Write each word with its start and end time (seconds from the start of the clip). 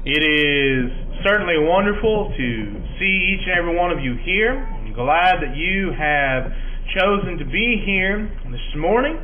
It 0.00 0.24
is 0.24 0.88
certainly 1.28 1.60
wonderful 1.60 2.32
to 2.32 2.48
see 2.96 3.36
each 3.36 3.44
and 3.44 3.52
every 3.52 3.76
one 3.76 3.92
of 3.92 4.00
you 4.00 4.16
here. 4.24 4.56
I'm 4.56 4.96
glad 4.96 5.44
that 5.44 5.52
you 5.52 5.92
have 5.92 6.48
chosen 6.96 7.36
to 7.36 7.44
be 7.44 7.84
here 7.84 8.24
this 8.48 8.80
morning. 8.80 9.20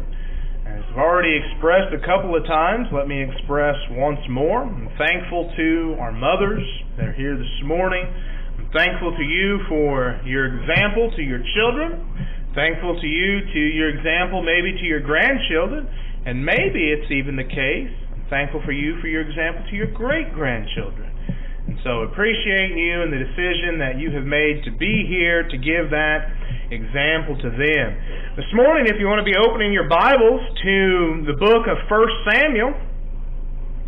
As 0.68 0.84
I've 0.92 1.00
already 1.00 1.32
expressed 1.32 1.96
a 1.96 2.04
couple 2.04 2.36
of 2.36 2.44
times, 2.44 2.92
let 2.92 3.08
me 3.08 3.24
express 3.24 3.72
once 3.96 4.20
more. 4.28 4.68
I'm 4.68 4.92
thankful 5.00 5.48
to 5.56 5.96
our 5.96 6.12
mothers 6.12 6.60
that 7.00 7.08
are 7.08 7.16
here 7.16 7.40
this 7.40 7.56
morning. 7.64 8.04
I'm 8.60 8.68
thankful 8.76 9.16
to 9.16 9.24
you 9.24 9.64
for 9.72 10.20
your 10.28 10.60
example 10.60 11.08
to 11.16 11.22
your 11.24 11.40
children. 11.56 12.04
Thankful 12.52 13.00
to 13.00 13.06
you 13.08 13.48
to 13.48 13.60
your 13.72 13.96
example 13.96 14.44
maybe 14.44 14.76
to 14.76 14.84
your 14.84 15.00
grandchildren. 15.00 15.88
And 16.28 16.44
maybe 16.44 16.92
it's 16.92 17.08
even 17.08 17.40
the 17.40 17.48
case 17.48 17.96
thankful 18.28 18.62
for 18.64 18.72
you 18.72 19.00
for 19.00 19.06
your 19.06 19.22
example 19.22 19.64
to 19.70 19.76
your 19.76 19.90
great 19.92 20.32
grandchildren. 20.32 21.10
And 21.66 21.78
so 21.82 22.06
appreciate 22.06 22.78
you 22.78 23.02
and 23.02 23.10
the 23.10 23.18
decision 23.18 23.82
that 23.82 23.98
you 23.98 24.14
have 24.14 24.22
made 24.22 24.62
to 24.64 24.72
be 24.74 25.06
here 25.10 25.42
to 25.42 25.56
give 25.58 25.90
that 25.90 26.30
example 26.70 27.34
to 27.42 27.50
them. 27.50 27.88
This 28.38 28.46
morning, 28.54 28.86
if 28.86 29.02
you 29.02 29.06
want 29.06 29.18
to 29.18 29.26
be 29.26 29.34
opening 29.34 29.74
your 29.74 29.90
Bibles 29.90 30.42
to 30.62 31.26
the 31.26 31.34
book 31.34 31.66
of 31.66 31.82
1 31.90 32.30
Samuel, 32.30 32.70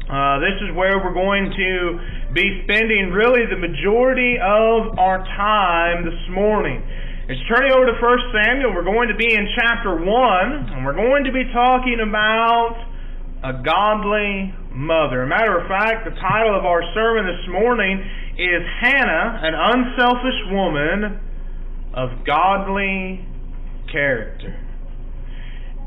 uh, 0.08 0.40
this 0.40 0.56
is 0.64 0.72
where 0.74 0.98
we're 0.98 1.14
going 1.14 1.52
to 1.52 2.00
be 2.32 2.64
spending 2.64 3.12
really 3.12 3.44
the 3.44 3.60
majority 3.60 4.40
of 4.40 4.98
our 4.98 5.22
time 5.36 6.02
this 6.02 6.18
morning. 6.32 6.82
It's 7.28 7.44
turning 7.44 7.76
over 7.76 7.92
to 7.92 7.94
1 7.94 8.18
Samuel. 8.42 8.72
We're 8.72 8.88
going 8.88 9.12
to 9.12 9.18
be 9.20 9.28
in 9.28 9.44
chapter 9.54 10.00
1, 10.00 10.02
and 10.02 10.80
we're 10.82 10.96
going 10.96 11.28
to 11.28 11.32
be 11.32 11.44
talking 11.52 12.00
about 12.00 12.87
a 13.42 13.52
godly 13.62 14.52
mother. 14.74 15.22
A 15.22 15.28
matter 15.28 15.58
of 15.58 15.68
fact, 15.68 16.04
the 16.04 16.14
title 16.18 16.58
of 16.58 16.64
our 16.66 16.82
sermon 16.94 17.26
this 17.26 17.46
morning 17.50 18.02
is 18.34 18.62
Hannah, 18.82 19.38
an 19.42 19.54
unselfish 19.54 20.40
woman 20.50 21.20
of 21.94 22.26
godly 22.26 23.24
character. 23.90 24.58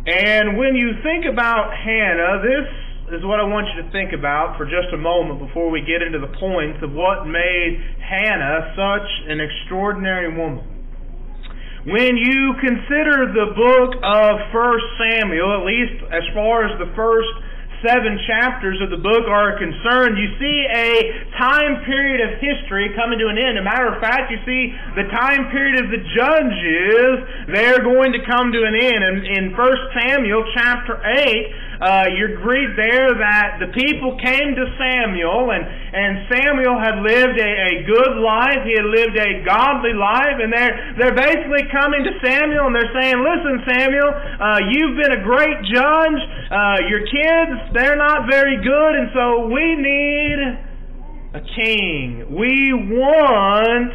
And 0.07 0.57
when 0.57 0.75
you 0.75 0.95
think 1.03 1.25
about 1.27 1.75
Hannah, 1.75 2.41
this 2.41 3.19
is 3.19 3.25
what 3.27 3.43
I 3.43 3.43
want 3.43 3.67
you 3.75 3.83
to 3.83 3.91
think 3.91 4.15
about 4.15 4.55
for 4.55 4.63
just 4.63 4.87
a 4.95 4.97
moment 4.97 5.43
before 5.43 5.69
we 5.69 5.83
get 5.83 5.99
into 5.99 6.23
the 6.23 6.31
points 6.39 6.79
of 6.81 6.95
what 6.95 7.27
made 7.27 7.83
Hannah 7.99 8.71
such 8.79 9.07
an 9.27 9.43
extraordinary 9.43 10.31
woman. 10.31 10.71
When 11.83 12.13
you 12.13 12.53
consider 12.61 13.25
the 13.33 13.57
book 13.57 13.97
of 14.05 14.31
First 14.53 14.85
Samuel, 15.01 15.49
at 15.59 15.65
least 15.65 15.97
as 16.13 16.21
far 16.33 16.69
as 16.69 16.77
the 16.77 16.93
first 16.93 17.33
seven 17.81 18.17
chapters 18.25 18.79
of 18.81 18.89
the 18.89 19.01
book 19.01 19.25
are 19.27 19.57
concerned, 19.57 20.17
you 20.17 20.29
see 20.37 20.57
a 20.69 21.25
time 21.37 21.83
period 21.85 22.21
of 22.21 22.39
history 22.39 22.93
coming 22.95 23.17
to 23.19 23.27
an 23.27 23.37
end. 23.37 23.57
A 23.57 23.65
matter 23.65 23.89
of 23.89 23.99
fact, 24.01 24.31
you 24.31 24.37
see 24.45 24.73
the 24.95 25.09
time 25.09 25.49
period 25.49 25.81
of 25.81 25.89
the 25.89 26.01
judges, 26.13 27.13
they're 27.49 27.83
going 27.83 28.13
to 28.13 28.21
come 28.29 28.53
to 28.53 28.61
an 28.63 28.75
end. 28.77 29.01
And 29.01 29.17
in 29.25 29.43
1 29.57 29.57
Samuel 29.97 30.45
chapter 30.53 31.01
8, 31.01 31.70
uh, 31.81 32.13
you're 32.13 32.37
agreed 32.37 32.77
there 32.77 33.09
that 33.09 33.57
the 33.57 33.73
people 33.73 34.13
came 34.21 34.53
to 34.53 34.65
Samuel, 34.77 35.49
and, 35.49 35.65
and 35.65 36.29
Samuel 36.29 36.77
had 36.77 37.01
lived 37.01 37.41
a, 37.41 37.51
a 37.51 37.73
good 37.89 38.21
life. 38.21 38.61
He 38.69 38.77
had 38.77 38.85
lived 38.85 39.17
a 39.17 39.41
godly 39.41 39.97
life, 39.97 40.37
and 40.37 40.53
they're, 40.53 40.75
they're 41.01 41.17
basically 41.17 41.65
coming 41.73 42.05
to 42.05 42.13
Samuel 42.21 42.69
and 42.69 42.75
they're 42.77 42.93
saying, 42.93 43.17
Listen, 43.17 43.65
Samuel, 43.65 44.13
uh, 44.13 44.59
you've 44.69 44.93
been 45.01 45.13
a 45.17 45.23
great 45.25 45.57
judge. 45.73 46.21
Uh, 46.53 46.85
your 46.85 47.01
kids, 47.09 47.73
they're 47.73 47.97
not 47.97 48.29
very 48.29 48.61
good, 48.61 48.93
and 49.01 49.09
so 49.17 49.49
we 49.49 49.65
need 49.73 50.37
a 51.33 51.41
king. 51.57 52.29
We 52.29 52.77
want 52.93 53.89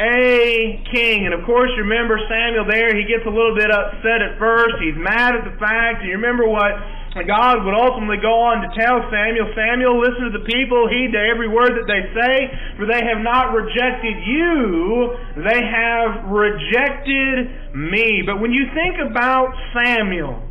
a 0.00 0.84
king. 0.92 1.24
And 1.24 1.34
of 1.34 1.44
course, 1.44 1.70
you 1.76 1.84
remember 1.84 2.20
Samuel 2.28 2.68
there, 2.68 2.96
he 2.96 3.04
gets 3.04 3.24
a 3.24 3.32
little 3.32 3.54
bit 3.54 3.70
upset 3.70 4.20
at 4.24 4.38
first. 4.38 4.76
He's 4.80 4.96
mad 4.96 5.36
at 5.36 5.44
the 5.44 5.56
fact. 5.60 6.00
And 6.00 6.08
you 6.08 6.16
remember 6.16 6.48
what 6.48 6.72
God 7.14 7.66
would 7.66 7.74
ultimately 7.74 8.22
go 8.22 8.46
on 8.46 8.62
to 8.62 8.70
tell 8.78 9.02
Samuel, 9.10 9.50
Samuel, 9.58 9.98
listen 9.98 10.30
to 10.30 10.34
the 10.38 10.46
people, 10.46 10.86
heed 10.86 11.10
to 11.10 11.18
every 11.18 11.50
word 11.50 11.74
that 11.74 11.90
they 11.90 12.06
say, 12.14 12.34
for 12.78 12.86
they 12.86 13.02
have 13.02 13.18
not 13.18 13.50
rejected 13.50 14.14
you, 14.22 15.18
they 15.42 15.58
have 15.58 16.30
rejected 16.30 17.50
me. 17.74 18.22
But 18.22 18.38
when 18.38 18.54
you 18.54 18.70
think 18.74 19.02
about 19.02 19.50
Samuel, 19.74 20.49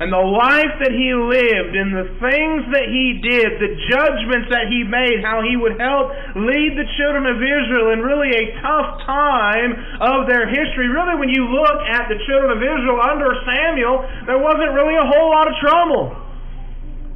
and 0.00 0.08
the 0.08 0.16
life 0.32 0.80
that 0.80 0.96
he 0.96 1.12
lived 1.12 1.76
and 1.76 1.92
the 1.92 2.08
things 2.24 2.60
that 2.72 2.88
he 2.88 3.20
did, 3.20 3.60
the 3.60 3.76
judgments 3.92 4.48
that 4.48 4.72
he 4.72 4.80
made, 4.80 5.20
how 5.20 5.44
he 5.44 5.60
would 5.60 5.76
help 5.76 6.08
lead 6.40 6.72
the 6.72 6.88
children 6.96 7.28
of 7.28 7.36
Israel 7.36 7.92
in 7.92 8.00
really 8.00 8.32
a 8.32 8.44
tough 8.64 9.04
time 9.04 9.76
of 10.00 10.24
their 10.24 10.48
history. 10.48 10.88
Really, 10.88 11.20
when 11.20 11.28
you 11.28 11.44
look 11.52 11.84
at 11.84 12.08
the 12.08 12.16
children 12.24 12.48
of 12.48 12.64
Israel 12.64 12.96
under 12.96 13.28
Samuel, 13.44 14.00
there 14.24 14.40
wasn't 14.40 14.72
really 14.72 14.96
a 14.96 15.04
whole 15.04 15.36
lot 15.36 15.44
of 15.44 15.54
trouble. 15.60 16.16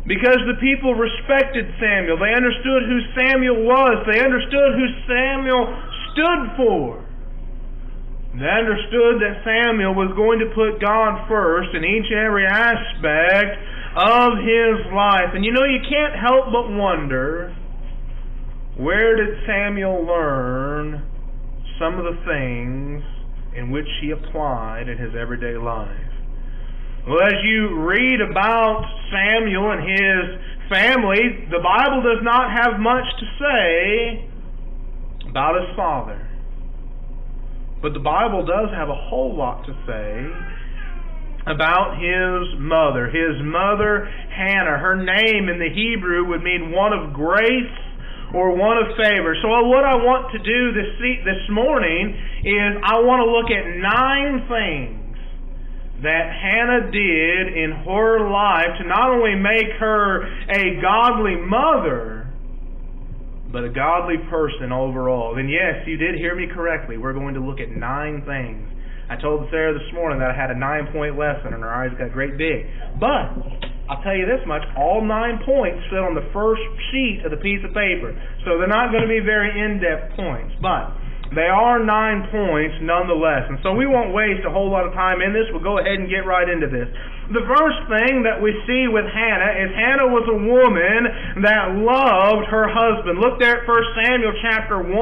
Because 0.05 0.45
the 0.45 0.61
people 0.61 0.93
respected 0.93 1.65
Samuel. 1.81 2.21
They 2.21 2.37
understood 2.37 2.85
who 2.85 3.01
Samuel 3.17 3.65
was. 3.65 4.05
They 4.13 4.21
understood 4.21 4.77
who 4.77 4.87
Samuel 5.09 5.73
stood 6.13 6.43
for. 6.61 7.01
They 8.35 8.51
understood 8.51 9.23
that 9.23 9.47
Samuel 9.47 9.95
was 9.95 10.11
going 10.19 10.43
to 10.43 10.51
put 10.59 10.83
God 10.83 11.29
first 11.31 11.71
in 11.71 11.87
each 11.87 12.11
and 12.11 12.19
every 12.19 12.43
aspect 12.43 13.63
of 13.95 14.43
his 14.43 14.91
life. 14.91 15.31
And 15.39 15.45
you 15.47 15.55
know, 15.55 15.63
you 15.63 15.79
can't 15.87 16.19
help 16.19 16.51
but 16.51 16.67
wonder 16.67 17.55
where 18.77 19.15
did 19.15 19.39
Samuel 19.47 20.03
learn 20.03 21.07
some 21.79 21.95
of 21.95 22.05
the 22.11 22.19
things 22.27 23.07
in 23.55 23.71
which 23.71 23.87
he 24.03 24.11
applied 24.11 24.89
in 24.89 24.99
his 24.99 25.15
everyday 25.15 25.55
life? 25.55 26.11
Well, 27.07 27.23
as 27.23 27.39
you 27.47 27.87
read 27.87 28.19
about 28.19 28.83
Samuel 29.15 29.79
and 29.79 29.83
his 29.87 30.25
family, 30.75 31.47
the 31.55 31.63
Bible 31.63 32.03
does 32.03 32.25
not 32.27 32.51
have 32.51 32.81
much 32.81 33.07
to 33.21 33.27
say 33.39 34.29
about 35.31 35.55
his 35.55 35.71
father. 35.77 36.34
But 37.85 37.93
the 37.93 38.01
Bible 38.01 38.49
does 38.49 38.73
have 38.73 38.89
a 38.89 38.97
whole 38.97 39.37
lot 39.37 39.69
to 39.69 39.77
say 39.85 40.09
about 41.45 42.01
his 42.01 42.57
mother. 42.57 43.13
His 43.13 43.37
mother, 43.45 44.09
Hannah. 44.33 44.81
Her 44.81 44.97
name 44.97 45.53
in 45.53 45.61
the 45.61 45.69
Hebrew 45.69 46.25
would 46.33 46.41
mean 46.41 46.73
one 46.73 46.97
of 46.97 47.13
grace 47.13 47.77
or 48.33 48.57
one 48.57 48.81
of 48.81 48.97
favor. 48.97 49.37
So 49.37 49.53
uh, 49.53 49.69
what 49.69 49.85
I 49.85 50.01
want 50.01 50.33
to 50.33 50.41
do 50.41 50.73
this 50.73 50.97
this 51.29 51.45
morning 51.53 52.17
is 52.41 52.81
I 52.81 53.05
want 53.05 53.21
to 53.21 53.29
look 53.29 53.53
at 53.53 53.69
nine 53.77 54.49
things 54.49 55.21
that 56.01 56.33
Hannah 56.33 56.89
did 56.89 57.53
in 57.53 57.85
her 57.85 58.33
life 58.33 58.81
to 58.81 58.89
not 58.89 59.13
only 59.13 59.37
make 59.37 59.77
her 59.77 60.25
a 60.49 60.81
godly 60.81 61.37
mother, 61.37 62.14
but 63.55 63.63
a 63.63 63.71
godly 63.71 64.19
person 64.27 64.75
overall. 64.75 65.39
And 65.39 65.47
yes, 65.47 65.87
you 65.87 65.97
did 65.97 66.19
hear 66.19 66.35
me 66.35 66.51
correctly. 66.51 66.99
We're 66.99 67.15
going 67.15 67.39
to 67.39 67.41
look 67.41 67.63
at 67.63 67.71
nine 67.71 68.27
things. 68.27 68.67
I 69.07 69.15
told 69.15 69.47
Sarah 69.55 69.71
this 69.71 69.87
morning 69.95 70.19
that 70.19 70.35
I 70.35 70.37
had 70.37 70.51
a 70.51 70.59
nine 70.59 70.91
point 70.91 71.15
lesson 71.15 71.55
and 71.55 71.63
her 71.63 71.71
eyes 71.71 71.95
got 71.95 72.11
great 72.11 72.35
big. 72.35 72.67
But 72.99 73.31
I'll 73.87 74.03
tell 74.03 74.19
you 74.19 74.27
this 74.27 74.43
much, 74.51 74.67
all 74.75 75.07
nine 75.07 75.39
points 75.47 75.87
fit 75.87 76.03
on 76.03 76.19
the 76.19 76.27
first 76.35 76.67
sheet 76.91 77.23
of 77.23 77.31
the 77.31 77.39
piece 77.39 77.63
of 77.63 77.71
paper. 77.71 78.11
So 78.43 78.59
they're 78.59 78.67
not 78.67 78.91
going 78.91 79.07
to 79.07 79.13
be 79.13 79.23
very 79.23 79.55
in-depth 79.55 80.19
points. 80.19 80.59
But 80.59 80.91
they 81.33 81.49
are 81.49 81.81
nine 81.81 82.29
points 82.29 82.77
nonetheless. 82.85 83.49
And 83.49 83.57
so 83.65 83.73
we 83.73 83.89
won't 83.89 84.13
waste 84.13 84.45
a 84.45 84.53
whole 84.53 84.69
lot 84.69 84.85
of 84.85 84.93
time 84.93 85.25
in 85.25 85.33
this. 85.33 85.49
We'll 85.49 85.65
go 85.65 85.81
ahead 85.81 85.97
and 85.97 86.11
get 86.11 86.29
right 86.29 86.45
into 86.45 86.69
this. 86.69 86.85
The 87.33 87.41
first 87.49 87.81
thing 87.89 88.21
that 88.29 88.37
we 88.37 88.53
see 88.69 88.85
with 88.93 89.09
Hannah 89.09 89.53
is 89.65 89.73
Hannah 89.73 90.13
was 90.13 90.29
a 90.29 90.37
woman 90.37 91.41
that 91.41 91.73
loved 91.81 92.45
her 92.53 92.69
husband. 92.69 93.17
Look 93.25 93.41
there 93.41 93.65
at 93.65 93.69
1 93.69 94.05
Samuel 94.05 94.37
chapter 94.45 94.77
1. 94.85 94.93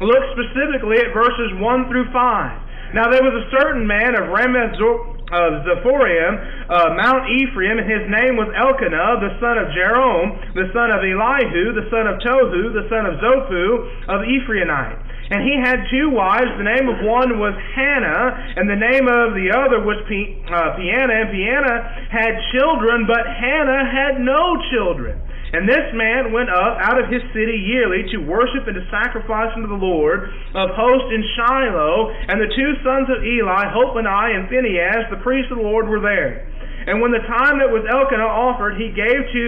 Look 0.00 0.24
specifically 0.32 1.04
at 1.04 1.12
verses 1.12 1.52
1 1.60 1.92
through 1.92 2.08
5. 2.08 2.96
Now 2.96 3.12
there 3.12 3.20
was 3.20 3.36
a 3.36 3.46
certain 3.52 3.84
man 3.84 4.16
of 4.16 4.32
Ramath 4.32 4.80
of 4.80 5.66
Zephorim, 5.66 6.32
uh, 6.70 6.94
Mount 6.94 7.26
Ephraim, 7.26 7.82
and 7.82 7.88
his 7.90 8.06
name 8.06 8.38
was 8.38 8.46
Elkanah, 8.54 9.18
the 9.18 9.34
son 9.42 9.58
of 9.58 9.66
Jerome, 9.74 10.30
the 10.54 10.70
son 10.70 10.94
of 10.94 11.02
Elihu, 11.02 11.74
the 11.74 11.90
son 11.90 12.06
of 12.06 12.22
Tohu, 12.22 12.70
the 12.70 12.86
son 12.86 13.04
of 13.08 13.18
Zophu, 13.18 13.64
of 14.08 14.22
Ephraimite. 14.30 15.03
And 15.30 15.40
he 15.40 15.56
had 15.56 15.88
two 15.88 16.12
wives. 16.12 16.52
The 16.60 16.68
name 16.68 16.84
of 16.84 17.00
one 17.00 17.40
was 17.40 17.56
Hannah, 17.72 18.60
and 18.60 18.68
the 18.68 18.76
name 18.76 19.08
of 19.08 19.32
the 19.32 19.48
other 19.56 19.80
was 19.80 19.96
P- 20.04 20.36
uh, 20.44 20.76
Peninnah. 20.76 21.16
And 21.16 21.28
Peninnah 21.32 21.80
had 22.12 22.32
children, 22.52 23.08
but 23.08 23.24
Hannah 23.24 23.88
had 23.88 24.20
no 24.20 24.60
children. 24.68 25.16
And 25.54 25.70
this 25.70 25.86
man 25.94 26.34
went 26.34 26.50
up 26.50 26.76
out 26.82 26.98
of 26.98 27.06
his 27.08 27.22
city 27.30 27.56
yearly 27.56 28.04
to 28.10 28.26
worship 28.26 28.66
and 28.66 28.74
to 28.74 28.84
sacrifice 28.90 29.54
unto 29.54 29.70
the 29.70 29.78
Lord 29.78 30.26
of 30.50 30.66
hosts 30.74 31.08
in 31.14 31.22
Shiloh. 31.38 32.10
And 32.28 32.42
the 32.42 32.50
two 32.50 32.70
sons 32.82 33.06
of 33.08 33.22
Eli, 33.22 33.70
Hophni 33.70 34.04
and 34.34 34.50
Phinehas, 34.50 35.14
the 35.14 35.22
priests 35.22 35.54
of 35.54 35.62
the 35.62 35.64
Lord, 35.64 35.86
were 35.86 36.02
there. 36.02 36.42
And 36.90 37.00
when 37.00 37.14
the 37.14 37.22
time 37.24 37.62
that 37.64 37.70
was 37.70 37.86
Elkanah 37.86 38.28
offered, 38.28 38.76
he 38.76 38.90
gave 38.92 39.20
to 39.30 39.46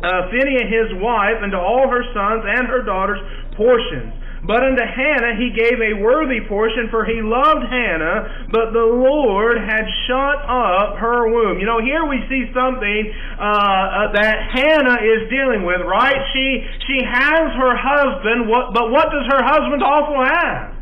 uh, 0.00 0.32
Phinehas 0.32 0.68
his 0.68 0.88
wife, 0.98 1.44
and 1.44 1.52
to 1.52 1.60
all 1.60 1.86
her 1.92 2.04
sons 2.16 2.42
and 2.44 2.66
her 2.66 2.82
daughters 2.82 3.20
portions. 3.54 4.12
But 4.46 4.62
unto 4.62 4.86
Hannah 4.86 5.34
he 5.34 5.50
gave 5.50 5.74
a 5.82 5.98
worthy 5.98 6.38
portion, 6.46 6.86
for 6.88 7.02
he 7.02 7.18
loved 7.18 7.66
Hannah, 7.66 8.46
but 8.54 8.70
the 8.70 8.86
Lord 8.86 9.58
had 9.58 9.82
shut 10.06 10.38
up 10.46 11.02
her 11.02 11.26
womb. 11.26 11.58
You 11.58 11.66
know, 11.66 11.82
here 11.82 12.06
we 12.06 12.22
see 12.30 12.46
something 12.54 13.02
uh, 13.36 13.42
uh, 13.42 14.14
that 14.14 14.36
Hannah 14.54 15.02
is 15.02 15.26
dealing 15.26 15.66
with, 15.66 15.82
right? 15.82 16.16
She 16.30 16.62
she 16.86 17.02
has 17.02 17.44
her 17.58 17.74
husband, 17.74 18.46
but 18.46 18.94
what 18.94 19.10
does 19.10 19.26
her 19.34 19.42
husband 19.42 19.82
also 19.82 20.22
have? 20.22 20.78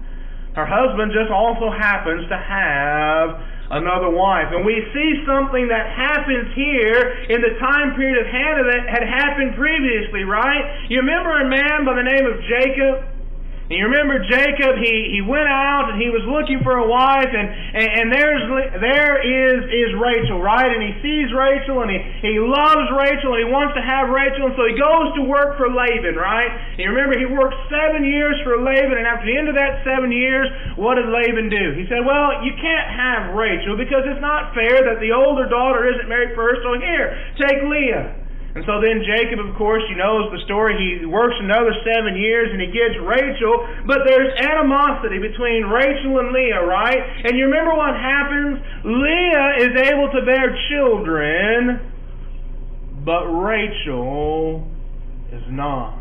Her 0.54 0.68
husband 0.68 1.10
just 1.10 1.32
also 1.32 1.72
happens 1.72 2.28
to 2.28 2.38
have 2.38 3.26
another 3.74 4.12
wife. 4.12 4.52
And 4.52 4.62
we 4.62 4.76
see 4.92 5.24
something 5.24 5.66
that 5.72 5.88
happens 5.88 6.52
here 6.52 7.00
in 7.32 7.40
the 7.40 7.56
time 7.58 7.96
period 7.96 8.20
of 8.22 8.28
Hannah 8.28 8.66
that 8.70 8.86
had 8.86 9.02
happened 9.08 9.56
previously, 9.56 10.22
right? 10.22 10.86
You 10.92 11.00
remember 11.00 11.32
a 11.32 11.48
man 11.48 11.82
by 11.82 11.96
the 11.96 12.06
name 12.06 12.28
of 12.28 12.38
Jacob? 12.44 13.13
And 13.64 13.80
you 13.80 13.88
remember 13.88 14.20
Jacob, 14.28 14.76
he, 14.76 15.16
he 15.16 15.24
went 15.24 15.48
out 15.48 15.88
and 15.88 15.96
he 15.96 16.12
was 16.12 16.20
looking 16.28 16.60
for 16.60 16.76
a 16.76 16.84
wife, 16.84 17.32
and, 17.32 17.48
and, 17.48 17.88
and 17.96 18.06
there's 18.12 18.44
there 18.76 19.16
is, 19.24 19.56
is 19.72 19.90
Rachel, 19.96 20.36
right? 20.36 20.68
And 20.68 20.84
he 20.84 20.92
sees 21.00 21.32
Rachel 21.32 21.80
and 21.80 21.88
he, 21.88 21.96
he 22.20 22.36
loves 22.36 22.92
Rachel 22.92 23.32
and 23.32 23.40
he 23.40 23.48
wants 23.48 23.72
to 23.72 23.80
have 23.80 24.12
Rachel, 24.12 24.52
and 24.52 24.54
so 24.60 24.68
he 24.68 24.76
goes 24.76 25.16
to 25.16 25.22
work 25.24 25.56
for 25.56 25.72
Laban, 25.72 26.12
right? 26.12 26.52
And 26.76 26.80
you 26.84 26.92
remember 26.92 27.16
he 27.16 27.24
worked 27.24 27.56
seven 27.72 28.04
years 28.04 28.36
for 28.44 28.60
Laban, 28.60 29.00
and 29.00 29.08
after 29.08 29.24
the 29.24 29.36
end 29.40 29.48
of 29.48 29.56
that 29.56 29.80
seven 29.80 30.12
years, 30.12 30.44
what 30.76 31.00
did 31.00 31.08
Laban 31.08 31.48
do? 31.48 31.72
He 31.72 31.88
said, 31.88 32.04
Well, 32.04 32.44
you 32.44 32.52
can't 32.60 32.88
have 32.92 33.32
Rachel 33.32 33.80
because 33.80 34.04
it's 34.04 34.20
not 34.20 34.52
fair 34.52 34.84
that 34.92 35.00
the 35.00 35.16
older 35.16 35.48
daughter 35.48 35.88
isn't 35.88 36.04
married 36.04 36.36
first, 36.36 36.60
so 36.60 36.76
here, 36.76 37.16
take 37.40 37.64
Leah. 37.64 38.23
And 38.54 38.62
so 38.70 38.78
then 38.78 39.02
Jacob, 39.02 39.42
of 39.42 39.50
course, 39.58 39.82
you 39.90 39.98
know 39.98 40.30
the 40.30 40.38
story. 40.46 40.78
He 40.78 41.02
works 41.06 41.34
another 41.42 41.74
seven 41.82 42.14
years 42.14 42.54
and 42.54 42.62
he 42.62 42.70
gets 42.70 42.94
Rachel, 43.02 43.66
but 43.82 44.06
there's 44.06 44.30
animosity 44.38 45.18
between 45.18 45.66
Rachel 45.66 46.22
and 46.22 46.30
Leah, 46.30 46.62
right? 46.62 47.02
And 47.26 47.34
you 47.34 47.50
remember 47.50 47.74
what 47.74 47.98
happens? 47.98 48.62
Leah 48.86 49.48
is 49.58 49.72
able 49.90 50.06
to 50.06 50.20
bear 50.22 50.54
children, 50.70 51.82
but 53.02 53.26
Rachel 53.26 54.62
is 55.34 55.42
not. 55.50 55.98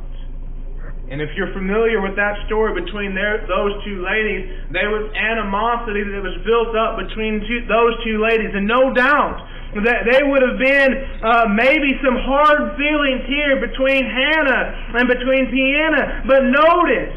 And 1.09 1.21
if 1.21 1.29
you're 1.35 1.51
familiar 1.53 2.01
with 2.01 2.15
that 2.15 2.38
story 2.45 2.79
between 2.79 3.13
their, 3.13 3.45
those 3.50 3.73
two 3.83 4.05
ladies, 4.05 4.50
there 4.71 4.94
was 4.94 5.09
animosity 5.13 6.05
that 6.05 6.21
was 6.21 6.38
built 6.45 6.73
up 6.77 7.01
between 7.01 7.41
two, 7.44 7.65
those 7.65 7.97
two 8.05 8.21
ladies. 8.21 8.53
And 8.53 8.65
no 8.65 8.94
doubt 8.94 9.41
that 9.81 10.06
there 10.06 10.30
would 10.30 10.46
have 10.46 10.62
been 10.62 10.92
uh, 11.25 11.50
maybe 11.50 11.98
some 12.06 12.14
hard 12.22 12.78
feelings 12.78 13.25
here 13.25 13.58
between 13.58 14.06
Hannah 14.06 15.02
and 15.02 15.10
between 15.10 15.50
Peninnah. 15.50 16.30
But 16.30 16.46
notice, 16.54 17.14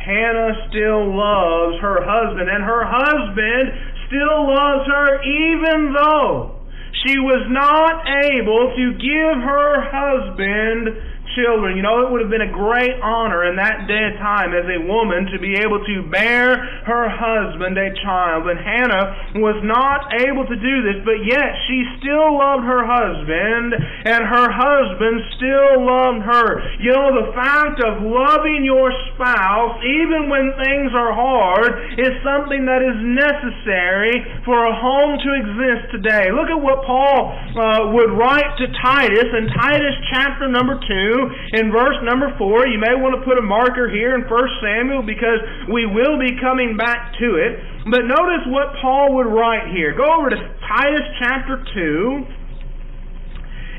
Hannah 0.00 0.56
still 0.72 1.12
loves 1.12 1.76
her 1.84 2.00
husband, 2.00 2.48
and 2.48 2.64
her 2.64 2.88
husband 2.88 3.92
still 4.08 4.48
loves 4.48 4.88
her 4.88 5.22
even 5.22 5.92
though 5.92 6.62
she 7.04 7.18
was 7.18 7.48
not 7.48 8.04
able 8.24 8.72
to 8.76 8.84
give 9.00 9.36
her 9.40 9.70
husband 9.88 11.11
children. 11.34 11.76
You 11.76 11.82
know, 11.82 12.04
it 12.04 12.12
would 12.12 12.20
have 12.20 12.32
been 12.32 12.44
a 12.44 12.52
great 12.52 12.96
honor 13.00 13.48
in 13.48 13.56
that 13.56 13.88
day 13.88 14.02
and 14.12 14.16
time 14.18 14.52
as 14.52 14.66
a 14.68 14.80
woman 14.84 15.28
to 15.32 15.38
be 15.38 15.56
able 15.60 15.80
to 15.80 15.94
bear 16.10 16.56
her 16.84 17.06
husband 17.08 17.78
a 17.78 17.90
child. 18.02 18.48
And 18.48 18.58
Hannah 18.58 19.38
was 19.40 19.58
not 19.64 20.12
able 20.20 20.44
to 20.46 20.56
do 20.56 20.74
this, 20.84 21.00
but 21.04 21.20
yet 21.24 21.50
she 21.68 21.84
still 22.00 22.36
loved 22.36 22.64
her 22.64 22.84
husband, 22.84 23.76
and 23.78 24.20
her 24.26 24.48
husband 24.50 25.16
still 25.38 25.82
loved 25.82 26.22
her. 26.26 26.48
You 26.80 26.92
know, 26.92 27.08
the 27.24 27.28
fact 27.32 27.80
of 27.80 28.02
loving 28.04 28.64
your 28.66 28.92
spouse, 29.14 29.78
even 29.82 30.28
when 30.28 30.52
things 30.60 30.92
are 30.92 31.14
hard, 31.14 31.96
is 31.96 32.12
something 32.20 32.66
that 32.66 32.82
is 32.84 32.98
necessary 33.00 34.20
for 34.44 34.66
a 34.66 34.74
home 34.74 35.16
to 35.16 35.30
exist 35.38 35.94
today. 35.94 36.28
Look 36.34 36.50
at 36.50 36.60
what 36.60 36.84
Paul 36.84 37.32
uh, 37.32 37.92
would 37.96 38.12
write 38.18 38.50
to 38.58 38.66
Titus 38.82 39.28
in 39.32 39.48
Titus 39.54 39.96
chapter 40.12 40.48
number 40.48 40.76
2 40.76 41.21
in 41.54 41.70
verse 41.70 41.98
number 42.02 42.30
4. 42.38 42.66
You 42.66 42.78
may 42.78 42.94
want 42.98 43.18
to 43.18 43.22
put 43.26 43.38
a 43.38 43.44
marker 43.44 43.90
here 43.90 44.14
in 44.14 44.26
1 44.26 44.30
Samuel 44.62 45.02
because 45.02 45.40
we 45.70 45.86
will 45.86 46.18
be 46.18 46.34
coming 46.40 46.76
back 46.76 47.14
to 47.18 47.28
it. 47.38 47.58
But 47.90 48.06
notice 48.06 48.46
what 48.48 48.74
Paul 48.80 49.14
would 49.18 49.30
write 49.30 49.74
here. 49.74 49.94
Go 49.94 50.06
over 50.06 50.30
to 50.30 50.38
Titus 50.66 51.06
chapter 51.18 51.62
2 51.74 52.41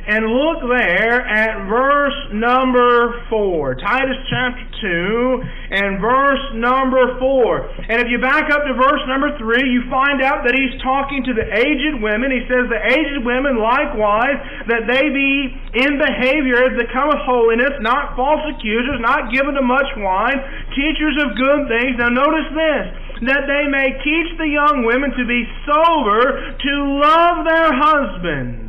and 0.03 0.27
look 0.27 0.59
there 0.67 1.23
at 1.23 1.63
verse 1.71 2.19
number 2.35 3.23
4. 3.31 3.75
Titus 3.79 4.19
chapter 4.27 4.67
2 4.83 5.43
and 5.71 6.03
verse 6.03 6.43
number 6.59 7.15
4. 7.19 7.87
And 7.87 8.03
if 8.03 8.11
you 8.11 8.19
back 8.19 8.51
up 8.51 8.67
to 8.67 8.75
verse 8.75 8.99
number 9.07 9.31
3, 9.39 9.63
you 9.63 9.87
find 9.87 10.19
out 10.19 10.43
that 10.43 10.51
he's 10.51 10.75
talking 10.83 11.23
to 11.23 11.31
the 11.31 11.47
aged 11.47 12.03
women. 12.03 12.35
He 12.35 12.43
says, 12.51 12.67
The 12.67 12.83
aged 12.83 13.23
women 13.23 13.63
likewise, 13.63 14.35
that 14.67 14.91
they 14.91 15.07
be 15.07 15.55
in 15.87 15.95
behavior 15.95 16.67
as 16.67 16.75
becometh 16.75 17.23
holiness, 17.23 17.79
not 17.79 18.19
false 18.19 18.43
accusers, 18.51 18.99
not 18.99 19.31
given 19.31 19.55
to 19.55 19.63
much 19.63 19.87
wine, 20.03 20.35
teachers 20.75 21.15
of 21.23 21.39
good 21.39 21.71
things. 21.71 21.95
Now 21.95 22.11
notice 22.11 22.51
this 22.51 22.85
that 23.23 23.47
they 23.47 23.71
may 23.71 23.95
teach 24.03 24.35
the 24.35 24.51
young 24.51 24.83
women 24.83 25.15
to 25.15 25.23
be 25.23 25.47
sober, 25.63 26.59
to 26.59 26.73
love 26.99 27.47
their 27.47 27.71
husbands 27.71 28.62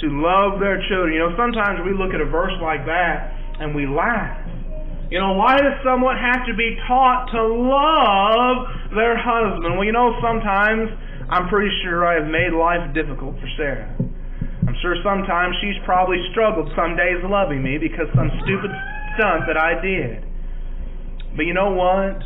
to 0.00 0.06
love 0.12 0.60
their 0.60 0.80
children. 0.88 1.14
You 1.16 1.28
know, 1.28 1.32
sometimes 1.36 1.80
we 1.84 1.96
look 1.96 2.12
at 2.12 2.20
a 2.20 2.28
verse 2.28 2.54
like 2.60 2.84
that 2.84 3.32
and 3.60 3.74
we 3.74 3.86
laugh. 3.86 4.44
You 5.08 5.22
know, 5.22 5.38
why 5.38 5.56
does 5.56 5.78
someone 5.86 6.18
have 6.18 6.42
to 6.50 6.54
be 6.58 6.74
taught 6.90 7.30
to 7.30 7.40
love 7.46 8.66
their 8.90 9.14
husband? 9.14 9.78
Well, 9.78 9.86
you 9.86 9.94
know, 9.94 10.18
sometimes 10.18 10.90
I'm 11.30 11.48
pretty 11.48 11.70
sure 11.86 12.02
I 12.02 12.18
have 12.18 12.26
made 12.26 12.50
life 12.50 12.90
difficult 12.90 13.38
for 13.38 13.48
Sarah. 13.56 13.86
I'm 14.66 14.76
sure 14.82 14.98
sometimes 15.06 15.54
she's 15.62 15.78
probably 15.86 16.18
struggled 16.34 16.74
some 16.74 16.98
days 16.98 17.22
loving 17.22 17.62
me 17.62 17.78
because 17.78 18.10
some 18.18 18.34
stupid 18.42 18.74
stunt 19.14 19.46
that 19.46 19.54
I 19.54 19.78
did. 19.78 20.26
But 21.38 21.46
you 21.46 21.54
know 21.54 21.70
what? 21.70 22.18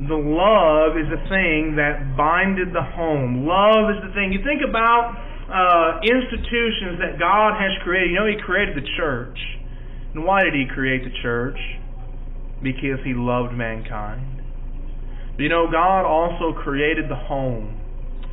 The 0.00 0.16
love 0.16 0.96
is 0.96 1.12
the 1.12 1.20
thing 1.28 1.76
that 1.76 2.16
binded 2.16 2.72
the 2.72 2.80
home. 2.80 3.44
Love 3.44 3.92
is 3.92 4.00
the 4.00 4.16
thing. 4.16 4.32
You 4.32 4.40
think 4.40 4.64
about 4.64 5.12
uh, 5.50 6.00
institutions 6.06 7.02
that 7.02 7.18
God 7.18 7.58
has 7.58 7.74
created. 7.82 8.10
You 8.10 8.18
know, 8.22 8.30
He 8.30 8.38
created 8.38 8.76
the 8.76 8.86
church. 8.96 9.38
And 10.14 10.24
why 10.24 10.42
did 10.42 10.54
He 10.54 10.66
create 10.72 11.02
the 11.04 11.14
church? 11.22 11.58
Because 12.62 13.02
He 13.04 13.14
loved 13.14 13.52
mankind. 13.52 14.40
But 15.34 15.42
you 15.42 15.48
know, 15.48 15.66
God 15.70 16.06
also 16.06 16.52
created 16.52 17.08
the 17.08 17.16
home. 17.16 17.80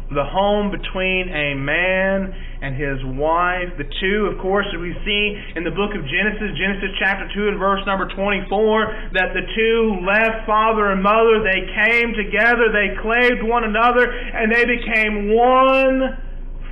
The 0.07 0.23
home 0.23 0.71
between 0.71 1.27
a 1.27 1.55
man 1.55 2.31
and 2.61 2.75
his 2.75 2.99
wife. 3.19 3.75
The 3.75 3.87
two, 3.99 4.31
of 4.31 4.39
course, 4.39 4.65
as 4.71 4.79
we 4.79 4.95
see 5.03 5.23
in 5.55 5.67
the 5.67 5.75
book 5.75 5.91
of 5.91 6.03
Genesis, 6.07 6.55
Genesis 6.55 6.95
chapter 6.95 7.27
2 7.35 7.51
and 7.51 7.59
verse 7.59 7.83
number 7.83 8.07
24, 8.07 9.13
that 9.19 9.35
the 9.35 9.43
two 9.55 9.99
left 10.07 10.47
father 10.47 10.95
and 10.95 11.03
mother. 11.03 11.43
They 11.43 11.67
came 11.75 12.15
together, 12.15 12.71
they 12.71 12.95
clave 13.03 13.43
one 13.43 13.67
another, 13.67 14.07
and 14.07 14.47
they 14.47 14.63
became 14.63 15.35
one 15.35 16.26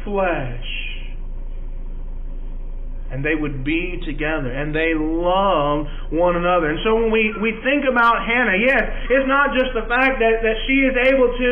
flesh. 0.05 0.85
And 3.05 3.23
they 3.23 3.37
would 3.37 3.63
be 3.63 4.01
together 4.01 4.49
and 4.49 4.73
they 4.73 4.91
loved 4.97 5.87
one 6.09 6.35
another. 6.35 6.73
And 6.73 6.81
so 6.83 6.99
when 6.99 7.13
we, 7.13 7.31
we 7.37 7.53
think 7.61 7.85
about 7.85 8.25
Hannah, 8.25 8.57
yes, 8.59 8.81
it's 9.07 9.29
not 9.29 9.53
just 9.53 9.71
the 9.77 9.85
fact 9.87 10.17
that, 10.19 10.41
that 10.41 10.57
she 10.65 10.83
is 10.83 10.97
able 10.97 11.29
to 11.29 11.51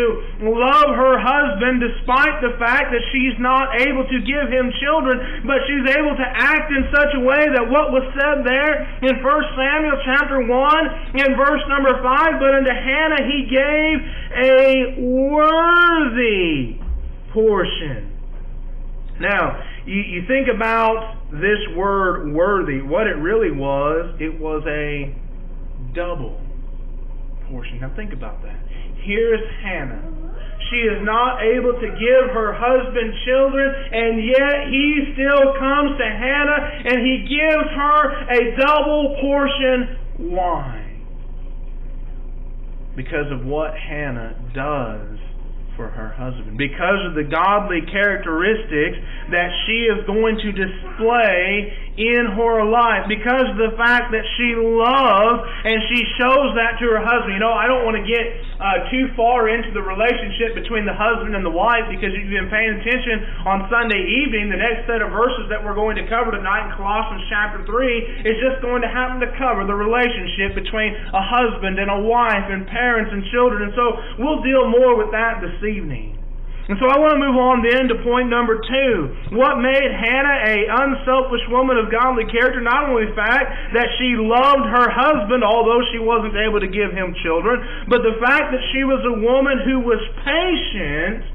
love 0.49 0.89
her 0.97 1.15
husband 1.21 1.79
despite 1.79 2.41
the 2.41 2.57
fact 2.57 2.89
that 2.89 3.05
she's 3.13 3.37
not 3.37 3.79
able 3.79 4.01
to 4.01 4.17
give 4.25 4.49
him 4.49 4.73
children, 4.81 5.45
but 5.45 5.61
she's 5.69 5.87
able 5.93 6.17
to 6.17 6.27
act 6.35 6.73
in 6.73 6.89
such 6.89 7.13
a 7.15 7.21
way 7.21 7.45
that 7.53 7.69
what 7.69 7.93
was 7.95 8.03
said 8.17 8.43
there 8.43 8.83
in 9.05 9.21
1 9.21 9.23
Samuel 9.55 9.97
chapter 10.03 10.41
1 10.43 11.21
in 11.21 11.29
verse 11.37 11.63
number 11.69 11.95
5, 11.95 12.43
but 12.43 12.51
unto 12.59 12.73
Hannah 12.73 13.23
he 13.29 13.45
gave 13.45 13.95
a 14.35 14.61
worthy 14.99 16.81
portion 17.31 18.12
now, 19.23 19.63
you, 19.85 20.01
you 20.03 20.27
think 20.27 20.47
about 20.53 21.31
this 21.31 21.59
word 21.75 22.31
worthy. 22.31 22.81
What 22.81 23.07
it 23.07 23.15
really 23.15 23.51
was, 23.51 24.15
it 24.19 24.37
was 24.39 24.61
a 24.67 25.15
double 25.95 26.39
portion. 27.49 27.79
Now, 27.79 27.95
think 27.95 28.11
about 28.11 28.43
that. 28.43 28.59
Here's 29.03 29.41
Hannah. 29.63 30.03
She 30.69 30.77
is 30.87 30.99
not 31.03 31.43
able 31.43 31.73
to 31.73 31.89
give 31.99 32.35
her 32.35 32.55
husband 32.55 33.13
children, 33.25 33.67
and 33.91 34.23
yet 34.27 34.67
he 34.71 35.13
still 35.13 35.55
comes 35.59 35.97
to 35.99 36.07
Hannah 36.07 36.61
and 36.87 36.97
he 37.05 37.27
gives 37.27 37.69
her 37.75 38.01
a 38.31 38.41
double 38.59 39.15
portion 39.21 40.31
wine 40.31 41.05
because 42.95 43.31
of 43.31 43.45
what 43.45 43.73
Hannah 43.77 44.35
does 44.53 45.12
for 45.75 45.89
her 45.89 46.09
husband. 46.13 46.57
Because 46.57 47.01
of 47.05 47.15
the 47.15 47.23
godly 47.23 47.81
characteristics 47.89 48.97
that 49.31 49.49
she 49.65 49.89
is 49.89 50.05
going 50.05 50.37
to 50.37 50.51
display 50.51 51.73
in 51.97 52.25
her 52.33 52.65
life 52.65 53.05
because 53.05 53.45
of 53.53 53.57
the 53.61 53.77
fact 53.77 54.09
that 54.09 54.25
she 54.37 54.57
loves 54.57 55.45
and 55.45 55.77
she 55.93 56.01
shows 56.17 56.57
that 56.57 56.81
to 56.81 56.85
her 56.89 57.01
husband. 57.01 57.37
You 57.37 57.43
know, 57.43 57.53
I 57.53 57.69
don't 57.69 57.85
want 57.85 58.01
to 58.01 58.05
get 58.05 58.25
uh, 58.57 58.89
too 58.89 59.13
far 59.13 59.45
into 59.45 59.69
the 59.75 59.83
relationship 59.85 60.57
between 60.57 60.89
the 60.89 60.95
husband 60.95 61.37
and 61.37 61.45
the 61.45 61.53
wife 61.53 61.85
because 61.93 62.09
you've 62.17 62.33
been 62.33 62.49
paying 62.49 62.81
attention 62.81 63.45
on 63.45 63.69
Sunday 63.69 64.01
evening, 64.25 64.49
the 64.49 64.57
next 64.57 64.89
set 64.89 65.05
of 65.05 65.13
verses 65.13 65.45
that 65.53 65.61
we're 65.61 65.77
going 65.77 65.99
to 66.01 66.05
cover 66.09 66.33
tonight 66.33 66.65
in 66.65 66.71
Colossians 66.73 67.21
chapter 67.29 67.61
3 67.61 68.25
is 68.25 68.41
just 68.41 68.57
going 68.65 68.81
to 68.81 68.89
happen 68.89 69.21
to 69.21 69.29
cover 69.37 69.67
the 69.69 69.77
relationship 69.77 70.57
between 70.57 70.97
a 70.97 71.23
husband 71.23 71.77
and 71.77 71.93
a 71.93 71.99
wife 72.01 72.49
and 72.49 72.65
parents 72.65 73.13
and 73.13 73.21
children. 73.29 73.69
And 73.69 73.73
so 73.77 73.85
we'll 74.17 74.41
deal 74.41 74.65
more 74.65 74.97
with 74.97 75.13
that 75.13 75.45
this 75.45 75.61
evening. 75.61 76.22
And 76.63 76.79
so 76.79 76.87
I 76.87 76.95
want 76.95 77.11
to 77.11 77.19
move 77.19 77.35
on 77.35 77.59
then 77.59 77.91
to 77.91 77.95
point 78.07 78.31
number 78.31 78.55
two. 78.55 79.35
What 79.35 79.59
made 79.59 79.83
Hannah 79.83 80.39
a 80.47 80.57
unselfish 80.71 81.43
woman 81.51 81.75
of 81.75 81.91
godly 81.91 82.23
character? 82.31 82.63
Not 82.63 82.87
only 82.87 83.11
the 83.11 83.19
fact 83.19 83.75
that 83.75 83.91
she 83.99 84.15
loved 84.15 84.71
her 84.71 84.87
husband, 84.87 85.43
although 85.43 85.83
she 85.91 85.99
wasn't 85.99 86.39
able 86.39 86.63
to 86.63 86.71
give 86.71 86.95
him 86.95 87.11
children, 87.19 87.59
but 87.91 87.99
the 88.07 88.15
fact 88.23 88.55
that 88.55 88.63
she 88.71 88.87
was 88.87 89.03
a 89.03 89.15
woman 89.19 89.59
who 89.67 89.83
was 89.83 89.99
patient 90.23 91.27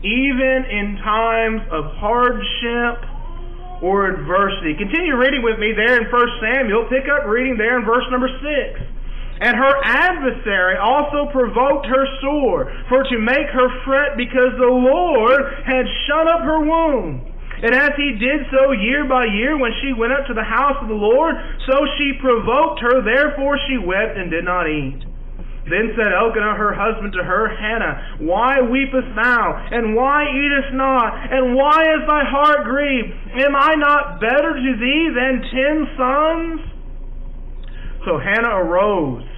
even 0.00 0.64
in 0.72 0.96
times 1.04 1.60
of 1.68 1.84
hardship 2.00 3.04
or 3.84 4.08
adversity. 4.08 4.76
Continue 4.80 5.16
reading 5.16 5.44
with 5.44 5.60
me 5.60 5.72
there 5.76 6.00
in 6.00 6.08
1 6.08 6.40
Samuel. 6.40 6.88
Pick 6.88 7.04
up 7.08 7.28
reading 7.28 7.56
there 7.60 7.76
in 7.76 7.84
verse 7.84 8.04
number 8.08 8.28
6. 8.28 8.89
And 9.40 9.56
her 9.56 9.74
adversary 9.84 10.76
also 10.76 11.32
provoked 11.32 11.86
her 11.88 12.04
sore, 12.20 12.68
for 12.88 13.02
to 13.02 13.16
make 13.18 13.48
her 13.48 13.68
fret 13.88 14.16
because 14.16 14.52
the 14.60 14.68
Lord 14.68 15.40
had 15.64 15.88
shut 16.06 16.28
up 16.28 16.44
her 16.44 16.60
womb. 16.60 17.24
And 17.62 17.74
as 17.74 17.92
he 17.96 18.16
did 18.16 18.48
so 18.52 18.72
year 18.72 19.04
by 19.04 19.24
year 19.32 19.56
when 19.56 19.72
she 19.80 19.92
went 19.92 20.12
up 20.12 20.26
to 20.28 20.34
the 20.34 20.44
house 20.44 20.76
of 20.80 20.88
the 20.88 20.96
Lord, 20.96 21.36
so 21.68 21.76
she 21.96 22.20
provoked 22.20 22.80
her, 22.80 23.04
therefore 23.04 23.56
she 23.68 23.76
wept 23.76 24.16
and 24.16 24.30
did 24.30 24.44
not 24.44 24.68
eat. 24.68 25.04
Then 25.68 25.92
said 25.92 26.12
Elkanah 26.12 26.56
her 26.56 26.72
husband 26.72 27.12
to 27.12 27.22
her, 27.22 27.48
Hannah, 27.52 28.24
Why 28.24 28.60
weepest 28.64 29.12
thou? 29.14 29.68
And 29.70 29.94
why 29.94 30.24
eatest 30.32 30.72
not? 30.72 31.32
And 31.32 31.54
why 31.54 31.84
is 31.96 32.02
thy 32.08 32.24
heart 32.24 32.64
grieved? 32.64 33.12
Am 33.44 33.54
I 33.54 33.76
not 33.76 34.20
better 34.20 34.56
to 34.56 34.72
thee 34.80 35.08
than 35.12 35.44
ten 35.52 35.76
sons? 35.96 36.60
So 38.04 38.18
Hannah 38.18 38.56
arose 38.56 39.28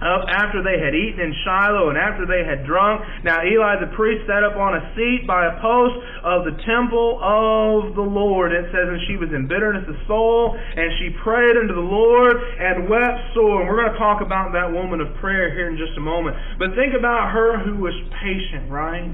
up 0.00 0.24
after 0.32 0.64
they 0.64 0.80
had 0.80 0.96
eaten 0.96 1.20
in 1.20 1.32
Shiloh 1.44 1.92
and 1.92 1.98
after 2.00 2.24
they 2.24 2.40
had 2.40 2.64
drunk. 2.64 3.04
Now 3.20 3.44
Eli 3.44 3.84
the 3.84 3.92
priest 3.92 4.24
sat 4.24 4.40
up 4.40 4.56
on 4.56 4.80
a 4.80 4.82
seat 4.96 5.28
by 5.28 5.44
a 5.44 5.60
post 5.60 5.96
of 6.24 6.48
the 6.48 6.56
temple 6.64 7.20
of 7.20 7.92
the 7.94 8.04
Lord. 8.04 8.52
It 8.52 8.64
says, 8.72 8.88
and 8.88 9.00
she 9.04 9.20
was 9.20 9.28
in 9.28 9.44
bitterness 9.44 9.84
of 9.84 9.96
soul, 10.08 10.56
and 10.56 10.88
she 10.98 11.12
prayed 11.20 11.52
unto 11.60 11.76
the 11.76 11.84
Lord 11.84 12.32
and 12.32 12.88
wept 12.88 13.36
sore. 13.36 13.60
And 13.60 13.68
we're 13.68 13.84
going 13.84 13.92
to 13.92 14.00
talk 14.00 14.24
about 14.24 14.56
that 14.56 14.72
woman 14.72 15.04
of 15.04 15.12
prayer 15.20 15.52
here 15.52 15.68
in 15.68 15.76
just 15.76 15.92
a 16.00 16.04
moment. 16.04 16.36
But 16.56 16.72
think 16.80 16.96
about 16.96 17.36
her 17.36 17.60
who 17.60 17.84
was 17.84 17.92
patient, 18.24 18.72
right? 18.72 19.04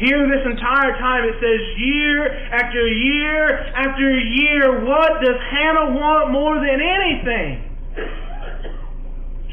Here, 0.00 0.24
this 0.26 0.42
entire 0.48 0.96
time, 0.96 1.28
it 1.28 1.36
says 1.38 1.60
year 1.76 2.24
after 2.56 2.88
year 2.88 3.52
after 3.76 4.08
year, 4.16 4.80
what 4.88 5.20
does 5.20 5.36
Hannah 5.52 5.92
want 5.92 6.32
more 6.32 6.56
than 6.56 6.80
anything? 6.80 7.71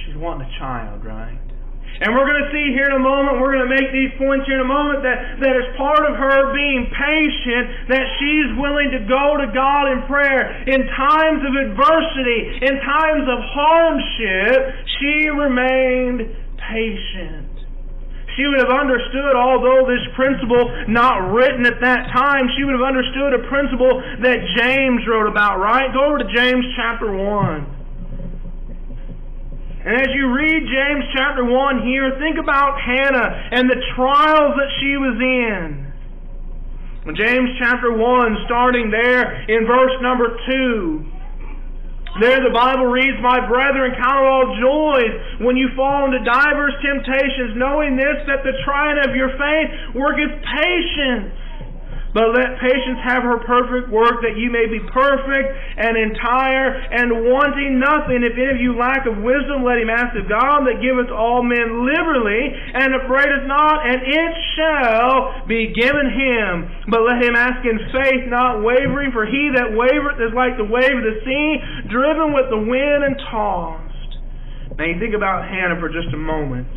She's 0.05 0.15
wanting 0.15 0.47
a 0.47 0.59
child, 0.59 1.05
right? 1.05 1.39
And 1.99 2.15
we're 2.15 2.23
going 2.23 2.47
to 2.47 2.51
see 2.55 2.71
here 2.71 2.87
in 2.87 2.95
a 2.95 3.03
moment, 3.03 3.43
we're 3.43 3.51
going 3.51 3.67
to 3.67 3.75
make 3.75 3.91
these 3.91 4.15
points 4.15 4.47
here 4.47 4.55
in 4.55 4.63
a 4.63 4.71
moment 4.71 5.03
that, 5.03 5.43
that 5.43 5.51
as 5.51 5.67
part 5.75 5.99
of 6.07 6.15
her 6.15 6.55
being 6.55 6.87
patient, 6.95 7.91
that 7.91 8.07
she's 8.15 8.49
willing 8.55 8.95
to 8.95 9.03
go 9.03 9.35
to 9.35 9.51
God 9.51 9.91
in 9.91 10.07
prayer. 10.07 10.63
In 10.63 10.87
times 10.95 11.43
of 11.43 11.53
adversity, 11.59 12.39
in 12.63 12.79
times 12.87 13.27
of 13.27 13.39
hardship, 13.51 14.79
she 14.95 15.27
remained 15.27 16.31
patient. 16.55 17.51
She 18.39 18.47
would 18.47 18.63
have 18.63 18.71
understood, 18.71 19.35
although 19.35 19.83
this 19.83 20.05
principle 20.15 20.71
not 20.87 21.35
written 21.35 21.67
at 21.67 21.83
that 21.83 22.07
time, 22.15 22.47
she 22.55 22.63
would 22.63 22.79
have 22.79 22.87
understood 22.87 23.35
a 23.35 23.43
principle 23.51 23.99
that 24.23 24.39
James 24.55 25.03
wrote 25.03 25.27
about, 25.27 25.59
right? 25.59 25.91
Go 25.91 26.15
over 26.15 26.23
to 26.23 26.29
James 26.31 26.63
chapter 26.79 27.11
1. 27.11 27.78
And 29.79 29.95
as 29.95 30.11
you 30.11 30.27
read 30.35 30.67
James 30.67 31.05
chapter 31.15 31.45
1 31.47 31.87
here, 31.87 32.11
think 32.19 32.35
about 32.35 32.75
Hannah 32.81 33.47
and 33.55 33.69
the 33.69 33.79
trials 33.95 34.59
that 34.59 34.71
she 34.83 34.99
was 34.99 35.15
in. 35.15 35.87
James 37.15 37.49
chapter 37.57 37.95
1, 37.95 38.37
starting 38.45 38.91
there 38.91 39.47
in 39.47 39.65
verse 39.65 39.95
number 40.03 40.35
2. 40.51 41.05
There 42.19 42.43
the 42.43 42.51
Bible 42.51 42.91
reads, 42.91 43.15
My 43.23 43.39
brethren, 43.47 43.95
count 43.95 44.25
all 44.27 44.51
joys 44.59 45.39
when 45.39 45.55
you 45.55 45.71
fall 45.79 46.11
into 46.11 46.19
divers 46.27 46.75
temptations, 46.83 47.55
knowing 47.55 47.95
this, 47.95 48.19
that 48.27 48.43
the 48.43 48.51
trying 48.67 48.99
of 49.07 49.15
your 49.15 49.31
faith 49.39 49.95
worketh 49.95 50.43
patience. 50.43 51.31
But 52.19 52.35
let 52.35 52.59
patience 52.59 52.99
have 53.07 53.23
her 53.23 53.39
perfect 53.47 53.87
work, 53.87 54.19
that 54.27 54.35
you 54.35 54.51
may 54.51 54.67
be 54.67 54.83
perfect 54.91 55.55
and 55.79 55.95
entire 55.95 56.75
and 56.91 57.31
wanting 57.31 57.79
nothing. 57.79 58.27
If 58.27 58.35
any 58.35 58.51
of 58.51 58.59
you 58.59 58.75
lack 58.75 59.07
of 59.07 59.23
wisdom, 59.23 59.63
let 59.63 59.79
him 59.79 59.87
ask 59.87 60.11
of 60.19 60.27
God, 60.27 60.67
that 60.67 60.83
giveth 60.83 61.07
all 61.15 61.47
men 61.47 61.87
liberally, 61.87 62.51
and 62.75 62.91
upbraideth 62.91 63.47
not, 63.47 63.87
and 63.87 64.03
it 64.03 64.33
shall 64.59 65.47
be 65.47 65.71
given 65.71 66.11
him. 66.11 66.91
But 66.91 67.07
let 67.07 67.23
him 67.23 67.39
ask 67.39 67.63
in 67.63 67.87
faith, 67.87 68.27
not 68.27 68.67
wavering, 68.67 69.15
for 69.15 69.23
he 69.23 69.55
that 69.55 69.71
wavereth 69.71 70.19
is 70.19 70.35
like 70.35 70.59
the 70.59 70.67
wave 70.67 70.99
of 70.99 71.07
the 71.07 71.23
sea, 71.23 71.63
driven 71.87 72.35
with 72.35 72.51
the 72.51 72.59
wind 72.59 73.07
and 73.07 73.15
tossed. 73.31 74.19
Now 74.75 74.83
you 74.83 74.99
think 74.99 75.15
about 75.15 75.47
Hannah 75.47 75.79
for 75.79 75.87
just 75.87 76.11
a 76.11 76.19
moment. 76.19 76.67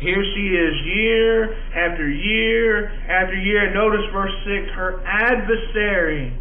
Here 0.00 0.22
she 0.34 0.44
is 0.52 0.74
year 0.84 1.56
after 1.72 2.08
year 2.08 2.92
after 3.08 3.34
year. 3.34 3.72
Notice 3.72 4.04
verse 4.12 4.34
6 4.44 4.72
her 4.76 5.00
adversary 5.06 6.36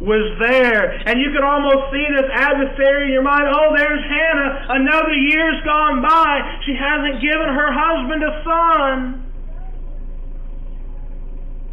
was 0.00 0.38
there. 0.38 0.92
And 1.08 1.18
you 1.20 1.32
can 1.32 1.42
almost 1.42 1.90
see 1.90 2.06
this 2.14 2.30
adversary 2.32 3.06
in 3.06 3.12
your 3.12 3.22
mind. 3.22 3.48
Oh, 3.48 3.74
there's 3.74 4.04
Hannah. 4.04 4.66
Another 4.78 5.14
year's 5.14 5.62
gone 5.64 6.02
by. 6.02 6.60
She 6.66 6.76
hasn't 6.76 7.20
given 7.20 7.48
her 7.48 7.70
husband 7.72 8.22
a 8.22 8.32
son. 8.44 9.22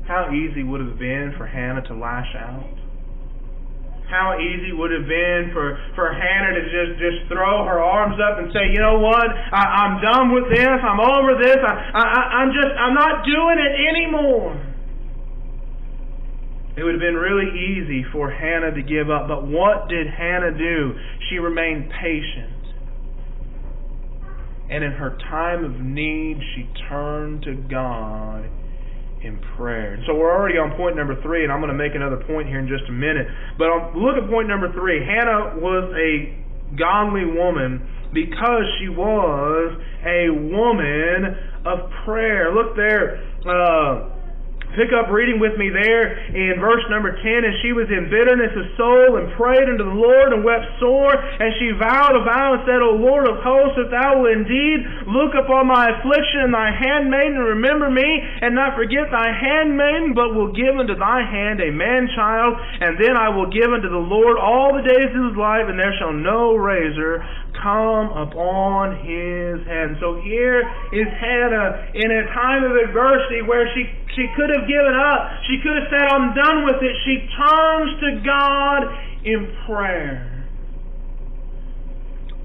How 0.07 0.31
easy 0.33 0.63
would 0.63 0.81
it 0.81 0.87
have 0.87 0.99
been 0.99 1.33
for 1.37 1.45
Hannah 1.45 1.83
to 1.87 1.93
lash 1.93 2.33
out? 2.35 2.82
How 4.13 4.37
easy 4.37 4.69
would 4.69 4.93
it 4.93 5.01
have 5.01 5.09
been 5.09 5.49
for, 5.57 5.73
for 5.97 6.13
Hannah 6.13 6.53
to 6.53 6.63
just, 6.69 7.01
just 7.01 7.19
throw 7.33 7.65
her 7.65 7.81
arms 7.81 8.21
up 8.21 8.37
and 8.37 8.53
say, 8.53 8.69
you 8.69 8.77
know 8.77 9.01
what, 9.01 9.25
I, 9.25 9.89
I'm 9.89 9.97
done 10.05 10.29
with 10.29 10.53
this, 10.53 10.77
I'm 10.85 11.01
over 11.01 11.33
this, 11.41 11.57
I, 11.57 11.73
I, 11.97 12.05
I'm 12.45 12.53
just, 12.53 12.69
I'm 12.77 12.93
not 12.93 13.25
doing 13.25 13.57
it 13.57 13.73
anymore. 13.89 14.53
It 16.77 16.85
would 16.85 16.93
have 16.93 17.01
been 17.01 17.17
really 17.17 17.49
easy 17.49 18.05
for 18.13 18.29
Hannah 18.29 18.73
to 18.73 18.81
give 18.85 19.09
up, 19.09 19.27
but 19.27 19.49
what 19.49 19.89
did 19.89 20.05
Hannah 20.05 20.53
do? 20.53 20.93
She 21.29 21.37
remained 21.37 21.89
patient. 21.89 22.53
And 24.69 24.83
in 24.83 24.91
her 24.93 25.17
time 25.29 25.65
of 25.65 25.81
need, 25.81 26.37
she 26.55 26.69
turned 26.87 27.43
to 27.43 27.53
God 27.55 28.49
in 29.23 29.39
prayer. 29.55 29.97
So 30.05 30.15
we're 30.15 30.31
already 30.31 30.57
on 30.59 30.75
point 30.75 30.95
number 30.95 31.19
three, 31.23 31.43
and 31.43 31.51
I'm 31.51 31.59
going 31.59 31.71
to 31.71 31.77
make 31.77 31.95
another 31.95 32.21
point 32.27 32.47
here 32.47 32.59
in 32.59 32.67
just 32.67 32.83
a 32.89 32.91
minute. 32.91 33.27
But 33.57 33.95
look 33.95 34.19
at 34.19 34.29
point 34.29 34.47
number 34.47 34.71
three. 34.73 34.99
Hannah 34.99 35.57
was 35.57 35.87
a 35.95 36.43
godly 36.75 37.25
woman 37.25 37.87
because 38.13 38.63
she 38.79 38.89
was 38.89 39.79
a 40.05 40.29
woman 40.29 41.39
of 41.65 41.89
prayer. 42.05 42.53
Look 42.53 42.75
there. 42.75 43.23
Uh, 43.47 44.12
Pick 44.75 44.91
up 44.91 45.09
reading 45.13 45.39
with 45.39 45.55
me 45.57 45.69
there 45.69 46.17
in 46.33 46.59
verse 46.59 46.83
number 46.89 47.15
10. 47.15 47.23
And 47.23 47.55
she 47.61 47.71
was 47.71 47.87
in 47.87 48.09
bitterness 48.09 48.53
of 48.57 48.65
soul 48.75 49.21
and 49.21 49.31
prayed 49.37 49.69
unto 49.69 49.85
the 49.85 49.97
Lord 49.97 50.33
and 50.33 50.43
wept 50.43 50.65
sore. 50.81 51.13
And 51.13 51.53
she 51.61 51.77
vowed 51.77 52.17
a 52.17 52.25
vow 52.25 52.57
and 52.57 52.63
said, 52.65 52.81
O 52.81 52.97
Lord 52.97 53.29
of 53.29 53.39
hosts, 53.45 53.77
if 53.77 53.93
thou 53.93 54.19
wilt 54.19 54.33
indeed 54.33 54.81
look 55.05 55.37
upon 55.37 55.69
my 55.69 55.93
affliction 55.93 56.49
and 56.49 56.53
thy 56.53 56.73
handmaiden 56.73 57.37
and 57.37 57.61
remember 57.61 57.89
me 57.89 58.05
and 58.41 58.55
not 58.55 58.75
forget 58.75 59.13
thy 59.13 59.29
handmaiden, 59.29 60.13
but 60.17 60.33
will 60.33 60.51
give 60.51 60.73
unto 60.73 60.95
thy 60.97 61.21
hand 61.21 61.61
a 61.61 61.71
man 61.71 62.09
child, 62.15 62.57
and 62.81 62.97
then 62.97 63.15
I 63.15 63.29
will 63.29 63.49
give 63.49 63.69
unto 63.69 63.89
the 63.89 64.01
Lord 64.01 64.37
all 64.41 64.73
the 64.73 64.81
days 64.81 65.13
of 65.13 65.31
his 65.31 65.37
life, 65.37 65.69
and 65.69 65.77
there 65.77 65.93
shall 65.99 66.13
no 66.13 66.55
razor 66.55 67.21
come 67.61 68.09
upon 68.15 68.97
his 69.03 69.61
head. 69.67 69.93
And 69.93 69.97
so 69.99 70.19
here 70.23 70.63
is 70.91 71.07
Hannah 71.19 71.91
in 71.93 72.09
a 72.09 72.23
time 72.33 72.63
of 72.63 72.71
adversity 72.77 73.41
where 73.43 73.67
she, 73.75 73.83
she 74.15 74.25
could 74.35 74.49
have 74.49 74.67
given 74.67 74.95
up. 74.95 75.43
She 75.47 75.59
could 75.61 75.75
have 75.75 75.89
said, 75.91 76.05
I'm 76.07 76.33
done 76.33 76.65
with 76.65 76.81
it. 76.81 76.95
She 77.05 77.27
turns 77.35 77.91
to 77.99 78.09
God 78.25 78.81
in 79.25 79.53
prayer. 79.67 80.29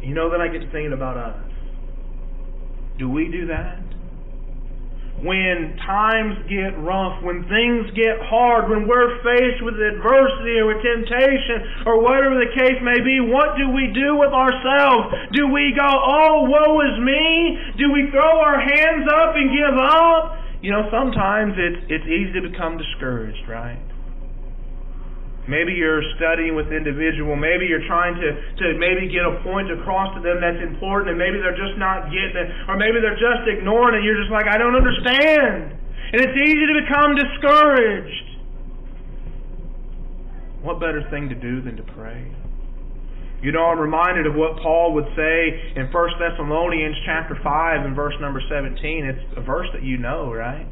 You 0.02 0.14
know, 0.14 0.30
then 0.30 0.40
I 0.40 0.48
get 0.48 0.60
to 0.60 0.70
thinking 0.70 0.92
about 0.92 1.16
us. 1.16 1.36
Do 2.98 3.08
we 3.08 3.30
do 3.30 3.46
that? 3.46 3.87
When 5.22 5.74
times 5.82 6.38
get 6.46 6.78
rough, 6.78 7.22
when 7.26 7.42
things 7.50 7.90
get 7.98 8.22
hard, 8.22 8.70
when 8.70 8.86
we're 8.86 9.18
faced 9.26 9.62
with 9.66 9.74
adversity 9.74 10.62
or 10.62 10.70
with 10.70 10.82
temptation 10.82 11.86
or 11.86 11.98
whatever 11.98 12.38
the 12.38 12.50
case 12.54 12.78
may 12.86 13.02
be, 13.02 13.18
what 13.18 13.58
do 13.58 13.66
we 13.74 13.90
do 13.90 14.14
with 14.14 14.30
ourselves? 14.30 15.10
Do 15.34 15.50
we 15.50 15.74
go, 15.74 15.90
oh, 15.90 16.46
woe 16.46 16.78
is 16.86 16.96
me? 17.02 17.58
Do 17.82 17.90
we 17.90 18.10
throw 18.14 18.38
our 18.38 18.62
hands 18.62 19.10
up 19.10 19.34
and 19.34 19.50
give 19.50 19.74
up? 19.74 20.38
You 20.62 20.70
know, 20.70 20.86
sometimes 20.90 21.54
it's, 21.58 21.82
it's 21.90 22.06
easy 22.06 22.38
to 22.38 22.50
become 22.50 22.78
discouraged, 22.78 23.48
right? 23.48 23.78
Maybe 25.48 25.72
you're 25.72 26.04
studying 26.20 26.52
with 26.52 26.68
individual. 26.68 27.32
Maybe 27.32 27.64
you're 27.64 27.88
trying 27.88 28.20
to, 28.20 28.28
to 28.36 28.66
maybe 28.76 29.08
get 29.08 29.24
a 29.24 29.40
point 29.40 29.72
across 29.72 30.12
to 30.12 30.20
them 30.20 30.44
that's 30.44 30.60
important, 30.60 31.16
and 31.16 31.18
maybe 31.18 31.40
they're 31.40 31.56
just 31.56 31.80
not 31.80 32.12
getting 32.12 32.36
it, 32.36 32.48
or 32.68 32.76
maybe 32.76 33.00
they're 33.00 33.16
just 33.16 33.48
ignoring 33.48 33.96
it. 33.96 34.04
You're 34.04 34.20
just 34.20 34.28
like, 34.28 34.44
I 34.44 34.60
don't 34.60 34.76
understand. 34.76 35.72
And 36.12 36.20
it's 36.20 36.36
easy 36.36 36.64
to 36.68 36.74
become 36.84 37.16
discouraged. 37.16 38.28
What 40.60 40.80
better 40.84 41.00
thing 41.08 41.32
to 41.32 41.34
do 41.34 41.64
than 41.64 41.80
to 41.80 41.86
pray? 41.96 42.28
You 43.40 43.52
know, 43.52 43.72
I'm 43.72 43.78
reminded 43.78 44.26
of 44.26 44.34
what 44.34 44.60
Paul 44.60 44.92
would 44.94 45.08
say 45.16 45.72
in 45.76 45.88
1 45.88 46.10
Thessalonians 46.20 46.96
chapter 47.06 47.38
5 47.42 47.86
and 47.86 47.96
verse 47.96 48.14
number 48.20 48.42
17. 48.50 49.04
It's 49.04 49.38
a 49.38 49.40
verse 49.40 49.68
that 49.72 49.82
you 49.82 49.96
know, 49.96 50.32
right? 50.32 50.66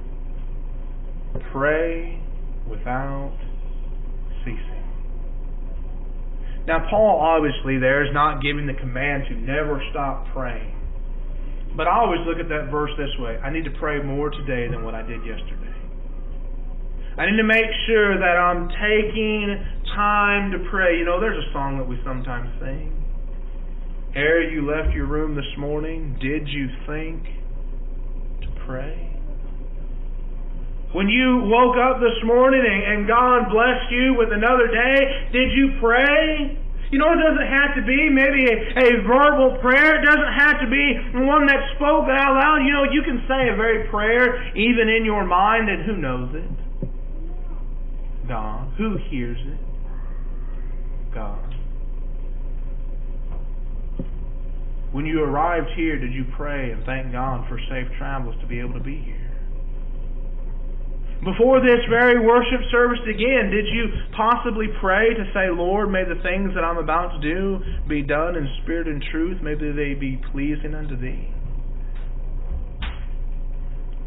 Pray 1.52 2.20
without 2.68 3.32
ceasing. 4.46 4.86
Now, 6.66 6.86
Paul 6.90 7.18
obviously 7.18 7.78
there 7.78 8.06
is 8.06 8.14
not 8.14 8.42
giving 8.42 8.66
the 8.66 8.74
command 8.74 9.24
to 9.28 9.34
never 9.34 9.82
stop 9.90 10.26
praying. 10.32 10.74
But 11.76 11.86
I 11.86 11.98
always 12.00 12.20
look 12.26 12.38
at 12.38 12.48
that 12.48 12.70
verse 12.70 12.90
this 12.96 13.12
way 13.18 13.36
I 13.42 13.50
need 13.50 13.64
to 13.64 13.74
pray 13.78 14.02
more 14.02 14.30
today 14.30 14.70
than 14.70 14.82
what 14.82 14.94
I 14.94 15.02
did 15.02 15.20
yesterday. 15.26 15.74
I 17.18 17.30
need 17.30 17.36
to 17.36 17.48
make 17.48 17.68
sure 17.86 18.18
that 18.18 18.36
I'm 18.36 18.68
taking 18.68 19.56
time 19.94 20.52
to 20.52 20.58
pray. 20.70 20.98
You 20.98 21.04
know, 21.04 21.18
there's 21.20 21.42
a 21.42 21.52
song 21.52 21.78
that 21.78 21.88
we 21.88 21.98
sometimes 22.04 22.48
sing. 22.60 22.92
Ere 24.14 24.50
you 24.50 24.66
left 24.66 24.94
your 24.94 25.06
room 25.06 25.34
this 25.34 25.48
morning, 25.58 26.16
did 26.20 26.48
you 26.48 26.68
think 26.86 27.22
to 28.42 28.48
pray? 28.66 29.15
When 30.96 31.12
you 31.12 31.44
woke 31.44 31.76
up 31.76 32.00
this 32.00 32.16
morning 32.24 32.64
and, 32.64 33.04
God 33.06 33.52
blessed 33.52 33.92
you 33.92 34.16
with 34.16 34.32
another 34.32 34.64
day, 34.64 35.28
did 35.28 35.52
you 35.52 35.76
pray? 35.78 36.56
You 36.88 36.98
know, 36.98 37.12
it 37.12 37.20
doesn't 37.20 37.52
have 37.52 37.76
to 37.76 37.84
be 37.84 38.08
maybe 38.08 38.48
a, 38.48 38.56
a 38.80 39.04
verbal 39.04 39.60
prayer. 39.60 40.00
It 40.00 40.06
doesn't 40.06 40.32
have 40.40 40.56
to 40.64 40.70
be 40.72 40.96
one 41.20 41.44
that's 41.44 41.68
spoken 41.76 42.16
out 42.16 42.40
loud. 42.40 42.64
You 42.64 42.72
know, 42.72 42.84
you 42.88 43.02
can 43.04 43.20
say 43.28 43.52
a 43.52 43.56
very 43.60 43.86
prayer 43.90 44.56
even 44.56 44.88
in 44.88 45.04
your 45.04 45.26
mind, 45.26 45.68
and 45.68 45.84
who 45.84 46.00
knows 46.00 46.32
it? 46.32 46.48
God. 48.26 48.72
Who 48.78 48.96
hears 49.10 49.36
it? 49.44 49.60
God. 51.12 51.54
When 54.92 55.04
you 55.04 55.22
arrived 55.22 55.68
here, 55.76 55.98
did 55.98 56.14
you 56.14 56.24
pray 56.34 56.70
and 56.70 56.82
thank 56.86 57.12
God 57.12 57.46
for 57.50 57.60
safe 57.68 57.92
travels 57.98 58.34
to 58.40 58.46
be 58.46 58.60
able 58.60 58.72
to 58.72 58.80
be 58.80 58.96
here? 58.96 59.25
Before 61.24 61.60
this 61.60 61.80
very 61.88 62.20
worship 62.20 62.60
service 62.70 63.00
again, 63.04 63.50
did 63.50 63.66
you 63.66 63.88
possibly 64.16 64.68
pray 64.80 65.14
to 65.14 65.24
say, 65.32 65.48
Lord, 65.50 65.90
may 65.90 66.04
the 66.04 66.20
things 66.22 66.54
that 66.54 66.62
I'm 66.62 66.78
about 66.78 67.20
to 67.20 67.20
do 67.20 67.60
be 67.88 68.02
done 68.02 68.36
in 68.36 68.48
spirit 68.62 68.86
and 68.86 69.02
truth? 69.10 69.40
May 69.42 69.54
they 69.54 69.94
be 69.94 70.20
pleasing 70.30 70.74
unto 70.74 70.96
thee 70.96 71.35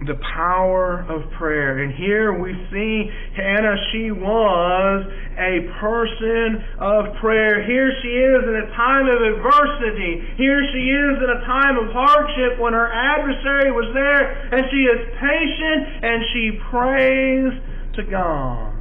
the 0.08 0.16
power 0.36 1.04
of 1.12 1.30
prayer. 1.36 1.84
And 1.84 1.92
here 1.94 2.32
we 2.32 2.56
see 2.72 3.12
Hannah, 3.36 3.76
she 3.92 4.12
was 4.12 5.06
a 5.36 5.68
person 5.80 6.64
of 6.80 7.20
prayer. 7.20 7.68
Here 7.68 7.92
she 8.02 8.12
is 8.16 8.42
in 8.48 8.56
a 8.64 8.68
time 8.76 9.08
of 9.12 9.20
adversity. 9.20 10.24
Here 10.38 10.64
she 10.72 10.84
is 10.88 11.16
in 11.20 11.30
a 11.30 11.42
time 11.44 11.76
of 11.76 11.92
hardship 11.92 12.60
when 12.60 12.72
her 12.72 12.88
adversary 12.88 13.72
was 13.72 13.92
there, 13.94 14.56
and 14.56 14.64
she 14.72 14.88
is 14.88 15.00
patient 15.20 15.82
and 16.04 16.20
she 16.32 16.46
prays 16.72 17.52
to 17.96 18.04
God. 18.10 18.76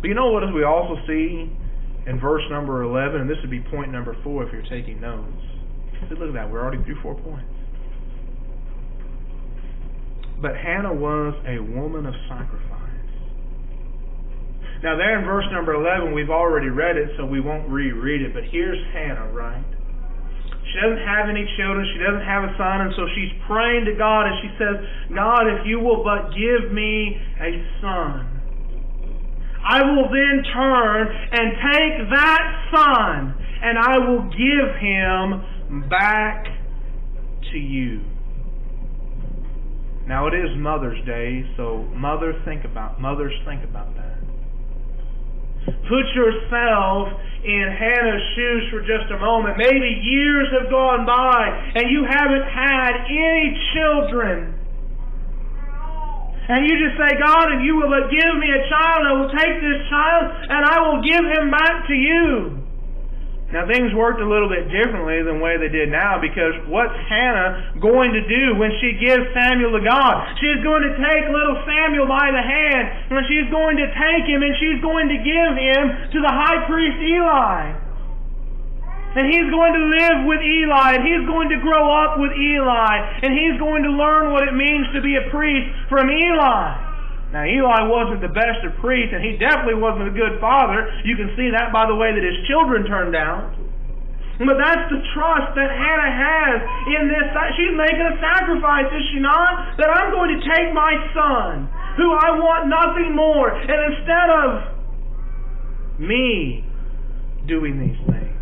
But 0.00 0.08
you 0.08 0.14
know 0.14 0.32
what 0.32 0.44
we 0.52 0.64
also 0.64 0.96
see 1.06 1.52
in 2.06 2.20
verse 2.20 2.42
number 2.50 2.82
11, 2.82 3.20
and 3.20 3.28
this 3.28 3.38
would 3.40 3.50
be 3.50 3.60
point 3.60 3.92
number 3.92 4.16
4 4.22 4.44
if 4.44 4.52
you're 4.52 4.62
taking 4.62 5.00
notes. 5.00 5.28
Look 6.10 6.28
at 6.28 6.34
that. 6.34 6.50
We're 6.50 6.60
already 6.60 6.82
through 6.84 7.00
four 7.00 7.14
points. 7.14 7.53
But 10.44 10.60
Hannah 10.60 10.92
was 10.92 11.32
a 11.48 11.56
woman 11.56 12.04
of 12.04 12.12
sacrifice. 12.28 13.08
Now, 14.84 14.92
there 14.92 15.16
in 15.16 15.24
verse 15.24 15.48
number 15.48 15.72
11, 15.72 16.12
we've 16.12 16.28
already 16.28 16.68
read 16.68 17.00
it, 17.00 17.16
so 17.16 17.24
we 17.24 17.40
won't 17.40 17.64
reread 17.72 18.20
it. 18.20 18.36
But 18.36 18.44
here's 18.52 18.76
Hannah, 18.92 19.32
right? 19.32 19.64
She 19.64 20.76
doesn't 20.84 21.00
have 21.00 21.32
any 21.32 21.48
children. 21.56 21.88
She 21.96 22.00
doesn't 22.04 22.28
have 22.28 22.44
a 22.44 22.52
son. 22.60 22.84
And 22.84 22.92
so 22.92 23.08
she's 23.16 23.32
praying 23.48 23.88
to 23.88 23.96
God, 23.96 24.28
and 24.28 24.36
she 24.44 24.52
says, 24.60 24.76
God, 25.16 25.48
if 25.48 25.64
you 25.64 25.80
will 25.80 26.04
but 26.04 26.36
give 26.36 26.68
me 26.76 27.16
a 27.40 27.64
son, 27.80 28.28
I 29.64 29.80
will 29.80 30.12
then 30.12 30.44
turn 30.52 31.08
and 31.08 31.56
take 31.72 31.94
that 32.12 32.44
son, 32.68 33.32
and 33.64 33.80
I 33.80 33.96
will 33.96 34.28
give 34.28 34.68
him 34.76 35.88
back 35.88 36.44
to 37.48 37.56
you. 37.56 38.13
Now 40.06 40.26
it 40.26 40.34
is 40.34 40.52
Mother's 40.56 41.00
Day, 41.06 41.48
so 41.56 41.88
mother 41.96 42.36
think 42.44 42.64
about 42.64 43.00
mothers 43.00 43.32
think 43.46 43.64
about 43.64 43.94
that. 43.96 44.20
Put 45.64 46.06
yourself 46.12 47.08
in 47.40 47.64
Hannah's 47.72 48.24
shoes 48.36 48.68
for 48.68 48.80
just 48.84 49.08
a 49.12 49.18
moment. 49.18 49.56
Maybe 49.56 50.00
years 50.04 50.48
have 50.60 50.68
gone 50.68 51.06
by 51.08 51.72
and 51.76 51.88
you 51.88 52.04
haven't 52.04 52.44
had 52.44 53.08
any 53.08 53.56
children. 53.72 54.60
And 56.48 56.68
you 56.68 56.76
just 56.76 57.00
say, 57.00 57.16
God, 57.16 57.56
if 57.56 57.64
you 57.64 57.76
will 57.80 57.88
give 58.12 58.32
me 58.36 58.52
a 58.52 58.68
child, 58.68 59.00
I 59.08 59.12
will 59.16 59.32
take 59.32 59.56
this 59.64 59.80
child 59.88 60.24
and 60.52 60.60
I 60.68 60.76
will 60.84 61.00
give 61.00 61.24
him 61.24 61.48
back 61.48 61.88
to 61.88 61.94
you. 61.96 62.63
Now 63.54 63.70
things 63.70 63.94
worked 63.94 64.18
a 64.18 64.26
little 64.26 64.50
bit 64.50 64.66
differently 64.66 65.22
than 65.22 65.38
the 65.38 65.44
way 65.44 65.54
they 65.54 65.70
did 65.70 65.86
now 65.86 66.18
because 66.18 66.58
what's 66.66 66.98
Hannah 67.06 67.78
going 67.78 68.10
to 68.10 68.26
do 68.26 68.58
when 68.58 68.74
she 68.82 68.98
gives 68.98 69.30
Samuel 69.30 69.78
to 69.78 69.82
God? 69.86 70.26
She's 70.42 70.58
going 70.66 70.82
to 70.82 70.98
take 70.98 71.30
little 71.30 71.62
Samuel 71.62 72.10
by 72.10 72.34
the 72.34 72.42
hand 72.42 73.14
and 73.14 73.22
she's 73.30 73.46
going 73.54 73.78
to 73.78 73.86
take 73.94 74.26
him 74.26 74.42
and 74.42 74.58
she's 74.58 74.82
going 74.82 75.06
to 75.06 75.18
give 75.22 75.52
him 75.54 75.82
to 75.86 76.18
the 76.18 76.34
high 76.34 76.66
priest 76.66 76.98
Eli. 76.98 77.78
And 79.14 79.30
he's 79.30 79.46
going 79.46 79.70
to 79.70 79.84
live 80.02 80.26
with 80.26 80.42
Eli, 80.42 80.98
and 80.98 81.06
he's 81.06 81.22
going 81.22 81.46
to 81.54 81.62
grow 81.62 81.86
up 81.86 82.18
with 82.18 82.34
Eli, 82.34 83.22
and 83.22 83.30
he's 83.30 83.54
going 83.62 83.86
to 83.86 83.94
learn 83.94 84.34
what 84.34 84.42
it 84.42 84.58
means 84.58 84.90
to 84.90 84.98
be 84.98 85.14
a 85.14 85.30
priest 85.30 85.70
from 85.86 86.10
Eli. 86.10 86.93
Now, 87.34 87.42
Eli 87.42 87.90
wasn't 87.90 88.22
the 88.22 88.30
best 88.30 88.62
of 88.62 88.78
priests, 88.78 89.10
and 89.10 89.18
he 89.18 89.34
definitely 89.34 89.82
wasn't 89.82 90.06
a 90.06 90.14
good 90.14 90.38
father. 90.38 90.86
You 91.02 91.18
can 91.18 91.34
see 91.34 91.50
that 91.50 91.74
by 91.74 91.82
the 91.90 91.98
way 91.98 92.14
that 92.14 92.22
his 92.22 92.38
children 92.46 92.86
turned 92.86 93.18
out. 93.18 93.50
But 94.38 94.54
that's 94.54 94.86
the 94.86 95.02
trust 95.18 95.50
that 95.58 95.66
Hannah 95.66 96.14
has 96.14 96.62
in 96.94 97.10
this. 97.10 97.26
She's 97.58 97.74
making 97.74 98.06
a 98.06 98.14
sacrifice, 98.22 98.86
is 98.86 99.02
she 99.10 99.18
not? 99.18 99.74
That 99.82 99.90
I'm 99.90 100.14
going 100.14 100.30
to 100.30 100.40
take 100.46 100.70
my 100.74 100.94
son, 101.10 101.66
who 101.98 102.14
I 102.14 102.38
want 102.38 102.70
nothing 102.70 103.18
more, 103.18 103.50
and 103.50 103.78
instead 103.94 104.30
of 104.30 105.98
me 105.98 106.62
doing 107.46 107.82
these 107.82 107.98
things, 108.06 108.38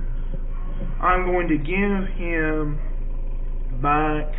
I'm 1.00 1.24
going 1.32 1.48
to 1.48 1.56
give 1.56 2.12
him 2.20 2.76
back 3.80 4.32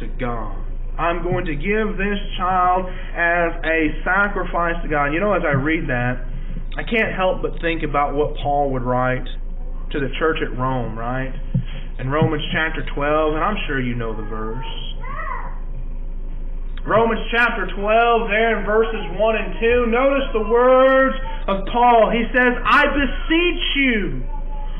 to 0.00 0.06
God. 0.20 0.65
I'm 0.98 1.22
going 1.22 1.44
to 1.44 1.54
give 1.54 1.96
this 2.00 2.18
child 2.38 2.86
as 2.88 3.52
a 3.64 3.78
sacrifice 4.02 4.80
to 4.82 4.88
God. 4.88 5.12
You 5.12 5.20
know, 5.20 5.34
as 5.34 5.42
I 5.44 5.52
read 5.52 5.88
that, 5.88 6.24
I 6.76 6.82
can't 6.82 7.14
help 7.14 7.42
but 7.42 7.60
think 7.60 7.82
about 7.82 8.14
what 8.14 8.36
Paul 8.36 8.72
would 8.72 8.82
write 8.82 9.24
to 9.92 10.00
the 10.00 10.08
church 10.18 10.38
at 10.40 10.56
Rome, 10.56 10.98
right? 10.98 11.32
In 11.98 12.08
Romans 12.08 12.42
chapter 12.52 12.84
12, 12.94 13.34
and 13.34 13.44
I'm 13.44 13.56
sure 13.66 13.80
you 13.80 13.94
know 13.94 14.16
the 14.16 14.28
verse. 14.28 14.64
Romans 16.86 17.20
chapter 17.34 17.66
12, 17.66 18.30
there 18.30 18.60
in 18.60 18.64
verses 18.64 19.04
1 19.18 19.36
and 19.36 19.54
2, 19.60 19.86
notice 19.90 20.28
the 20.32 20.48
words 20.48 21.16
of 21.48 21.66
Paul. 21.72 22.12
He 22.14 22.24
says, 22.32 22.56
I 22.64 22.84
beseech 22.88 23.64
you 23.76 24.22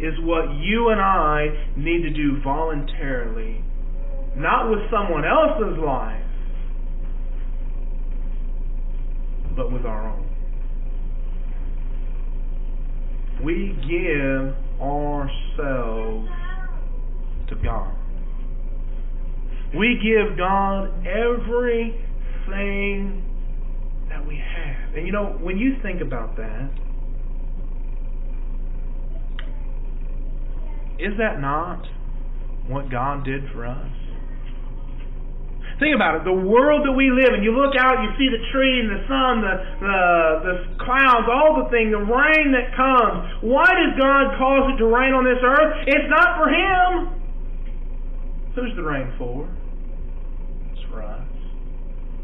is 0.00 0.14
what 0.20 0.50
you 0.60 0.88
and 0.88 1.00
I 1.00 1.46
need 1.76 2.02
to 2.02 2.10
do 2.10 2.40
voluntarily, 2.42 3.62
not 4.36 4.70
with 4.70 4.80
someone 4.90 5.24
else's 5.24 5.78
life, 5.78 6.22
but 9.56 9.70
with 9.72 9.84
our 9.84 10.08
own. 10.08 10.28
We 13.44 13.76
give 13.82 14.54
ourselves 14.80 16.28
to 17.48 17.54
God. 17.62 17.94
We 19.76 19.98
give 20.02 20.36
God 20.36 21.06
everything 21.06 22.02
that 24.08 24.26
we 24.26 24.36
have. 24.36 24.94
And 24.94 25.06
you 25.06 25.12
know, 25.12 25.38
when 25.40 25.58
you 25.58 25.76
think 25.82 26.00
about 26.00 26.36
that, 26.36 26.70
is 30.98 31.16
that 31.18 31.40
not 31.40 31.86
what 32.68 32.90
God 32.90 33.24
did 33.24 33.50
for 33.52 33.66
us? 33.66 33.90
Think 35.82 35.98
about 35.98 36.14
it. 36.14 36.22
The 36.22 36.46
world 36.46 36.86
that 36.86 36.94
we 36.94 37.10
live 37.10 37.34
in, 37.34 37.42
you 37.42 37.50
look 37.50 37.74
out, 37.74 38.06
you 38.06 38.14
see 38.14 38.30
the 38.30 38.38
tree 38.54 38.86
and 38.86 38.90
the 38.92 39.02
sun, 39.10 39.42
the, 39.42 39.54
the, 39.82 39.98
the 40.46 40.54
clouds, 40.78 41.26
all 41.26 41.58
the 41.58 41.66
things, 41.74 41.90
the 41.90 42.06
rain 42.06 42.54
that 42.54 42.70
comes. 42.78 43.42
Why 43.42 43.66
does 43.66 43.98
God 43.98 44.38
cause 44.38 44.70
it 44.70 44.78
to 44.78 44.86
rain 44.86 45.10
on 45.10 45.26
this 45.26 45.42
earth? 45.42 45.82
It's 45.90 46.06
not 46.06 46.38
for 46.38 46.46
Him. 46.46 47.18
Who's 48.54 48.76
the 48.78 48.86
rain 48.86 49.10
for? 49.18 49.48
It's 50.70 50.86
for 50.86 51.02
us. 51.02 51.26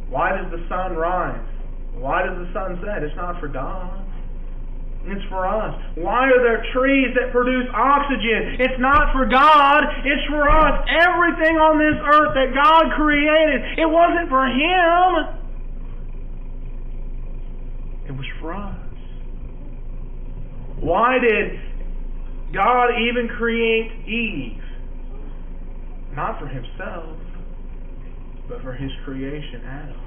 Why 0.07 0.39
does 0.39 0.55
the 0.55 0.63
sun 0.71 0.95
rise? 0.95 1.43
Why 1.99 2.23
does 2.23 2.39
the 2.39 2.47
sun 2.55 2.79
set? 2.87 3.03
It's 3.03 3.17
not 3.17 3.41
for 3.41 3.49
God. 3.49 4.07
It's 5.11 5.25
for 5.29 5.47
us. 5.49 5.75
Why 5.97 6.29
are 6.29 6.43
there 6.45 6.65
trees 6.73 7.17
that 7.17 7.33
produce 7.33 7.67
oxygen? 7.73 8.61
It's 8.61 8.79
not 8.79 9.13
for 9.13 9.25
God, 9.25 9.83
it's 10.05 10.27
for 10.29 10.49
us. 10.49 10.85
Everything 10.89 11.57
on 11.57 11.79
this 11.81 11.97
earth 11.97 12.35
that 12.37 12.53
God 12.53 12.93
created, 12.97 13.81
it 13.81 13.89
wasn't 13.89 14.29
for 14.29 14.45
Him. 14.47 15.39
It 18.09 18.13
was 18.13 18.27
for 18.41 18.53
us. 18.55 18.77
Why 20.81 21.19
did 21.19 21.59
God 22.53 22.91
even 23.01 23.29
create 23.37 23.91
Eve? 24.09 24.63
Not 26.15 26.39
for 26.39 26.49
Himself, 26.49 27.17
but 28.49 28.63
for 28.63 28.73
His 28.73 28.91
creation, 29.05 29.63
Adam. 29.65 30.01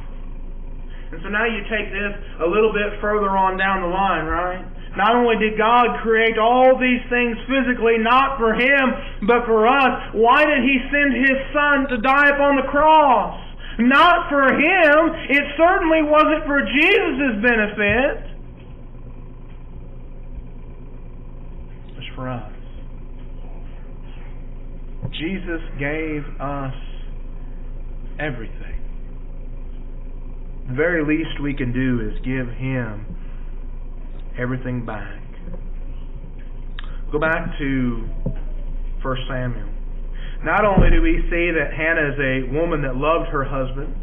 And 1.12 1.20
so 1.24 1.28
now 1.28 1.44
you 1.44 1.60
take 1.68 1.92
this 1.92 2.16
a 2.40 2.48
little 2.48 2.72
bit 2.72 3.00
further 3.02 3.30
on 3.36 3.58
down 3.58 3.82
the 3.82 3.92
line, 3.92 4.26
right? 4.26 4.64
Not 4.96 5.16
only 5.16 5.40
did 5.40 5.58
God 5.58 6.02
create 6.04 6.38
all 6.38 6.76
these 6.76 7.00
things 7.10 7.38
physically, 7.48 7.96
not 7.98 8.38
for 8.38 8.54
Him, 8.54 8.92
but 9.26 9.46
for 9.46 9.66
us, 9.66 10.12
why 10.14 10.44
did 10.44 10.64
He 10.64 10.80
send 10.92 11.16
His 11.16 11.40
Son 11.56 11.88
to 11.90 11.98
die 12.02 12.30
upon 12.30 12.58
the 12.58 12.68
cross? 12.70 13.40
Not 13.80 14.28
for 14.28 14.44
Him. 14.44 15.16
It 15.30 15.44
certainly 15.56 16.04
wasn't 16.04 16.44
for 16.46 16.60
Jesus' 16.60 17.40
benefit. 17.40 18.36
It 21.88 21.96
was 21.96 22.10
for 22.16 22.28
us. 22.28 22.52
Jesus 25.14 25.62
gave 25.80 26.26
us 26.40 26.76
everything. 28.20 28.76
The 30.68 30.74
very 30.74 31.06
least 31.06 31.40
we 31.42 31.54
can 31.54 31.72
do 31.72 32.02
is 32.10 32.20
give 32.26 32.48
Him 32.58 33.21
everything 34.38 34.86
back. 34.86 35.20
Go 37.12 37.20
back 37.20 37.58
to 37.60 38.08
1 39.02 39.18
Samuel. 39.28 39.70
Not 40.44 40.66
only 40.66 40.90
do 40.90 41.02
we 41.02 41.22
see 41.30 41.52
that 41.54 41.74
Hannah 41.76 42.16
is 42.16 42.18
a 42.18 42.54
woman 42.56 42.82
that 42.82 42.96
loved 42.96 43.30
her 43.30 43.44
husband, 43.44 43.94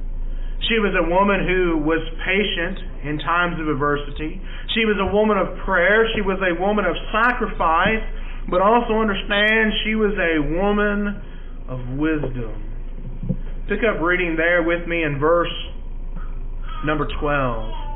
she 0.68 0.76
was 0.78 0.92
a 0.92 1.06
woman 1.08 1.46
who 1.48 1.80
was 1.80 2.04
patient 2.20 3.06
in 3.08 3.18
times 3.18 3.56
of 3.58 3.68
adversity. 3.68 4.36
She 4.74 4.84
was 4.84 5.00
a 5.00 5.08
woman 5.08 5.38
of 5.38 5.56
prayer. 5.64 6.04
She 6.14 6.20
was 6.20 6.36
a 6.44 6.52
woman 6.60 6.84
of 6.84 6.94
sacrifice, 7.08 8.04
but 8.50 8.60
also 8.60 9.00
understand 9.00 9.72
she 9.86 9.94
was 9.94 10.12
a 10.18 10.42
woman 10.60 11.22
of 11.70 11.80
wisdom. 11.96 12.68
Pick 13.68 13.80
up 13.86 14.02
reading 14.02 14.36
there 14.36 14.62
with 14.62 14.86
me 14.86 15.02
in 15.02 15.18
verse 15.18 15.52
number 16.84 17.08
12. 17.20 17.87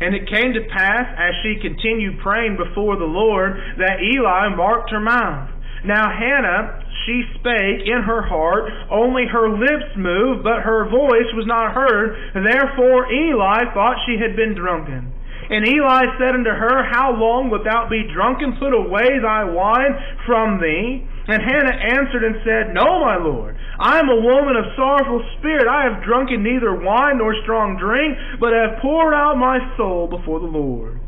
And 0.00 0.14
it 0.14 0.32
came 0.32 0.52
to 0.54 0.64
pass, 0.72 1.06
as 1.16 1.34
she 1.44 1.60
continued 1.60 2.20
praying 2.24 2.56
before 2.56 2.96
the 2.96 3.04
Lord, 3.04 3.52
that 3.76 4.00
Eli 4.00 4.48
marked 4.56 4.90
her 4.90 5.00
mouth. 5.00 5.50
Now 5.84 6.08
Hannah, 6.08 6.84
she 7.04 7.24
spake 7.36 7.88
in 7.88 8.04
her 8.04 8.22
heart, 8.24 8.72
only 8.90 9.24
her 9.28 9.48
lips 9.48 9.96
moved, 9.96 10.44
but 10.44 10.64
her 10.64 10.88
voice 10.88 11.28
was 11.32 11.46
not 11.46 11.72
heard. 11.72 12.16
Therefore 12.32 13.12
Eli 13.12 13.72
thought 13.72 14.04
she 14.04 14.16
had 14.20 14.36
been 14.36 14.54
drunken. 14.54 15.12
And 15.50 15.66
Eli 15.66 16.04
said 16.14 16.38
unto 16.38 16.54
her, 16.54 16.86
How 16.94 17.10
long 17.10 17.50
wilt 17.50 17.64
thou 17.64 17.88
be 17.90 18.06
drunken? 18.06 18.54
Put 18.62 18.70
away 18.70 19.18
thy 19.18 19.42
wine 19.44 19.98
from 20.24 20.62
thee. 20.62 21.02
And 21.26 21.42
Hannah 21.42 21.74
answered 21.74 22.22
and 22.22 22.36
said, 22.46 22.70
No, 22.70 23.02
my 23.02 23.18
lord, 23.18 23.58
I 23.80 23.96
am 23.96 24.12
a 24.12 24.20
woman 24.20 24.60
of 24.60 24.76
sorrowful 24.76 25.24
spirit. 25.40 25.64
I 25.64 25.88
have 25.88 26.04
drunken 26.04 26.44
neither 26.44 26.76
wine 26.76 27.16
nor 27.16 27.32
strong 27.42 27.80
drink, 27.80 28.12
but 28.36 28.52
have 28.52 28.76
poured 28.84 29.16
out 29.16 29.40
my 29.40 29.56
soul 29.80 30.04
before 30.04 30.36
the 30.36 30.52
Lord. 30.52 31.00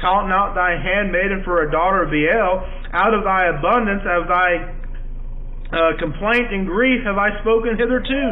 Count 0.00 0.32
not 0.32 0.56
thy 0.56 0.80
handmaiden 0.80 1.44
for 1.44 1.60
a 1.60 1.70
daughter 1.70 2.08
of 2.08 2.10
Belial. 2.10 2.64
Out 2.96 3.12
of 3.12 3.28
thy 3.28 3.52
abundance 3.52 4.08
of 4.08 4.24
thy 4.24 4.50
uh, 5.68 6.00
complaint 6.00 6.48
and 6.48 6.64
grief 6.64 7.04
have 7.04 7.20
I 7.20 7.36
spoken 7.44 7.76
hitherto. 7.76 8.24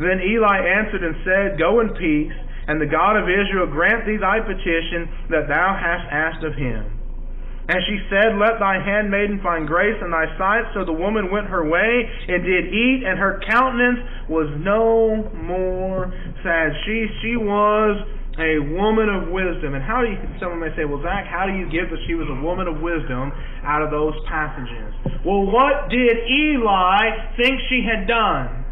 Then 0.00 0.24
Eli 0.24 0.56
answered 0.80 1.04
and 1.04 1.16
said, 1.28 1.60
Go 1.60 1.84
in 1.84 1.92
peace 1.92 2.32
and 2.68 2.80
the 2.80 2.88
God 2.88 3.20
of 3.20 3.28
Israel 3.28 3.66
grant 3.66 4.04
thee 4.06 4.16
thy 4.16 4.40
petition 4.40 5.28
that 5.28 5.48
thou 5.48 5.76
hast 5.76 6.08
asked 6.08 6.44
of 6.44 6.56
him. 6.56 6.97
And 7.68 7.78
she 7.84 8.00
said, 8.08 8.40
Let 8.40 8.56
thy 8.58 8.80
handmaiden 8.80 9.40
find 9.44 9.68
grace 9.68 9.96
in 10.00 10.10
thy 10.10 10.24
sight. 10.40 10.72
So 10.72 10.88
the 10.88 10.96
woman 10.96 11.30
went 11.30 11.46
her 11.48 11.68
way 11.68 12.08
and 12.28 12.40
did 12.40 12.72
eat, 12.72 13.04
and 13.04 13.20
her 13.20 13.40
countenance 13.44 14.00
was 14.28 14.48
no 14.64 15.28
more 15.36 16.08
sad. 16.42 16.72
She 16.88 17.06
she 17.20 17.36
was 17.36 18.00
a 18.40 18.56
woman 18.72 19.12
of 19.12 19.28
wisdom. 19.28 19.74
And 19.74 19.84
how 19.84 20.00
do 20.00 20.08
you 20.08 20.18
someone 20.40 20.64
may 20.64 20.72
say, 20.80 20.88
Well, 20.88 21.02
Zac, 21.04 21.28
how 21.28 21.44
do 21.44 21.52
you 21.52 21.68
give 21.68 21.92
that 21.92 22.00
she 22.08 22.16
was 22.16 22.26
a 22.32 22.40
woman 22.40 22.66
of 22.66 22.80
wisdom 22.80 23.36
out 23.60 23.84
of 23.84 23.90
those 23.92 24.16
passages? 24.24 24.94
Well, 25.26 25.44
what 25.44 25.92
did 25.92 26.16
Eli 26.24 27.36
think 27.36 27.60
she 27.68 27.84
had 27.84 28.08
done? 28.08 28.64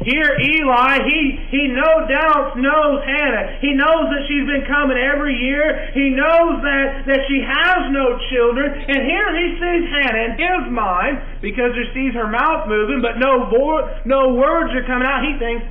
Here, 0.00 0.32
Eli, 0.32 1.04
he, 1.04 1.36
he 1.52 1.62
no 1.76 2.08
doubt 2.08 2.56
knows 2.56 3.04
Hannah. 3.04 3.60
He 3.60 3.76
knows 3.76 4.08
that 4.08 4.24
she's 4.32 4.48
been 4.48 4.64
coming 4.64 4.96
every 4.96 5.36
year. 5.36 5.92
He 5.92 6.08
knows 6.16 6.64
that, 6.64 7.04
that 7.04 7.20
she 7.28 7.44
has 7.44 7.92
no 7.92 8.16
children. 8.32 8.80
And 8.80 9.00
here 9.04 9.28
he 9.36 9.60
sees 9.60 9.84
Hannah 9.92 10.24
in 10.24 10.32
his 10.40 10.64
mind, 10.72 11.44
because 11.44 11.76
he 11.76 11.84
sees 11.92 12.16
her 12.16 12.24
mouth 12.24 12.64
moving, 12.64 13.04
but 13.04 13.20
no, 13.20 13.44
vo- 13.52 13.92
no 14.08 14.32
words 14.40 14.72
are 14.72 14.88
coming 14.88 15.04
out. 15.04 15.20
He 15.20 15.36
thinks, 15.36 15.68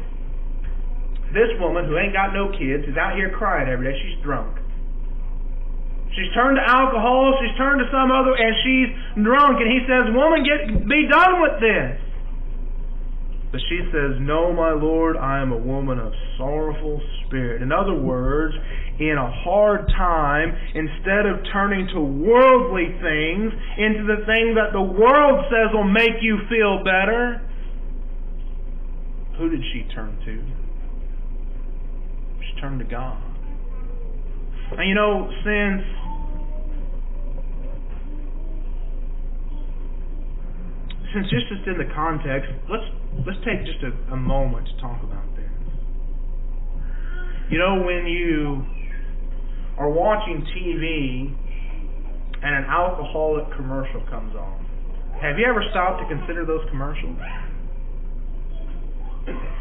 this 1.34 1.50
woman 1.58 1.89
who 1.89 1.98
ain't 1.98 2.13
got 2.13 2.30
no 2.30 2.54
kids 2.54 2.86
is 2.86 2.98
out 3.02 3.18
here 3.18 3.34
crying 3.34 3.65
every 3.65 3.89
day. 3.89 3.98
She's 3.98 4.22
drunk. 4.22 4.62
She's 6.13 6.30
turned 6.38 6.58
to 6.58 6.65
alcohol. 6.70 7.34
She's 7.42 7.58
turned 7.58 7.82
to 7.82 7.89
some 7.89 8.13
other, 8.13 8.38
and 8.38 8.54
she's 8.62 8.94
drunk. 9.26 9.58
And 9.58 9.70
he 9.74 9.82
says, 9.89 10.06
woman, 10.13 10.46
get, 10.46 10.86
be 10.86 11.10
done 11.10 11.42
with 11.42 11.58
this. 11.62 11.98
But 13.52 13.62
she 13.68 13.80
says, 13.92 14.22
No, 14.22 14.54
my 14.54 14.72
Lord, 14.72 15.18
I 15.18 15.42
am 15.42 15.52
a 15.52 15.58
woman 15.58 15.98
of 15.98 16.14
sorrowful 16.38 17.02
spirit. 17.26 17.64
In 17.64 17.72
other 17.72 17.96
words, 17.96 18.54
in 19.00 19.18
a 19.18 19.32
hard 19.44 19.88
time, 19.98 20.54
instead 20.76 21.26
of 21.26 21.42
turning 21.52 21.88
to 21.94 22.00
worldly 22.00 22.94
things, 23.02 23.52
into 23.78 24.06
the 24.06 24.22
thing 24.26 24.54
that 24.54 24.70
the 24.72 24.82
world 24.82 25.46
says 25.50 25.74
will 25.74 25.90
make 25.90 26.22
you 26.22 26.38
feel 26.48 26.84
better, 26.84 27.42
who 29.38 29.50
did 29.50 29.62
she 29.74 29.88
turn 29.96 30.20
to? 30.26 30.44
She 32.46 32.62
turned 32.62 32.80
to 32.80 32.86
God. 32.86 33.24
And 34.78 34.88
you 34.88 34.94
know, 34.94 35.32
since 35.44 35.82
since 41.14 41.26
just 41.32 41.66
in 41.66 41.78
the 41.80 41.90
context, 41.96 42.52
let's 42.70 42.86
let's 43.26 43.39
take 43.45 43.65
just 43.65 43.84
a, 43.84 44.13
a 44.13 44.17
moment 44.17 44.67
to 44.67 44.82
talk 44.82 45.02
about 45.04 45.26
this. 45.36 45.50
You 47.50 47.58
know, 47.58 47.82
when 47.82 48.06
you 48.06 48.65
are 49.78 49.89
watching 49.89 50.45
TV 50.54 51.34
and 52.43 52.56
an 52.56 52.65
alcoholic 52.65 53.45
commercial 53.56 54.02
comes 54.10 54.36
on. 54.36 54.65
Have 55.22 55.38
you 55.38 55.45
ever 55.45 55.63
stopped 55.72 56.02
to 56.02 56.15
consider 56.15 56.45
those 56.45 56.63
commercials? 56.69 57.17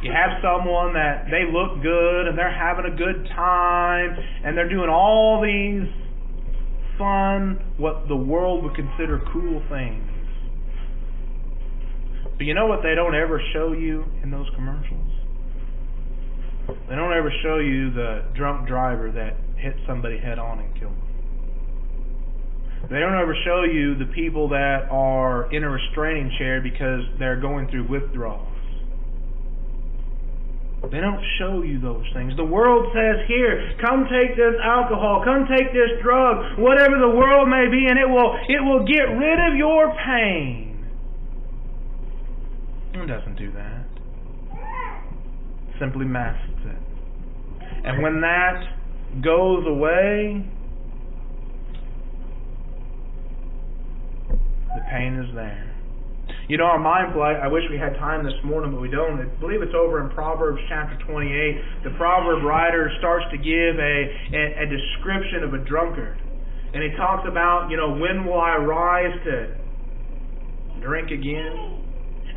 You 0.02 0.12
have 0.12 0.38
someone 0.42 0.94
that 0.94 1.26
they 1.30 1.44
look 1.50 1.82
good 1.82 2.28
and 2.28 2.38
they're 2.38 2.54
having 2.54 2.87
a 2.87 2.96
good 2.96 3.28
time 3.34 4.16
and 4.44 4.56
they're 4.56 4.68
doing 4.68 4.88
all 4.88 5.42
these 5.42 5.90
fun, 6.96 7.62
what 7.76 8.08
the 8.08 8.16
world 8.16 8.64
would 8.64 8.74
consider 8.74 9.22
cool 9.32 9.62
things. 9.68 10.07
But 12.38 12.46
you 12.46 12.55
know 12.55 12.66
what 12.66 12.83
they 12.83 12.94
don't 12.94 13.16
ever 13.16 13.42
show 13.53 13.72
you 13.72 14.05
in 14.22 14.31
those 14.31 14.46
commercials? 14.55 15.11
They 16.88 16.94
don't 16.94 17.12
ever 17.12 17.33
show 17.42 17.59
you 17.59 17.90
the 17.90 18.24
drunk 18.37 18.68
driver 18.68 19.11
that 19.11 19.35
hit 19.59 19.74
somebody 19.87 20.18
head 20.18 20.38
on 20.38 20.61
and 20.61 20.72
killed 20.79 20.92
them. 20.92 21.09
They 22.90 23.01
don't 23.01 23.18
ever 23.18 23.35
show 23.44 23.64
you 23.64 23.98
the 23.98 24.07
people 24.14 24.48
that 24.51 24.87
are 24.88 25.53
in 25.53 25.64
a 25.64 25.68
restraining 25.68 26.31
chair 26.38 26.61
because 26.62 27.03
they're 27.18 27.40
going 27.40 27.68
through 27.68 27.88
withdrawals. 27.88 28.46
They 30.87 31.03
don't 31.03 31.24
show 31.42 31.62
you 31.66 31.81
those 31.81 32.07
things. 32.14 32.37
The 32.37 32.46
world 32.46 32.87
says, 32.94 33.27
here, 33.27 33.74
come 33.83 34.07
take 34.07 34.38
this 34.38 34.55
alcohol, 34.62 35.27
come 35.27 35.51
take 35.51 35.74
this 35.74 35.90
drug, 36.07 36.57
whatever 36.62 37.03
the 37.03 37.11
world 37.18 37.51
may 37.51 37.66
be, 37.66 37.90
and 37.90 37.98
it 37.98 38.07
will, 38.07 38.31
it 38.46 38.62
will 38.62 38.87
get 38.87 39.11
rid 39.11 39.42
of 39.51 39.59
your 39.59 39.90
pain. 40.07 40.67
Doesn't 43.06 43.37
do 43.37 43.52
that. 43.52 43.87
Simply 45.78 46.04
masks 46.04 46.61
it. 46.64 46.88
And 47.84 48.02
when 48.02 48.20
that 48.20 48.64
goes 49.22 49.64
away, 49.66 50.44
the 54.28 54.82
pain 54.90 55.14
is 55.14 55.34
there. 55.34 55.64
You 56.48 56.56
know, 56.56 56.64
our 56.64 56.78
mindful, 56.78 57.22
I, 57.22 57.32
I 57.44 57.48
wish 57.48 57.62
we 57.70 57.76
had 57.76 57.94
time 57.96 58.24
this 58.24 58.34
morning, 58.42 58.72
but 58.72 58.80
we 58.80 58.88
don't. 58.90 59.20
I 59.20 59.24
believe 59.38 59.61
it's 59.61 59.76
over 59.76 60.02
in 60.02 60.11
Proverbs 60.14 60.61
chapter 60.68 60.96
28. 61.04 61.84
The 61.84 61.90
proverb 61.96 62.42
writer 62.42 62.90
starts 62.98 63.26
to 63.30 63.37
give 63.37 63.78
a, 63.78 63.96
a, 64.32 64.64
a 64.64 64.66
description 64.66 65.44
of 65.44 65.54
a 65.54 65.58
drunkard. 65.58 66.18
And 66.72 66.82
he 66.82 66.96
talks 66.96 67.28
about, 67.28 67.68
you 67.70 67.76
know, 67.76 67.92
when 67.92 68.24
will 68.24 68.40
I 68.40 68.56
rise 68.56 69.12
to 69.24 69.56
drink 70.80 71.11
again? 71.11 71.77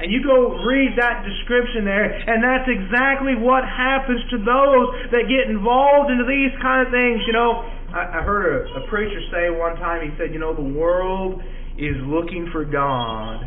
And 0.02 0.12
you 0.12 0.26
go 0.26 0.58
read 0.66 0.98
that 0.98 1.22
description 1.22 1.86
there, 1.86 2.10
and 2.10 2.42
that's 2.42 2.66
exactly 2.66 3.38
what 3.38 3.62
happens 3.62 4.18
to 4.34 4.38
those 4.42 5.14
that 5.14 5.30
get 5.30 5.46
involved 5.46 6.10
into 6.10 6.26
these 6.26 6.50
kind 6.58 6.82
of 6.82 6.90
things. 6.90 7.22
You 7.30 7.34
know, 7.34 7.62
I, 7.94 8.18
I 8.18 8.22
heard 8.26 8.66
a, 8.66 8.82
a 8.82 8.88
preacher 8.90 9.22
say 9.30 9.54
one 9.54 9.76
time, 9.78 10.02
he 10.02 10.18
said, 10.18 10.34
you 10.34 10.40
know, 10.40 10.56
the 10.56 10.74
world 10.74 11.40
is 11.78 11.94
looking 12.10 12.50
for 12.52 12.66
God 12.66 13.46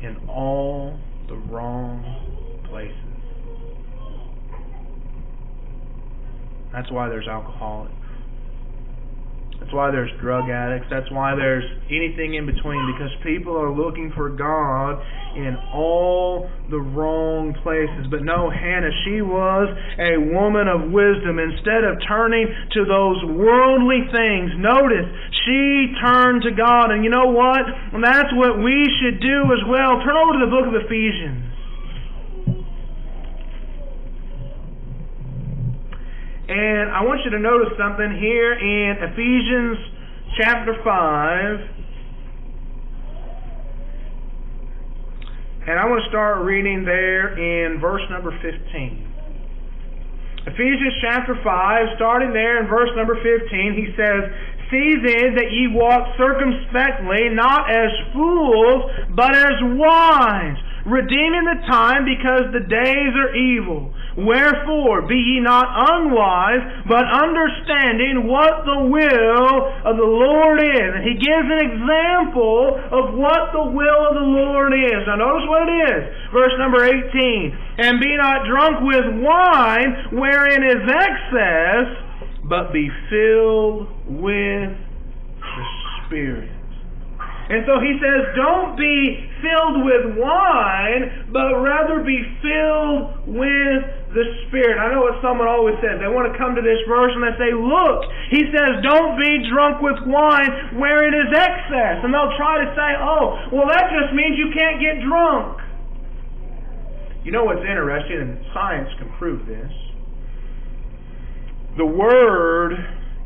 in 0.00 0.16
all 0.30 0.98
the 1.28 1.36
wrong 1.36 2.00
places. 2.70 2.96
That's 6.72 6.90
why 6.90 7.10
there's 7.10 7.28
alcoholics. 7.28 7.92
That's 9.60 9.72
why 9.72 9.90
there's 9.90 10.12
drug 10.20 10.50
addicts. 10.50 10.86
That's 10.90 11.10
why 11.10 11.34
there's 11.34 11.64
anything 11.88 12.34
in 12.34 12.44
between 12.44 12.84
because 12.92 13.10
people 13.24 13.56
are 13.56 13.72
looking 13.72 14.12
for 14.14 14.28
God 14.28 15.00
in 15.36 15.56
all 15.72 16.48
the 16.68 16.80
wrong 16.80 17.56
places. 17.64 18.08
But 18.10 18.20
no, 18.22 18.52
Hannah, 18.52 18.92
she 19.04 19.24
was 19.24 19.68
a 19.96 20.20
woman 20.32 20.68
of 20.68 20.92
wisdom. 20.92 21.40
Instead 21.40 21.88
of 21.88 21.96
turning 22.04 22.48
to 22.76 22.84
those 22.84 23.20
worldly 23.32 24.04
things, 24.12 24.52
notice 24.60 25.08
she 25.48 25.92
turned 26.04 26.44
to 26.44 26.52
God. 26.52 26.92
And 26.92 27.00
you 27.00 27.10
know 27.10 27.32
what? 27.32 27.64
And 27.64 28.04
that's 28.04 28.32
what 28.36 28.60
we 28.60 28.84
should 29.00 29.24
do 29.24 29.38
as 29.56 29.62
well. 29.64 30.04
Turn 30.04 30.16
over 30.20 30.36
to 30.36 30.42
the 30.44 30.52
book 30.52 30.68
of 30.68 30.76
Ephesians. 30.84 31.45
And 36.56 36.88
I 36.88 37.04
want 37.04 37.20
you 37.20 37.30
to 37.36 37.38
notice 37.38 37.68
something 37.76 38.16
here 38.16 38.56
in 38.56 38.96
Ephesians 39.12 39.76
chapter 40.40 40.72
5. 40.72 40.88
And 45.68 45.76
I 45.76 45.84
want 45.84 46.00
to 46.00 46.08
start 46.08 46.48
reading 46.48 46.86
there 46.88 47.36
in 47.36 47.78
verse 47.78 48.00
number 48.08 48.32
15. 48.40 48.56
Ephesians 50.46 50.94
chapter 51.04 51.36
5, 51.44 51.86
starting 51.96 52.32
there 52.32 52.62
in 52.62 52.68
verse 52.72 52.88
number 52.96 53.20
15, 53.20 53.76
he 53.76 53.92
says, 53.92 54.24
See 54.70 54.98
then 54.98 55.34
that 55.36 55.52
ye 55.52 55.68
walk 55.70 56.16
circumspectly, 56.18 57.30
not 57.30 57.70
as 57.70 57.90
fools, 58.12 58.90
but 59.14 59.34
as 59.34 59.58
wise 59.78 60.58
redeeming 60.86 61.42
the 61.42 61.66
time 61.66 62.06
because 62.06 62.46
the 62.54 62.62
days 62.62 63.12
are 63.18 63.34
evil. 63.34 63.90
Wherefore, 64.16 65.02
be 65.04 65.18
ye 65.18 65.42
not 65.42 65.66
unwise, 65.66 66.62
but 66.88 67.04
understanding 67.04 68.30
what 68.30 68.64
the 68.64 68.86
will 68.88 69.50
of 69.82 69.94
the 69.98 70.08
Lord 70.08 70.62
is. 70.62 70.90
And 70.94 71.04
he 71.04 71.18
gives 71.18 71.48
an 71.50 71.62
example 71.68 72.80
of 72.94 73.18
what 73.18 73.52
the 73.52 73.66
will 73.66 74.02
of 74.08 74.14
the 74.14 74.30
Lord 74.30 74.72
is. 74.72 75.04
Now 75.04 75.20
notice 75.20 75.44
what 75.50 75.68
it 75.68 75.72
is. 75.90 76.02
Verse 76.32 76.54
number 76.56 76.86
18. 76.86 77.82
And 77.82 78.00
be 78.00 78.16
not 78.16 78.46
drunk 78.46 78.80
with 78.86 79.20
wine, 79.20 80.16
wherein 80.16 80.64
is 80.64 80.80
excess, 80.86 82.05
but 82.48 82.72
be 82.72 82.88
filled 83.10 83.88
with 84.06 84.70
the 84.74 85.64
Spirit. 86.06 86.50
And 87.46 87.62
so 87.62 87.78
he 87.78 87.94
says, 88.02 88.34
don't 88.34 88.74
be 88.74 89.22
filled 89.38 89.86
with 89.86 90.18
wine, 90.18 91.30
but 91.30 91.62
rather 91.62 92.02
be 92.02 92.18
filled 92.42 93.38
with 93.38 93.82
the 94.10 94.26
Spirit. 94.50 94.82
I 94.82 94.90
know 94.90 95.06
what 95.06 95.22
someone 95.22 95.46
always 95.46 95.78
says. 95.78 96.02
They 96.02 96.10
want 96.10 96.26
to 96.26 96.34
come 96.34 96.58
to 96.58 96.62
this 96.62 96.82
verse 96.90 97.14
and 97.14 97.22
they 97.22 97.34
say, 97.38 97.54
look, 97.54 98.02
he 98.34 98.50
says, 98.50 98.82
don't 98.82 99.14
be 99.14 99.46
drunk 99.46 99.78
with 99.78 99.94
wine 100.10 100.74
where 100.82 101.06
it 101.06 101.14
is 101.14 101.30
excess. 101.30 102.02
And 102.02 102.10
they'll 102.10 102.34
try 102.34 102.66
to 102.66 102.68
say, 102.74 102.90
oh, 102.98 103.54
well, 103.54 103.70
that 103.70 103.94
just 103.94 104.10
means 104.10 104.34
you 104.34 104.50
can't 104.50 104.82
get 104.82 105.06
drunk. 105.06 105.62
You 107.22 107.30
know 107.30 107.46
what's 107.46 107.62
interesting, 107.62 108.26
and 108.26 108.38
science 108.54 108.90
can 108.98 109.10
prove 109.18 109.46
this? 109.46 109.70
The 111.76 111.84
word 111.84 112.72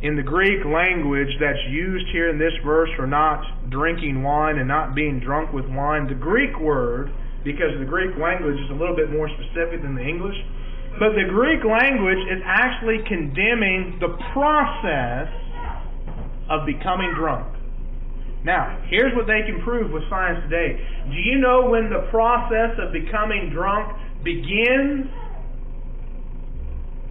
in 0.02 0.16
the 0.16 0.22
Greek 0.22 0.64
language 0.64 1.30
that's 1.38 1.62
used 1.68 2.06
here 2.10 2.30
in 2.30 2.38
this 2.38 2.52
verse 2.64 2.90
for 2.96 3.06
not 3.06 3.70
drinking 3.70 4.22
wine 4.22 4.58
and 4.58 4.66
not 4.66 4.94
being 4.94 5.20
drunk 5.20 5.52
with 5.52 5.66
wine, 5.68 6.08
the 6.08 6.18
Greek 6.18 6.58
word, 6.58 7.12
because 7.44 7.78
the 7.78 7.86
Greek 7.86 8.16
language 8.18 8.58
is 8.58 8.70
a 8.70 8.74
little 8.74 8.96
bit 8.96 9.12
more 9.12 9.28
specific 9.28 9.82
than 9.82 9.94
the 9.94 10.02
English, 10.02 10.34
but 10.98 11.14
the 11.14 11.30
Greek 11.30 11.62
language 11.62 12.18
is 12.26 12.42
actually 12.44 12.98
condemning 13.06 13.96
the 14.00 14.18
process 14.34 15.30
of 16.50 16.66
becoming 16.66 17.14
drunk. 17.14 17.46
Now, 18.42 18.82
here's 18.88 19.14
what 19.14 19.28
they 19.28 19.46
can 19.46 19.62
prove 19.62 19.92
with 19.92 20.02
science 20.10 20.42
today. 20.48 20.80
Do 21.06 21.16
you 21.16 21.38
know 21.38 21.68
when 21.68 21.88
the 21.92 22.08
process 22.10 22.74
of 22.80 22.90
becoming 22.90 23.52
drunk 23.52 23.94
begins? 24.24 25.06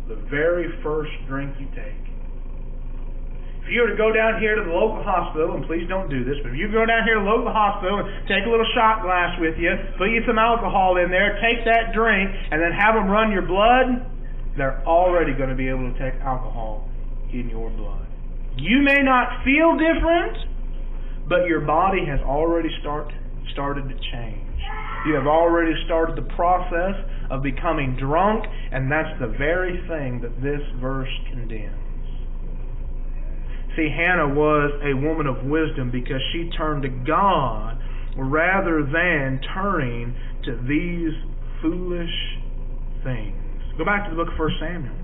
The 0.09 0.17
very 0.25 0.65
first 0.81 1.13
drink 1.29 1.53
you 1.61 1.69
take. 1.77 2.01
If 3.61 3.69
you 3.69 3.85
were 3.85 3.93
to 3.93 3.99
go 4.01 4.09
down 4.09 4.41
here 4.41 4.57
to 4.57 4.65
the 4.65 4.73
local 4.73 5.05
hospital, 5.05 5.53
and 5.53 5.61
please 5.69 5.85
don't 5.85 6.09
do 6.09 6.25
this, 6.25 6.41
but 6.41 6.49
if 6.49 6.57
you 6.57 6.65
go 6.73 6.81
down 6.89 7.05
here 7.05 7.13
to 7.13 7.21
the 7.21 7.29
local 7.29 7.53
hospital 7.53 8.01
and 8.01 8.09
take 8.25 8.41
a 8.41 8.49
little 8.49 8.65
shot 8.73 9.05
glass 9.05 9.37
with 9.37 9.53
you, 9.61 9.69
put 10.01 10.09
you 10.09 10.25
some 10.25 10.41
alcohol 10.41 10.97
in 10.97 11.13
there, 11.13 11.37
take 11.37 11.61
that 11.69 11.93
drink, 11.93 12.25
and 12.49 12.57
then 12.57 12.73
have 12.73 12.97
them 12.97 13.05
run 13.05 13.29
your 13.29 13.45
blood, 13.45 14.01
they're 14.57 14.81
already 14.89 15.37
going 15.37 15.53
to 15.53 15.55
be 15.55 15.69
able 15.69 15.85
to 15.85 15.97
take 16.01 16.17
alcohol 16.25 16.89
in 17.29 17.45
your 17.45 17.69
blood. 17.69 18.09
You 18.57 18.81
may 18.81 19.05
not 19.05 19.45
feel 19.45 19.77
different, 19.77 21.29
but 21.29 21.45
your 21.45 21.61
body 21.61 22.01
has 22.09 22.17
already 22.25 22.73
start, 22.81 23.13
started 23.53 23.85
to 23.85 23.95
change. 24.09 24.57
You 25.05 25.13
have 25.13 25.29
already 25.29 25.77
started 25.85 26.17
the 26.17 26.25
process 26.33 26.97
of 27.29 27.43
becoming 27.43 27.95
drunk, 27.99 28.45
and 28.71 28.91
that's 28.91 29.19
the 29.19 29.27
very 29.37 29.77
thing 29.87 30.21
that 30.21 30.41
this 30.41 30.61
verse 30.81 31.09
condemns. 31.29 31.75
See, 33.75 33.89
Hannah 33.95 34.33
was 34.33 34.71
a 34.83 34.93
woman 34.95 35.27
of 35.27 35.45
wisdom 35.45 35.91
because 35.91 36.21
she 36.33 36.49
turned 36.57 36.83
to 36.83 36.89
God 36.89 37.77
rather 38.17 38.83
than 38.83 39.39
turning 39.53 40.15
to 40.45 40.57
these 40.67 41.13
foolish 41.61 42.09
things. 43.03 43.35
Go 43.77 43.85
back 43.85 44.09
to 44.09 44.15
the 44.15 44.17
book 44.17 44.33
of 44.33 44.39
1 44.39 44.49
Samuel. 44.59 44.95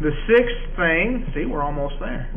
The 0.00 0.10
sixth 0.26 0.76
thing, 0.76 1.30
see, 1.34 1.44
we're 1.46 1.62
almost 1.62 1.94
there. 2.00 2.28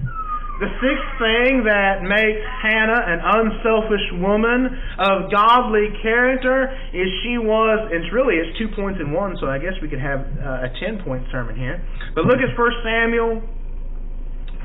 The 0.56 0.72
sixth 0.80 1.12
thing 1.20 1.68
that 1.68 2.00
makes 2.00 2.40
Hannah 2.64 3.04
an 3.04 3.20
unselfish 3.20 4.08
woman 4.24 4.72
of 5.04 5.28
godly 5.28 5.92
character 6.00 6.72
is 6.96 7.12
she 7.28 7.36
was, 7.36 7.92
it's 7.92 8.08
really 8.16 8.40
it's 8.40 8.56
two 8.56 8.72
points 8.72 9.04
in 9.04 9.12
one, 9.12 9.36
so 9.44 9.52
I 9.52 9.60
guess 9.60 9.76
we 9.84 9.92
could 9.92 10.00
have 10.00 10.24
uh, 10.24 10.68
a 10.68 10.70
ten 10.80 11.04
point 11.04 11.28
sermon 11.28 11.60
here. 11.60 11.84
But 12.16 12.24
look 12.24 12.40
at 12.40 12.56
1 12.56 12.72
Samuel 12.88 13.44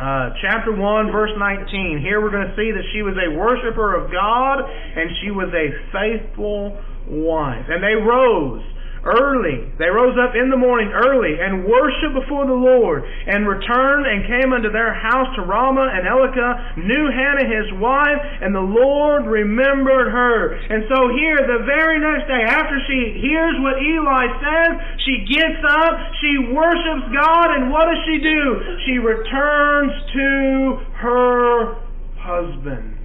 uh, 0.01 0.31
chapter 0.41 0.73
1, 0.73 1.13
verse 1.13 1.35
19. 1.37 2.01
Here 2.01 2.23
we're 2.23 2.31
going 2.33 2.49
to 2.49 2.57
see 2.57 2.71
that 2.71 2.87
she 2.95 3.03
was 3.03 3.19
a 3.19 3.35
worshiper 3.37 3.99
of 3.99 4.09
God 4.09 4.63
and 4.63 5.11
she 5.21 5.35
was 5.35 5.53
a 5.53 5.75
faithful 5.93 6.79
wife. 7.11 7.67
And 7.69 7.85
they 7.85 7.99
rose 7.99 8.65
early. 9.05 9.65
They 9.81 9.89
rose 9.89 10.17
up 10.21 10.37
in 10.37 10.53
the 10.53 10.61
morning 10.61 10.93
early 10.93 11.41
and 11.41 11.65
worshiped 11.65 12.15
before 12.15 12.45
the 12.45 12.57
Lord 12.57 13.05
and 13.05 13.49
returned 13.49 14.05
and 14.05 14.29
came 14.29 14.53
unto 14.53 14.69
their 14.69 14.93
house 14.93 15.33
to 15.37 15.43
Ramah 15.43 15.89
and 15.97 16.05
Elkanah, 16.05 16.85
knew 16.85 17.09
Hannah 17.09 17.49
his 17.49 17.69
wife, 17.81 18.21
and 18.45 18.53
the 18.53 18.65
Lord 18.65 19.25
remembered 19.25 20.13
her. 20.13 20.53
And 20.53 20.85
so 20.93 21.09
here, 21.17 21.41
the 21.41 21.65
very 21.65 21.97
next 22.01 22.29
day, 22.29 22.45
after 22.45 22.77
she 22.89 23.21
hears 23.25 23.57
what 23.65 23.81
Eli 23.81 24.25
says, 24.41 24.73
she 25.09 25.25
gets 25.25 25.61
up, 25.65 25.95
she 26.21 26.53
worships 26.53 27.09
God, 27.13 27.57
and 27.57 27.73
what 27.73 27.89
does 27.89 28.01
she 28.05 28.21
do? 28.21 28.43
She 28.85 28.97
returns 29.01 29.93
to 30.13 30.81
her 31.01 31.81
husband. 32.21 32.97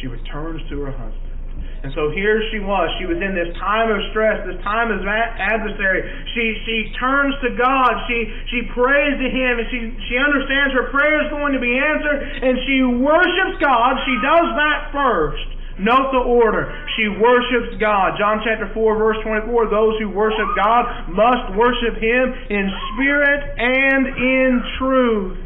She 0.00 0.06
returns 0.08 0.60
to 0.70 0.80
her 0.80 0.92
husband. 0.92 1.23
And 1.84 1.92
so 1.92 2.08
here 2.08 2.40
she 2.48 2.64
was. 2.64 2.88
She 2.96 3.04
was 3.04 3.20
in 3.20 3.36
this 3.36 3.52
time 3.60 3.92
of 3.92 4.00
stress, 4.08 4.40
this 4.48 4.56
time 4.64 4.88
of 4.88 5.04
adversary. 5.04 6.00
She 6.32 6.56
she 6.64 6.88
turns 6.96 7.36
to 7.44 7.52
God. 7.60 7.92
She 8.08 8.24
she 8.48 8.64
prays 8.72 9.20
to 9.20 9.28
Him, 9.28 9.60
and 9.60 9.68
she 9.68 9.92
she 10.08 10.16
understands 10.16 10.72
her 10.72 10.88
prayer 10.88 11.20
is 11.20 11.28
going 11.28 11.52
to 11.52 11.60
be 11.60 11.76
answered, 11.76 12.40
and 12.40 12.56
she 12.64 12.88
worships 12.88 13.60
God. 13.60 14.00
She 14.08 14.16
does 14.24 14.48
that 14.56 14.96
first. 14.96 15.44
Note 15.76 16.08
the 16.16 16.24
order. 16.24 16.72
She 16.96 17.04
worships 17.20 17.76
God. 17.76 18.16
John 18.16 18.40
chapter 18.46 18.70
4, 18.72 18.96
verse 18.96 19.18
24. 19.20 19.68
Those 19.68 20.00
who 20.00 20.08
worship 20.08 20.48
God 20.56 21.12
must 21.12 21.52
worship 21.52 22.00
Him 22.00 22.32
in 22.48 22.64
spirit 22.94 23.42
and 23.60 24.02
in 24.08 24.50
truth. 24.80 25.36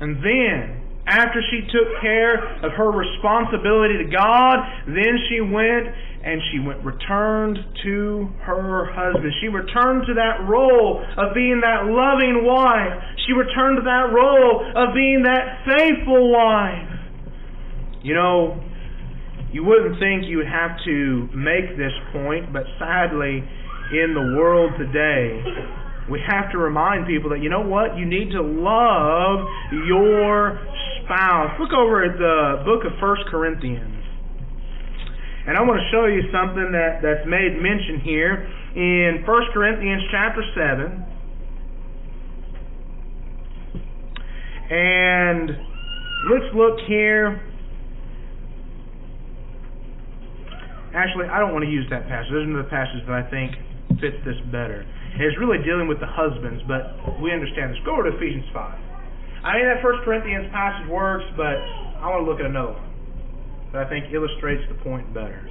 And 0.00 0.18
then 0.24 0.77
after 1.08 1.40
she 1.50 1.64
took 1.72 1.88
care 2.00 2.36
of 2.60 2.72
her 2.76 2.92
responsibility 2.92 3.96
to 4.04 4.08
God, 4.12 4.60
then 4.86 5.16
she 5.28 5.40
went 5.40 5.88
and 6.22 6.42
she 6.52 6.58
went 6.58 6.84
returned 6.84 7.58
to 7.82 8.28
her 8.44 8.92
husband. 8.92 9.32
She 9.40 9.48
returned 9.48 10.04
to 10.06 10.14
that 10.14 10.44
role 10.44 11.00
of 11.16 11.34
being 11.34 11.60
that 11.64 11.88
loving 11.88 12.44
wife. 12.44 13.00
She 13.26 13.32
returned 13.32 13.78
to 13.78 13.84
that 13.88 14.12
role 14.12 14.60
of 14.76 14.94
being 14.94 15.22
that 15.24 15.64
faithful 15.64 16.30
wife. 16.30 16.92
You 18.02 18.14
know, 18.14 18.60
you 19.52 19.64
wouldn't 19.64 19.98
think 19.98 20.28
you 20.28 20.38
would 20.38 20.52
have 20.52 20.76
to 20.84 21.28
make 21.32 21.76
this 21.78 21.94
point, 22.12 22.52
but 22.52 22.64
sadly, 22.78 23.42
in 23.92 24.12
the 24.12 24.36
world 24.36 24.72
today, 24.76 25.40
we 26.10 26.20
have 26.26 26.50
to 26.52 26.58
remind 26.58 27.06
people 27.06 27.30
that 27.30 27.40
you 27.40 27.50
know 27.50 27.60
what? 27.60 27.96
You 27.96 28.06
need 28.06 28.32
to 28.32 28.42
love 28.42 29.46
your 29.86 30.58
spouse. 31.04 31.52
Look 31.60 31.72
over 31.72 32.04
at 32.04 32.16
the 32.18 32.64
book 32.64 32.84
of 32.84 32.92
First 33.00 33.22
Corinthians. 33.30 33.98
And 35.46 35.56
I 35.56 35.62
want 35.62 35.80
to 35.80 35.88
show 35.88 36.04
you 36.04 36.28
something 36.28 36.72
that, 36.72 37.00
that's 37.00 37.24
made 37.24 37.56
mention 37.56 38.00
here 38.04 38.44
in 38.76 39.24
1 39.24 39.40
Corinthians 39.52 40.02
chapter 40.10 40.44
7. 40.52 41.04
And 44.70 45.48
let's 46.28 46.52
look 46.54 46.76
here. 46.86 47.40
Actually, 50.94 51.28
I 51.28 51.38
don't 51.38 51.52
want 51.52 51.64
to 51.64 51.70
use 51.70 51.88
that 51.88 52.08
passage. 52.08 52.28
There's 52.30 52.48
another 52.48 52.68
passage 52.68 53.00
that 53.08 53.16
I 53.16 53.24
think 53.30 53.56
fits 54.00 54.20
this 54.24 54.36
better. 54.52 54.84
It's 55.18 55.36
really 55.38 55.58
dealing 55.66 55.90
with 55.90 55.98
the 55.98 56.06
husbands, 56.06 56.62
but 56.70 56.94
we 57.18 57.34
understand 57.34 57.74
this. 57.74 57.78
Go 57.84 57.98
over 57.98 58.06
to 58.06 58.16
Ephesians 58.16 58.46
5. 58.54 58.54
I 59.42 59.58
mean, 59.58 59.66
that 59.66 59.82
First 59.82 60.06
Corinthians 60.06 60.46
passage 60.54 60.86
works, 60.88 61.26
but 61.36 61.58
I 61.98 62.06
want 62.06 62.22
to 62.22 62.30
look 62.30 62.38
at 62.38 62.46
another 62.46 62.78
one 62.78 62.90
that 63.74 63.82
I 63.82 63.88
think 63.90 64.14
illustrates 64.14 64.62
the 64.70 64.78
point 64.86 65.12
better. 65.12 65.42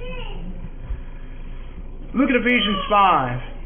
Look 2.16 2.32
at 2.32 2.36
Ephesians 2.40 2.80
5. 2.88 3.57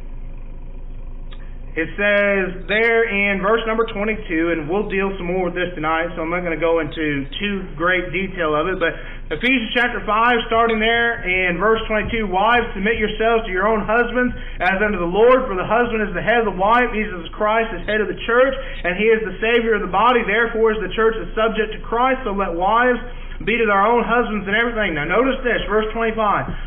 It 1.72 1.88
says 1.96 2.68
there 2.68 3.08
in 3.08 3.40
verse 3.40 3.64
number 3.64 3.88
22, 3.88 4.52
and 4.52 4.68
we'll 4.68 4.92
deal 4.92 5.08
some 5.16 5.24
more 5.24 5.48
with 5.48 5.56
this 5.56 5.72
tonight, 5.72 6.12
so 6.12 6.20
I'm 6.20 6.28
not 6.28 6.44
going 6.44 6.52
to 6.52 6.60
go 6.60 6.84
into 6.84 7.24
too 7.40 7.64
great 7.80 8.12
detail 8.12 8.52
of 8.52 8.68
it, 8.68 8.76
but 8.76 8.92
Ephesians 9.32 9.72
chapter 9.72 10.04
5, 10.04 10.52
starting 10.52 10.76
there 10.76 11.24
in 11.24 11.56
verse 11.56 11.80
22, 11.88 12.28
Wives, 12.28 12.68
submit 12.76 13.00
yourselves 13.00 13.48
to 13.48 13.50
your 13.56 13.64
own 13.64 13.80
husbands 13.88 14.36
as 14.60 14.84
unto 14.84 15.00
the 15.00 15.08
Lord, 15.08 15.48
for 15.48 15.56
the 15.56 15.64
husband 15.64 16.04
is 16.04 16.12
the 16.12 16.20
head 16.20 16.44
of 16.44 16.52
the 16.52 16.58
wife, 16.60 16.92
Jesus 16.92 17.24
Christ 17.32 17.72
is 17.72 17.80
head 17.88 18.04
of 18.04 18.12
the 18.12 18.20
church, 18.28 18.52
and 18.52 19.00
he 19.00 19.08
is 19.08 19.24
the 19.24 19.40
Savior 19.40 19.80
of 19.80 19.80
the 19.80 19.88
body. 19.88 20.20
Therefore 20.28 20.76
is 20.76 20.80
the 20.84 20.92
church 20.92 21.16
is 21.16 21.32
subject 21.32 21.72
to 21.72 21.80
Christ, 21.80 22.20
so 22.28 22.36
let 22.36 22.52
wives 22.52 23.00
be 23.44 23.58
to 23.58 23.66
their 23.66 23.84
own 23.84 24.02
husbands 24.06 24.46
and 24.46 24.56
everything. 24.56 24.94
Now 24.94 25.04
notice 25.04 25.40
this, 25.42 25.62
verse 25.68 25.86
25. 25.94 26.16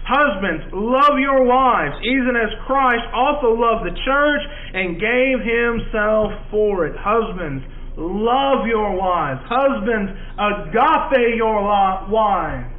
Husbands, 0.05 0.69
love 0.73 1.19
your 1.19 1.43
wives, 1.43 1.95
even 2.03 2.35
as 2.35 2.51
Christ 2.65 3.05
also 3.13 3.53
loved 3.55 3.85
the 3.85 3.95
church 4.05 4.43
and 4.73 4.99
gave 4.99 5.43
himself 5.43 6.31
for 6.51 6.85
it. 6.85 6.95
Husbands, 6.97 7.63
love 7.97 8.67
your 8.67 8.93
wives. 8.93 9.41
Husbands, 9.47 10.11
agape 10.37 11.35
your 11.35 11.63
wives. 12.09 12.71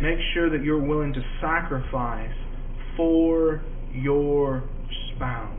Make 0.00 0.18
sure 0.34 0.50
that 0.50 0.62
you're 0.62 0.82
willing 0.82 1.12
to 1.12 1.22
sacrifice 1.40 2.34
for 2.96 3.62
your 3.92 4.62
spouse. 5.14 5.54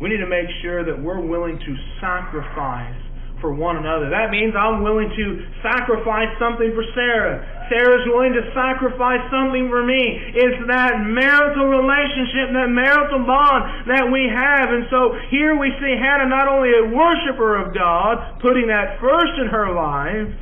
We 0.00 0.08
need 0.08 0.18
to 0.18 0.26
make 0.26 0.48
sure 0.62 0.84
that 0.84 1.02
we're 1.02 1.20
willing 1.20 1.58
to 1.58 1.74
sacrifice 2.00 3.03
for 3.44 3.52
one 3.52 3.76
another. 3.76 4.08
That 4.08 4.32
means 4.32 4.56
I'm 4.56 4.80
willing 4.80 5.12
to 5.12 5.26
sacrifice 5.60 6.32
something 6.40 6.72
for 6.72 6.80
Sarah. 6.96 7.44
Sarah's 7.68 8.08
willing 8.08 8.32
to 8.32 8.44
sacrifice 8.56 9.20
something 9.28 9.68
for 9.68 9.84
me. 9.84 10.00
It's 10.32 10.64
that 10.72 11.04
marital 11.04 11.68
relationship, 11.68 12.56
that 12.56 12.72
marital 12.72 13.20
bond 13.28 13.92
that 13.92 14.08
we 14.08 14.32
have. 14.32 14.72
And 14.72 14.88
so 14.88 15.12
here 15.28 15.60
we 15.60 15.68
see 15.76 15.92
Hannah 15.92 16.32
not 16.32 16.48
only 16.48 16.72
a 16.72 16.88
worshiper 16.88 17.60
of 17.60 17.76
God, 17.76 18.40
putting 18.40 18.72
that 18.72 18.96
first 18.96 19.36
in 19.36 19.52
her 19.52 19.68
life, 19.76 20.32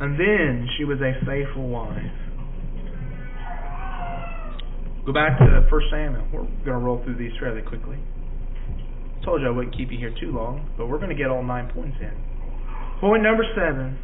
and 0.00 0.16
then 0.16 0.64
she 0.80 0.88
was 0.88 1.04
a 1.04 1.12
faithful 1.28 1.68
wife. 1.68 2.16
Go 5.04 5.12
back 5.12 5.36
to 5.36 5.44
1 5.68 5.82
Samuel. 5.92 6.24
We're 6.32 6.48
going 6.64 6.80
to 6.80 6.80
roll 6.80 7.04
through 7.04 7.20
these 7.20 7.36
fairly 7.36 7.60
quickly. 7.60 8.00
Told 9.24 9.42
you 9.42 9.48
I 9.48 9.50
wouldn't 9.50 9.76
keep 9.76 9.92
you 9.92 9.98
here 9.98 10.14
too 10.18 10.32
long, 10.32 10.70
but 10.78 10.86
we're 10.86 10.98
going 10.98 11.10
to 11.10 11.18
get 11.18 11.28
all 11.28 11.42
nine 11.42 11.70
points 11.72 11.96
in. 12.00 12.12
Point 13.00 13.22
number 13.22 13.44
seven. 13.54 13.98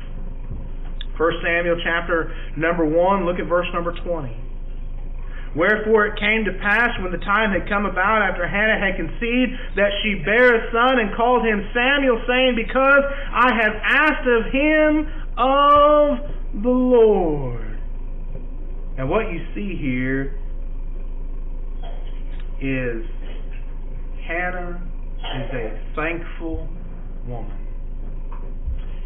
1 1.16 1.32
Samuel 1.42 1.80
chapter 1.82 2.34
number 2.56 2.84
1, 2.84 3.24
look 3.24 3.40
at 3.40 3.48
verse 3.48 3.66
number 3.72 3.92
20. 4.04 4.36
Wherefore 5.56 6.06
it 6.06 6.20
came 6.20 6.44
to 6.44 6.52
pass 6.60 6.90
when 7.00 7.12
the 7.12 7.24
time 7.24 7.50
had 7.52 7.66
come 7.66 7.86
about 7.86 8.20
after 8.20 8.46
Hannah 8.46 8.76
had 8.76 8.96
conceived 8.96 9.56
that 9.76 9.88
she 10.02 10.20
bare 10.20 10.52
a 10.52 10.70
son 10.70 11.00
and 11.00 11.16
called 11.16 11.46
him 11.46 11.64
Samuel, 11.72 12.20
saying, 12.28 12.52
Because 12.56 13.00
I 13.32 13.56
have 13.56 13.72
asked 13.82 14.28
of 14.28 14.52
him 14.52 15.08
of 15.38 16.62
the 16.62 16.68
Lord. 16.68 17.78
And 18.98 19.08
what 19.08 19.32
you 19.32 19.40
see 19.54 19.76
here 19.80 20.38
is 22.60 23.04
Hannah 24.28 24.82
is 25.34 25.50
a 25.52 25.94
thankful 25.94 26.68
woman. 27.26 27.58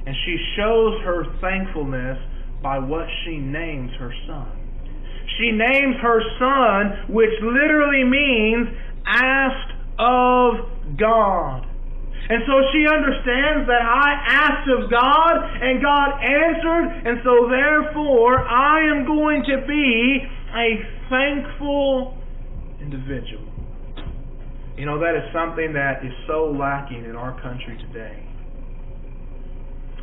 And 0.06 0.16
she 0.24 0.36
shows 0.56 1.00
her 1.04 1.24
thankfulness 1.40 2.18
by 2.62 2.78
what 2.78 3.06
she 3.24 3.38
names 3.38 3.90
her 3.98 4.12
son. 4.26 4.60
She 5.38 5.52
names 5.52 5.96
her 6.02 6.20
son, 6.38 7.14
which 7.14 7.32
literally 7.42 8.04
means 8.04 8.68
asked 9.06 9.72
of 9.98 10.96
God. 10.98 11.66
And 12.30 12.42
so 12.46 12.54
she 12.72 12.86
understands 12.86 13.66
that 13.66 13.82
I 13.82 14.10
asked 14.28 14.68
of 14.70 14.90
God 14.90 15.34
and 15.62 15.82
God 15.82 16.10
answered, 16.22 17.08
and 17.08 17.18
so 17.24 17.48
therefore 17.50 18.38
I 18.38 18.86
am 18.86 19.04
going 19.04 19.42
to 19.50 19.66
be 19.66 20.22
a 20.54 20.68
thankful 21.10 22.16
individual. 22.80 23.49
You 24.80 24.88
know, 24.88 24.96
that 24.96 25.12
is 25.12 25.28
something 25.36 25.76
that 25.76 26.00
is 26.00 26.16
so 26.24 26.56
lacking 26.56 27.04
in 27.04 27.12
our 27.12 27.36
country 27.44 27.76
today. 27.84 28.16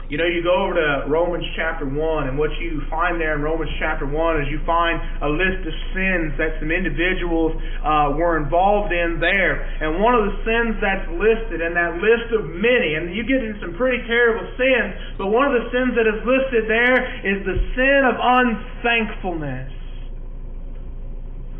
You 0.05 0.21
know, 0.21 0.29
you 0.29 0.45
go 0.45 0.53
over 0.53 0.77
to 0.77 1.09
Romans 1.09 1.49
chapter 1.57 1.89
1, 1.89 1.97
and 2.29 2.37
what 2.37 2.53
you 2.61 2.85
find 2.85 3.17
there 3.17 3.33
in 3.33 3.41
Romans 3.41 3.73
chapter 3.81 4.05
1 4.05 4.13
is 4.37 4.53
you 4.53 4.61
find 4.69 5.01
a 5.25 5.33
list 5.33 5.65
of 5.65 5.73
sins 5.97 6.37
that 6.37 6.61
some 6.61 6.69
individuals 6.69 7.57
uh, 7.81 8.21
were 8.21 8.37
involved 8.37 8.93
in 8.93 9.17
there. 9.17 9.65
And 9.81 9.97
one 9.97 10.13
of 10.13 10.29
the 10.29 10.37
sins 10.45 10.77
that's 10.77 11.09
listed, 11.09 11.57
and 11.57 11.73
that 11.73 11.97
list 11.97 12.37
of 12.37 12.45
many, 12.45 13.01
and 13.01 13.17
you 13.17 13.25
get 13.25 13.41
into 13.41 13.57
some 13.57 13.73
pretty 13.81 14.05
terrible 14.05 14.45
sins, 14.61 14.93
but 15.17 15.33
one 15.33 15.49
of 15.49 15.57
the 15.57 15.73
sins 15.73 15.97
that 15.97 16.05
is 16.05 16.21
listed 16.21 16.69
there 16.69 17.01
is 17.25 17.41
the 17.49 17.57
sin 17.73 18.05
of 18.05 18.13
unthankfulness. 18.13 19.76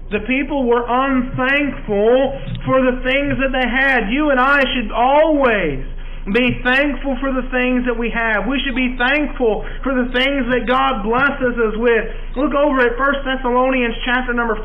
The 0.07 0.23
people 0.23 0.63
were 0.63 0.87
unthankful 0.87 2.15
for 2.63 2.79
the 2.79 3.03
things 3.03 3.35
that 3.43 3.51
they 3.51 3.67
had. 3.67 4.07
You 4.07 4.31
and 4.31 4.39
I 4.39 4.63
should 4.71 4.91
always 4.95 5.83
be 6.31 6.59
thankful 6.63 7.15
for 7.19 7.31
the 7.35 7.43
things 7.51 7.87
that 7.87 7.95
we 7.95 8.11
have. 8.11 8.47
We 8.47 8.59
should 8.63 8.75
be 8.75 8.95
thankful 8.99 9.67
for 9.83 9.95
the 9.95 10.07
things 10.11 10.47
that 10.51 10.67
God 10.67 11.03
blesses 11.03 11.55
us 11.59 11.75
with. 11.75 12.03
Look 12.39 12.55
over 12.55 12.87
at 12.87 12.95
1 12.95 13.23
Thessalonians 13.23 13.95
chapter 14.07 14.31
number 14.31 14.55
5. 14.59 14.63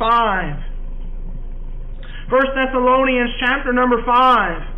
1 2.31 2.59
Thessalonians 2.59 3.31
chapter 3.43 3.75
number 3.75 3.99
5. 4.03 4.73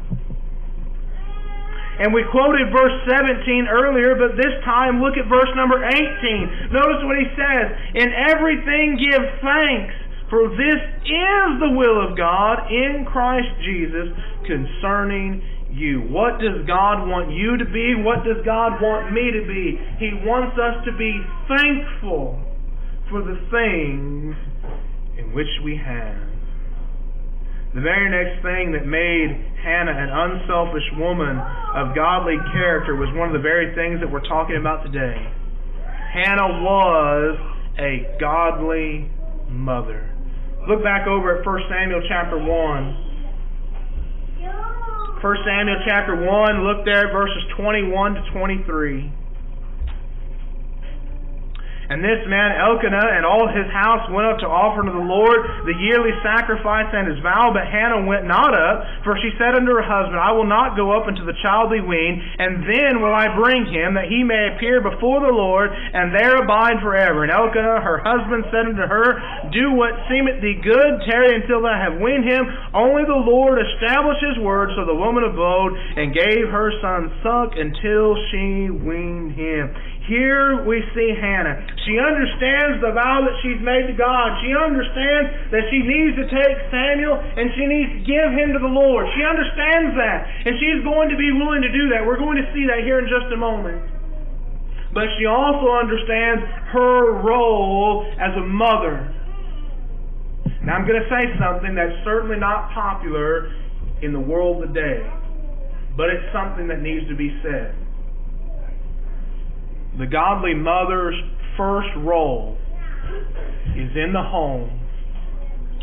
And 2.04 2.12
we 2.12 2.26
quoted 2.28 2.74
verse 2.74 2.96
17 3.06 3.70
earlier, 3.70 4.18
but 4.18 4.34
this 4.34 4.52
time 4.66 4.98
look 5.00 5.14
at 5.14 5.30
verse 5.30 5.52
number 5.54 5.78
18. 5.78 6.74
Notice 6.74 7.00
what 7.06 7.16
he 7.16 7.28
says. 7.38 7.66
In 7.94 8.10
everything 8.32 8.98
give 8.98 9.22
thanks, 9.40 9.94
for 10.34 10.50
this 10.50 10.82
is 11.06 11.46
the 11.62 11.70
will 11.78 12.02
of 12.02 12.18
God 12.18 12.66
in 12.66 13.06
Christ 13.06 13.54
Jesus 13.62 14.10
concerning 14.42 15.38
you. 15.70 16.02
What 16.10 16.42
does 16.42 16.66
God 16.66 17.06
want 17.06 17.30
you 17.30 17.54
to 17.54 17.64
be? 17.70 17.94
What 18.02 18.26
does 18.26 18.42
God 18.42 18.82
want 18.82 19.14
me 19.14 19.30
to 19.30 19.46
be? 19.46 19.78
He 20.02 20.10
wants 20.26 20.58
us 20.58 20.82
to 20.90 20.92
be 20.98 21.22
thankful 21.46 22.42
for 23.14 23.22
the 23.22 23.38
things 23.46 24.34
in 25.22 25.30
which 25.38 25.54
we 25.62 25.78
have. 25.78 26.18
The 27.78 27.82
very 27.86 28.10
next 28.10 28.42
thing 28.42 28.74
that 28.74 28.90
made 28.90 29.30
Hannah 29.62 29.94
an 29.94 30.10
unselfish 30.10 30.98
woman 30.98 31.38
of 31.78 31.94
godly 31.94 32.42
character 32.50 32.98
was 32.98 33.06
one 33.14 33.30
of 33.30 33.38
the 33.38 33.46
very 33.46 33.70
things 33.78 34.02
that 34.02 34.10
we're 34.10 34.26
talking 34.26 34.58
about 34.58 34.82
today. 34.82 35.14
Hannah 36.10 36.58
was 36.58 37.38
a 37.78 38.18
godly 38.18 39.06
mother. 39.46 40.13
Look 40.68 40.82
back 40.82 41.06
over 41.06 41.40
at 41.40 41.46
1 41.46 41.60
Samuel 41.68 42.00
chapter 42.08 42.38
1. 42.38 42.48
1 45.24 45.36
Samuel 45.44 45.80
chapter 45.86 46.16
1, 46.16 46.64
look 46.64 46.84
there 46.84 47.10
verses 47.12 47.42
21 47.56 48.14
to 48.14 48.20
23. 48.32 49.23
And 51.90 52.00
this 52.00 52.24
man 52.24 52.56
Elkanah 52.56 53.12
and 53.12 53.28
all 53.28 53.44
his 53.48 53.68
house 53.68 54.08
went 54.08 54.24
up 54.24 54.40
to 54.40 54.48
offer 54.48 54.80
to 54.80 54.92
the 54.92 55.04
Lord 55.04 55.44
the 55.68 55.76
yearly 55.76 56.16
sacrifice 56.24 56.88
and 56.96 57.08
his 57.08 57.20
vow, 57.20 57.52
but 57.52 57.68
Hannah 57.68 58.08
went 58.08 58.24
not 58.24 58.56
up, 58.56 59.04
for 59.04 59.16
she 59.20 59.32
said 59.36 59.52
unto 59.52 59.72
her 59.76 59.84
husband, 59.84 60.16
I 60.16 60.32
will 60.32 60.48
not 60.48 60.76
go 60.76 60.96
up 60.96 61.08
until 61.08 61.28
the 61.28 61.36
child 61.44 61.68
be 61.68 61.84
weaned, 61.84 62.24
and 62.40 62.64
then 62.64 63.04
will 63.04 63.12
I 63.12 63.28
bring 63.36 63.68
him, 63.68 63.94
that 64.00 64.08
he 64.08 64.24
may 64.24 64.54
appear 64.54 64.80
before 64.80 65.20
the 65.20 65.34
Lord, 65.34 65.68
and 65.72 66.14
there 66.14 66.40
abide 66.40 66.80
forever. 66.80 67.24
And 67.24 67.32
Elkanah 67.32 67.84
her 67.84 68.00
husband 68.00 68.48
said 68.48 68.64
unto 68.72 68.86
her, 68.88 69.20
Do 69.52 69.76
what 69.76 69.92
seemeth 70.08 70.40
thee 70.40 70.60
good, 70.64 71.04
tarry 71.04 71.36
until 71.36 71.60
thou 71.60 71.76
have 71.76 72.00
weaned 72.00 72.24
him. 72.24 72.48
Only 72.72 73.04
the 73.04 73.20
Lord 73.20 73.60
established 73.60 74.24
his 74.24 74.40
word, 74.40 74.72
so 74.72 74.88
the 74.88 74.96
woman 74.96 75.24
abode, 75.24 75.76
and 75.76 76.16
gave 76.16 76.48
her 76.48 76.72
son 76.80 77.12
suck 77.20 77.52
until 77.60 78.16
she 78.32 78.72
weaned 78.72 79.36
him. 79.36 79.68
Here 80.04 80.60
we 80.68 80.84
see 80.92 81.16
Hannah. 81.16 81.64
She 81.88 81.96
understands 81.96 82.84
the 82.84 82.92
vow 82.92 83.24
that 83.24 83.40
she's 83.40 83.56
made 83.64 83.88
to 83.88 83.96
God. 83.96 84.36
She 84.44 84.52
understands 84.52 85.48
that 85.48 85.64
she 85.72 85.80
needs 85.80 86.12
to 86.20 86.28
take 86.28 86.60
Samuel 86.68 87.16
and 87.16 87.48
she 87.56 87.64
needs 87.64 87.88
to 87.96 88.00
give 88.04 88.28
him 88.36 88.52
to 88.52 88.60
the 88.60 88.68
Lord. 88.68 89.08
She 89.16 89.24
understands 89.24 89.96
that. 89.96 90.28
And 90.44 90.60
she's 90.60 90.84
going 90.84 91.08
to 91.08 91.16
be 91.16 91.32
willing 91.32 91.64
to 91.64 91.72
do 91.72 91.88
that. 91.96 92.04
We're 92.04 92.20
going 92.20 92.36
to 92.36 92.44
see 92.52 92.68
that 92.68 92.84
here 92.84 93.00
in 93.00 93.08
just 93.08 93.32
a 93.32 93.40
moment. 93.40 93.80
But 94.92 95.08
she 95.16 95.24
also 95.24 95.72
understands 95.72 96.44
her 96.76 97.24
role 97.24 98.04
as 98.20 98.36
a 98.36 98.44
mother. 98.44 99.08
Now 100.68 100.76
I'm 100.76 100.84
going 100.84 101.00
to 101.00 101.08
say 101.08 101.32
something 101.40 101.72
that's 101.72 101.96
certainly 102.04 102.36
not 102.36 102.76
popular 102.76 103.56
in 104.04 104.12
the 104.12 104.20
world 104.20 104.68
today. 104.68 105.00
But 105.96 106.12
it's 106.12 106.28
something 106.28 106.68
that 106.68 106.84
needs 106.84 107.08
to 107.08 107.16
be 107.16 107.32
said 107.40 107.72
the 109.98 110.06
godly 110.06 110.54
mother's 110.54 111.14
first 111.56 111.88
role 111.98 112.58
is 113.76 113.90
in 113.94 114.12
the 114.12 114.22
home 114.22 114.80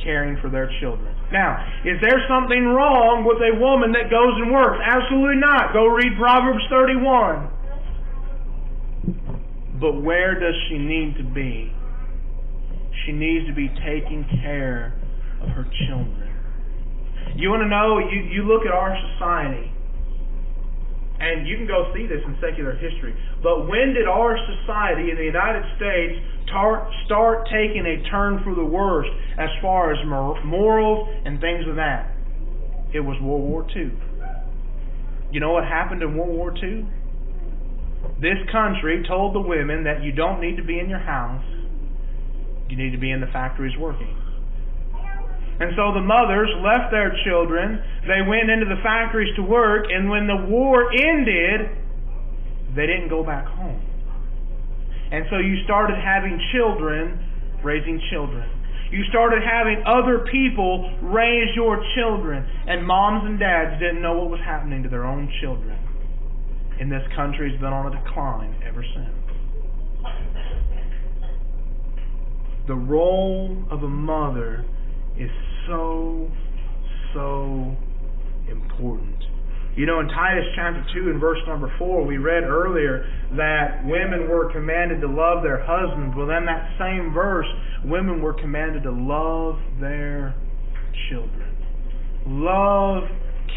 caring 0.04 0.38
for 0.42 0.50
their 0.50 0.70
children. 0.82 1.16
Now, 1.32 1.64
is 1.86 2.02
there 2.02 2.20
something 2.28 2.66
wrong 2.76 3.24
with 3.24 3.40
a 3.40 3.56
woman 3.56 3.94
that 3.94 4.10
goes 4.12 4.36
and 4.42 4.52
works? 4.52 4.80
Absolutely 4.84 5.40
not. 5.40 5.72
Go 5.72 5.88
read 5.88 6.12
Proverbs 6.20 6.64
31. 6.68 7.48
But 9.80 10.02
where 10.04 10.40
does 10.40 10.56
she 10.68 10.78
need 10.78 11.16
to 11.18 11.24
be? 11.24 11.72
She 13.06 13.14
needs 13.14 13.48
to 13.48 13.54
be 13.54 13.70
taking 13.86 14.28
care 14.44 15.00
of 15.42 15.50
her 15.50 15.66
children. 15.88 16.30
You 17.36 17.50
want 17.50 17.64
to 17.64 17.70
know, 17.70 17.98
you, 18.00 18.20
you 18.28 18.44
look 18.44 18.66
at 18.66 18.74
our 18.74 18.98
society 19.16 19.72
and 21.22 21.46
you 21.46 21.56
can 21.56 21.68
go 21.68 21.94
see 21.94 22.08
this 22.08 22.20
in 22.26 22.36
secular 22.42 22.74
history. 22.74 23.14
But 23.44 23.70
when 23.70 23.94
did 23.94 24.08
our 24.08 24.34
society 24.58 25.12
in 25.12 25.18
the 25.18 25.30
United 25.30 25.62
States 25.78 26.18
tar- 26.50 26.90
start 27.06 27.46
taking 27.46 27.86
a 27.86 28.02
turn 28.10 28.42
for 28.44 28.56
the 28.56 28.66
worst 28.66 29.10
as 29.38 29.50
far 29.62 29.94
as 29.94 30.00
morals 30.06 31.08
and 31.26 31.40
things 31.40 31.68
of 31.70 31.76
that? 31.76 32.10
It 32.94 33.02
was 33.02 33.22
World 33.22 33.46
War 33.46 33.68
II. 33.70 33.94
You 35.32 35.40
know 35.40 35.54
what 35.54 35.64
happened 35.64 36.02
in 36.02 36.18
World 36.18 36.36
War 36.36 36.54
II? 36.58 36.86
This 38.20 38.42
country 38.52 39.06
told 39.08 39.36
the 39.36 39.40
women 39.40 39.84
that 39.86 40.04
you 40.04 40.12
don't 40.12 40.42
need 40.42 40.58
to 40.58 40.64
be 40.64 40.80
in 40.80 40.90
your 40.90 41.00
house, 41.00 41.46
you 42.68 42.76
need 42.76 42.92
to 42.92 42.98
be 42.98 43.12
in 43.12 43.22
the 43.22 43.28
factories 43.28 43.78
working. 43.78 44.21
And 45.62 45.78
so 45.78 45.94
the 45.94 46.02
mothers 46.02 46.50
left 46.66 46.90
their 46.90 47.14
children. 47.22 47.78
They 48.10 48.26
went 48.26 48.50
into 48.50 48.66
the 48.66 48.82
factories 48.82 49.30
to 49.36 49.44
work. 49.44 49.86
And 49.94 50.10
when 50.10 50.26
the 50.26 50.50
war 50.50 50.90
ended, 50.90 51.70
they 52.74 52.90
didn't 52.90 53.10
go 53.10 53.24
back 53.24 53.46
home. 53.46 53.78
And 55.12 55.26
so 55.30 55.38
you 55.38 55.62
started 55.66 56.02
having 56.02 56.42
children 56.52 57.62
raising 57.64 58.02
children. 58.10 58.50
You 58.90 59.04
started 59.10 59.44
having 59.46 59.84
other 59.86 60.26
people 60.32 60.98
raise 61.04 61.54
your 61.56 61.78
children. 61.94 62.44
And 62.66 62.82
moms 62.82 63.30
and 63.30 63.38
dads 63.38 63.80
didn't 63.80 64.02
know 64.02 64.18
what 64.18 64.32
was 64.32 64.42
happening 64.42 64.82
to 64.82 64.90
their 64.90 65.06
own 65.06 65.32
children. 65.42 65.78
And 66.80 66.92
this 66.92 67.06
country's 67.16 67.60
been 67.62 67.72
on 67.72 67.94
a 67.94 68.04
decline 68.04 68.56
ever 68.66 68.84
since. 68.96 69.14
The 72.66 72.74
role 72.74 73.64
of 73.70 73.84
a 73.84 73.88
mother 73.88 74.66
is 75.18 75.32
so, 75.68 76.30
so 77.14 77.76
important. 78.50 79.16
You 79.76 79.86
know, 79.86 80.02
in 80.02 80.08
Titus 80.10 80.44
chapter 80.56 80.84
2 80.94 81.12
and 81.12 81.20
verse 81.22 81.40
number 81.48 81.74
4, 81.80 82.06
we 82.06 82.18
read 82.18 82.44
earlier 82.44 83.08
that 83.38 83.86
women 83.86 84.28
were 84.28 84.52
commanded 84.52 85.00
to 85.00 85.08
love 85.08 85.44
their 85.44 85.64
husbands. 85.64 86.14
Well, 86.18 86.30
in 86.30 86.46
that 86.46 86.76
same 86.78 87.14
verse, 87.14 87.48
women 87.86 88.22
were 88.22 88.34
commanded 88.34 88.84
to 88.84 88.92
love 88.92 89.56
their 89.80 90.36
children. 91.10 91.56
Love, 92.28 93.04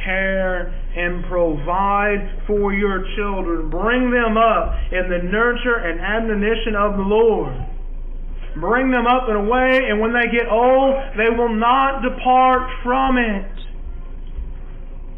care, 0.05 0.71
and 0.71 1.25
provide 1.27 2.47
for 2.47 2.73
your 2.73 3.03
children. 3.17 3.69
Bring 3.69 4.13
them 4.13 4.39
up 4.39 4.71
in 4.93 5.11
the 5.11 5.19
nurture 5.19 5.83
and 5.83 5.99
admonition 5.99 6.77
of 6.79 6.95
the 6.95 7.03
Lord 7.03 7.74
bring 8.57 8.91
them 8.91 9.07
up 9.07 9.29
in 9.29 9.37
a 9.37 9.45
way, 9.45 9.81
and 9.91 10.01
when 10.01 10.13
they 10.13 10.31
get 10.31 10.49
old, 10.51 10.95
they 11.17 11.31
will 11.37 11.55
not 11.55 12.03
depart 12.03 12.71
from 12.83 13.19
it. 13.19 13.51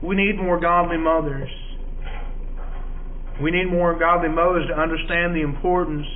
We 0.03 0.17
need 0.17 0.37
more 0.37 0.61
godly 0.61 0.99
mothers. 0.99 1.51
We 3.43 3.51
need 3.51 3.71
more 3.71 3.99
godly 3.99 4.29
mothers 4.29 4.67
to 4.69 4.75
understand 4.75 5.35
the 5.35 5.43
importance 5.43 6.07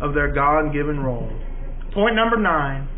of 0.00 0.14
their 0.14 0.32
God 0.32 0.72
given 0.72 1.00
role. 1.00 1.30
Point 1.94 2.16
number 2.16 2.36
nine 2.36 2.88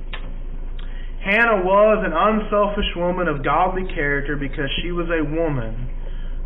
Hannah 1.24 1.64
was 1.64 2.04
an 2.06 2.12
unselfish 2.14 2.96
woman 2.96 3.28
of 3.28 3.44
godly 3.44 3.84
character 3.94 4.36
because 4.36 4.70
she 4.82 4.92
was 4.92 5.06
a 5.10 5.22
woman 5.22 5.90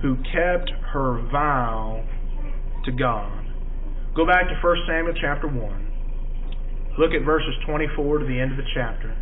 who 0.01 0.17
kept 0.17 0.71
her 0.93 1.23
vow 1.31 2.05
to 2.85 2.93
God. 2.93 3.47
Go 4.17 4.27
back 4.27 4.49
to 4.49 4.59
1 4.61 4.77
Samuel 4.89 5.15
chapter 5.21 5.47
1. 5.47 5.92
Look 6.99 7.13
at 7.13 7.25
verses 7.25 7.55
24 7.65 8.19
to 8.19 8.27
the 8.27 8.39
end 8.39 8.53
of 8.53 8.59
the 8.59 8.69
chapter. 8.75 9.17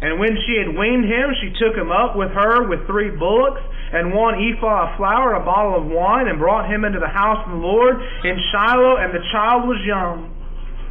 And 0.00 0.18
when 0.22 0.34
she 0.46 0.54
had 0.62 0.78
weaned 0.78 1.10
him, 1.10 1.26
she 1.42 1.50
took 1.58 1.74
him 1.74 1.90
up 1.90 2.14
with 2.14 2.30
her 2.30 2.70
with 2.70 2.86
three 2.86 3.10
bullocks 3.10 3.62
and 3.90 4.14
one 4.14 4.38
ephah 4.38 4.92
of 4.92 4.96
flour 5.00 5.34
a 5.34 5.42
bottle 5.42 5.80
of 5.80 5.88
wine, 5.88 6.28
and 6.28 6.38
brought 6.38 6.68
him 6.68 6.84
into 6.84 7.00
the 7.00 7.08
house 7.08 7.40
of 7.46 7.56
the 7.56 7.62
Lord 7.62 7.96
in 7.96 8.36
Shiloh, 8.52 9.00
and 9.00 9.10
the 9.16 9.24
child 9.32 9.64
was 9.66 9.80
young. 9.82 10.34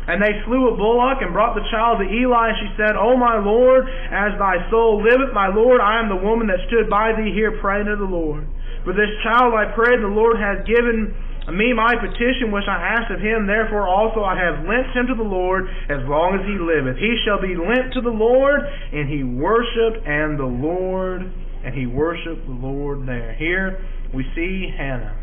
And 0.08 0.24
they 0.24 0.40
slew 0.48 0.72
a 0.72 0.76
bullock 0.76 1.20
and 1.20 1.36
brought 1.36 1.54
the 1.54 1.68
child 1.68 2.00
to 2.00 2.08
Eli. 2.08 2.56
And 2.56 2.58
she 2.64 2.70
said, 2.80 2.96
O 2.96 3.20
my 3.20 3.44
Lord, 3.44 3.84
as 4.08 4.40
thy 4.40 4.64
soul 4.72 5.04
liveth, 5.04 5.36
my 5.36 5.52
Lord, 5.52 5.84
I 5.84 6.00
am 6.00 6.08
the 6.08 6.24
woman 6.24 6.48
that 6.48 6.64
stood 6.72 6.88
by 6.90 7.12
thee 7.12 7.36
here 7.36 7.60
praying 7.60 7.92
to 7.92 8.00
the 8.00 8.08
Lord. 8.08 8.48
For 8.88 8.96
this 8.96 9.12
child 9.20 9.52
I 9.52 9.76
pray 9.76 10.00
the 10.00 10.08
Lord 10.08 10.40
hath 10.40 10.64
given 10.64 11.12
me 11.56 11.72
my 11.72 11.96
petition 11.96 12.52
which 12.52 12.68
I 12.68 13.00
asked 13.00 13.12
of 13.12 13.22
him, 13.22 13.48
therefore 13.48 13.88
also 13.88 14.24
I 14.24 14.36
have 14.36 14.68
lent 14.68 14.92
him 14.92 15.08
to 15.08 15.16
the 15.16 15.24
Lord 15.24 15.68
as 15.88 16.04
long 16.04 16.36
as 16.36 16.44
he 16.44 16.60
liveth. 16.60 17.00
He 17.00 17.16
shall 17.24 17.40
be 17.40 17.56
lent 17.56 17.94
to 17.94 18.02
the 18.02 18.12
Lord, 18.12 18.60
and 18.92 19.08
he 19.08 19.24
worshipped 19.24 20.06
and 20.06 20.38
the 20.38 20.44
Lord, 20.44 21.24
and 21.64 21.74
he 21.74 21.86
worshipped 21.86 22.46
the 22.46 22.60
Lord 22.60 23.08
there. 23.08 23.34
Here 23.40 23.80
we 24.14 24.26
see 24.36 24.68
Hannah. 24.76 25.16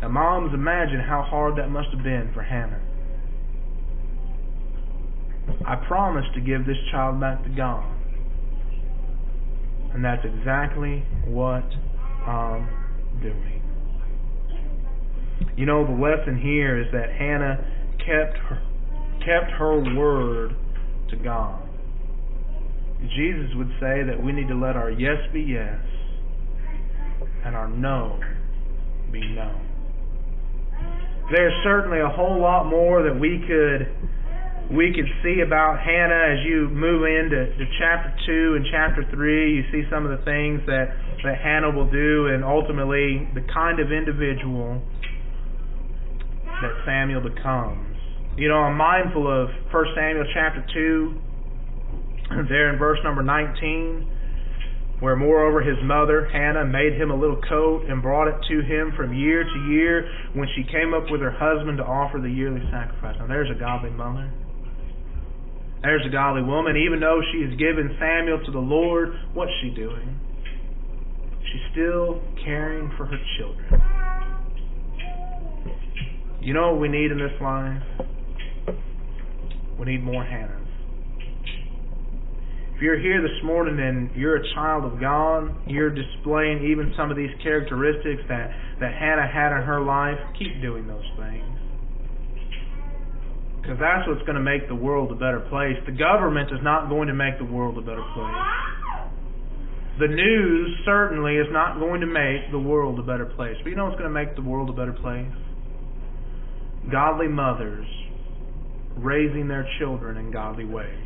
Now, 0.00 0.08
moms, 0.08 0.54
imagine 0.54 1.00
how 1.00 1.22
hard 1.22 1.56
that 1.58 1.68
must 1.68 1.88
have 1.90 2.02
been 2.02 2.30
for 2.32 2.42
Hannah. 2.42 2.80
I 5.66 5.74
promised 5.86 6.32
to 6.34 6.40
give 6.40 6.64
this 6.64 6.78
child 6.90 7.20
back 7.20 7.42
to 7.42 7.50
God. 7.50 7.84
And 9.92 10.04
that's 10.04 10.24
exactly 10.24 11.04
what 11.26 11.64
I'm 12.26 12.68
doing. 13.20 13.59
You 15.56 15.66
know, 15.66 15.84
the 15.84 15.92
lesson 15.92 16.40
here 16.40 16.80
is 16.80 16.86
that 16.92 17.10
Hannah 17.10 17.64
kept 17.98 18.36
her, 18.48 18.62
kept 19.18 19.52
her 19.58 19.96
word 19.96 20.54
to 21.10 21.16
God. 21.16 21.68
Jesus 23.16 23.50
would 23.56 23.70
say 23.80 24.02
that 24.04 24.16
we 24.22 24.32
need 24.32 24.48
to 24.48 24.54
let 24.54 24.76
our 24.76 24.90
yes 24.90 25.18
be 25.32 25.40
yes 25.40 25.80
and 27.44 27.56
our 27.56 27.68
no 27.68 28.20
be 29.10 29.20
no. 29.20 29.58
There's 31.32 31.54
certainly 31.64 32.00
a 32.00 32.08
whole 32.08 32.40
lot 32.40 32.68
more 32.68 33.02
that 33.02 33.18
we 33.18 33.42
could 33.46 33.88
we 34.70 34.94
could 34.94 35.08
see 35.22 35.42
about 35.42 35.82
Hannah 35.82 36.38
as 36.38 36.46
you 36.46 36.68
move 36.70 37.02
into 37.02 37.58
to 37.58 37.64
chapter 37.78 38.14
2 38.26 38.54
and 38.54 38.64
chapter 38.70 39.02
3. 39.10 39.54
You 39.54 39.62
see 39.72 39.82
some 39.90 40.06
of 40.06 40.16
the 40.16 40.24
things 40.24 40.62
that, 40.66 40.94
that 41.24 41.42
Hannah 41.42 41.74
will 41.74 41.90
do, 41.90 42.30
and 42.30 42.44
ultimately 42.44 43.26
the 43.34 43.42
kind 43.52 43.80
of 43.80 43.90
individual 43.90 44.80
that 46.62 46.72
Samuel 46.84 47.22
becomes. 47.22 47.96
You 48.36 48.48
know, 48.48 48.56
I'm 48.56 48.76
mindful 48.76 49.26
of 49.26 49.48
1 49.72 49.84
Samuel 49.96 50.24
chapter 50.32 50.64
2, 50.72 52.46
there 52.48 52.72
in 52.72 52.78
verse 52.78 52.98
number 53.02 53.22
19, 53.22 55.00
where 55.00 55.16
moreover 55.16 55.62
his 55.62 55.76
mother, 55.82 56.28
Hannah, 56.32 56.64
made 56.64 56.94
him 56.94 57.10
a 57.10 57.16
little 57.16 57.40
coat 57.48 57.84
and 57.88 58.02
brought 58.02 58.28
it 58.28 58.36
to 58.48 58.60
him 58.62 58.92
from 58.96 59.12
year 59.12 59.44
to 59.44 59.58
year 59.72 60.08
when 60.34 60.48
she 60.54 60.62
came 60.70 60.94
up 60.94 61.10
with 61.10 61.20
her 61.20 61.32
husband 61.32 61.78
to 61.78 61.84
offer 61.84 62.20
the 62.20 62.30
yearly 62.30 62.60
sacrifice. 62.70 63.16
Now, 63.18 63.26
there's 63.26 63.50
a 63.50 63.58
godly 63.58 63.90
mother. 63.90 64.30
There's 65.82 66.04
a 66.06 66.12
godly 66.12 66.42
woman. 66.42 66.76
Even 66.76 67.00
though 67.00 67.20
she 67.32 67.42
has 67.42 67.56
given 67.56 67.96
Samuel 67.98 68.44
to 68.44 68.52
the 68.52 68.60
Lord, 68.60 69.16
what's 69.32 69.52
she 69.62 69.70
doing? 69.70 70.20
She's 71.40 71.72
still 71.72 72.20
caring 72.44 72.92
for 72.96 73.06
her 73.06 73.18
children. 73.38 73.99
You 76.42 76.54
know 76.54 76.72
what 76.72 76.80
we 76.80 76.88
need 76.88 77.12
in 77.12 77.18
this 77.18 77.36
life? 77.40 77.82
We 79.78 79.84
need 79.84 80.02
more 80.02 80.24
Hannahs. 80.24 80.56
If 82.74 82.80
you're 82.80 82.98
here 82.98 83.20
this 83.20 83.44
morning 83.44 83.78
and 83.78 84.08
you're 84.16 84.36
a 84.36 84.54
child 84.54 84.90
of 84.90 84.98
God, 84.98 85.52
you're 85.66 85.92
displaying 85.92 86.64
even 86.64 86.94
some 86.96 87.10
of 87.10 87.16
these 87.18 87.28
characteristics 87.42 88.22
that, 88.28 88.48
that 88.80 88.94
Hannah 88.96 89.28
had 89.28 89.52
in 89.52 89.68
her 89.68 89.82
life, 89.82 90.16
keep 90.38 90.62
doing 90.62 90.86
those 90.86 91.04
things. 91.20 91.44
Because 93.60 93.76
that's 93.76 94.08
what's 94.08 94.24
going 94.24 94.40
to 94.40 94.42
make 94.42 94.66
the 94.66 94.74
world 94.74 95.12
a 95.12 95.20
better 95.20 95.44
place. 95.52 95.76
The 95.84 95.92
government 95.92 96.48
is 96.56 96.60
not 96.64 96.88
going 96.88 97.08
to 97.08 97.14
make 97.14 97.36
the 97.36 97.44
world 97.44 97.76
a 97.76 97.84
better 97.84 98.04
place. 98.16 99.10
The 100.00 100.08
news 100.08 100.80
certainly 100.86 101.36
is 101.36 101.52
not 101.52 101.78
going 101.78 102.00
to 102.00 102.08
make 102.08 102.50
the 102.50 102.58
world 102.58 102.98
a 102.98 103.02
better 103.02 103.26
place. 103.26 103.56
But 103.62 103.68
you 103.68 103.76
know 103.76 103.84
what's 103.84 104.00
going 104.00 104.08
to 104.08 104.16
make 104.16 104.34
the 104.36 104.42
world 104.42 104.70
a 104.70 104.72
better 104.72 104.96
place? 104.96 105.28
Godly 106.88 107.28
mothers 107.28 107.86
raising 108.96 109.48
their 109.48 109.68
children 109.78 110.16
in 110.16 110.30
godly 110.30 110.64
ways. 110.64 110.96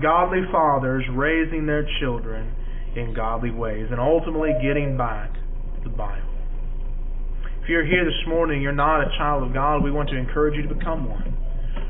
Godly 0.00 0.42
fathers 0.50 1.04
raising 1.12 1.66
their 1.66 1.86
children 2.00 2.54
in 2.96 3.12
godly 3.14 3.50
ways. 3.50 3.88
And 3.90 4.00
ultimately 4.00 4.52
getting 4.62 4.96
back 4.96 5.32
to 5.34 5.80
the 5.84 5.94
Bible. 5.94 6.28
If 7.62 7.68
you're 7.68 7.84
here 7.84 8.04
this 8.04 8.26
morning, 8.26 8.62
you're 8.62 8.72
not 8.72 9.02
a 9.02 9.10
child 9.18 9.44
of 9.44 9.52
God, 9.52 9.84
we 9.84 9.90
want 9.90 10.08
to 10.10 10.16
encourage 10.16 10.56
you 10.56 10.66
to 10.66 10.74
become 10.74 11.08
one. 11.08 11.36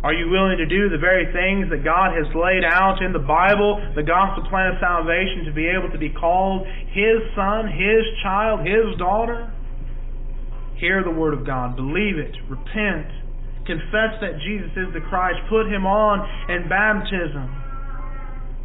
Are 0.03 0.13
you 0.13 0.29
willing 0.29 0.59
to 0.59 0.67
do 0.67 0.89
the 0.91 0.99
very 0.99 1.31
things 1.31 1.71
that 1.71 1.85
God 1.87 2.11
has 2.19 2.27
laid 2.35 2.67
out 2.67 2.99
in 3.01 3.13
the 3.13 3.23
Bible, 3.23 3.79
the 3.95 4.03
gospel 4.03 4.43
plan 4.51 4.75
of 4.75 4.83
salvation, 4.83 5.47
to 5.47 5.53
be 5.55 5.71
able 5.71 5.95
to 5.95 5.99
be 5.99 6.11
called 6.11 6.67
His 6.91 7.23
son, 7.39 7.71
His 7.71 8.03
child, 8.19 8.67
His 8.67 8.99
daughter? 8.99 9.52
Hear 10.83 11.07
the 11.07 11.15
Word 11.15 11.31
of 11.31 11.47
God. 11.47 11.79
Believe 11.79 12.19
it. 12.19 12.35
Repent. 12.51 13.07
Confess 13.71 14.19
that 14.19 14.43
Jesus 14.43 14.75
is 14.75 14.91
the 14.91 14.99
Christ. 15.07 15.39
Put 15.47 15.71
Him 15.71 15.87
on 15.87 16.27
in 16.51 16.67
baptism. 16.67 17.47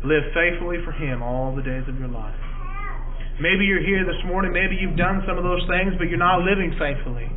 Live 0.01 0.25
faithfully 0.33 0.81
for 0.81 0.97
Him 0.97 1.21
all 1.21 1.53
the 1.53 1.61
days 1.61 1.85
of 1.85 1.93
your 2.01 2.09
life. 2.09 2.33
Maybe 3.37 3.69
you're 3.69 3.85
here 3.85 4.01
this 4.01 4.17
morning. 4.25 4.49
Maybe 4.49 4.81
you've 4.81 4.97
done 4.97 5.21
some 5.29 5.37
of 5.37 5.45
those 5.45 5.61
things, 5.69 5.93
but 6.01 6.09
you're 6.09 6.17
not 6.17 6.41
living 6.41 6.73
faithfully. 6.81 7.29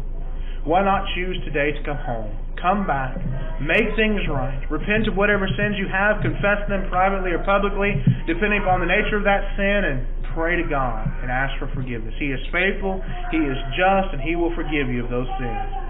Why 0.64 0.81
not 0.81 1.05
choose 1.12 1.37
today 1.45 1.76
to 1.76 1.81
come 1.85 2.01
home? 2.01 2.33
Come 2.57 2.89
back. 2.89 3.20
Make 3.61 3.85
things 4.01 4.24
right. 4.33 4.64
Repent 4.72 5.12
of 5.12 5.16
whatever 5.16 5.45
sins 5.61 5.76
you 5.76 5.93
have. 5.93 6.24
Confess 6.24 6.64
them 6.72 6.89
privately 6.89 7.37
or 7.37 7.45
publicly, 7.45 8.01
depending 8.24 8.64
upon 8.64 8.81
the 8.81 8.89
nature 8.89 9.20
of 9.20 9.28
that 9.28 9.45
sin, 9.61 9.81
and 9.93 9.99
pray 10.35 10.57
to 10.57 10.66
God 10.68 11.07
and 11.22 11.31
ask 11.31 11.53
for 11.59 11.68
forgiveness. 11.74 12.14
He 12.18 12.33
is 12.33 12.41
faithful, 12.53 13.03
He 13.31 13.39
is 13.39 13.59
just, 13.76 14.12
and 14.12 14.20
He 14.20 14.37
will 14.37 14.55
forgive 14.55 14.89
you 14.89 15.05
of 15.05 15.11
those 15.11 15.28
sins. 15.39 15.89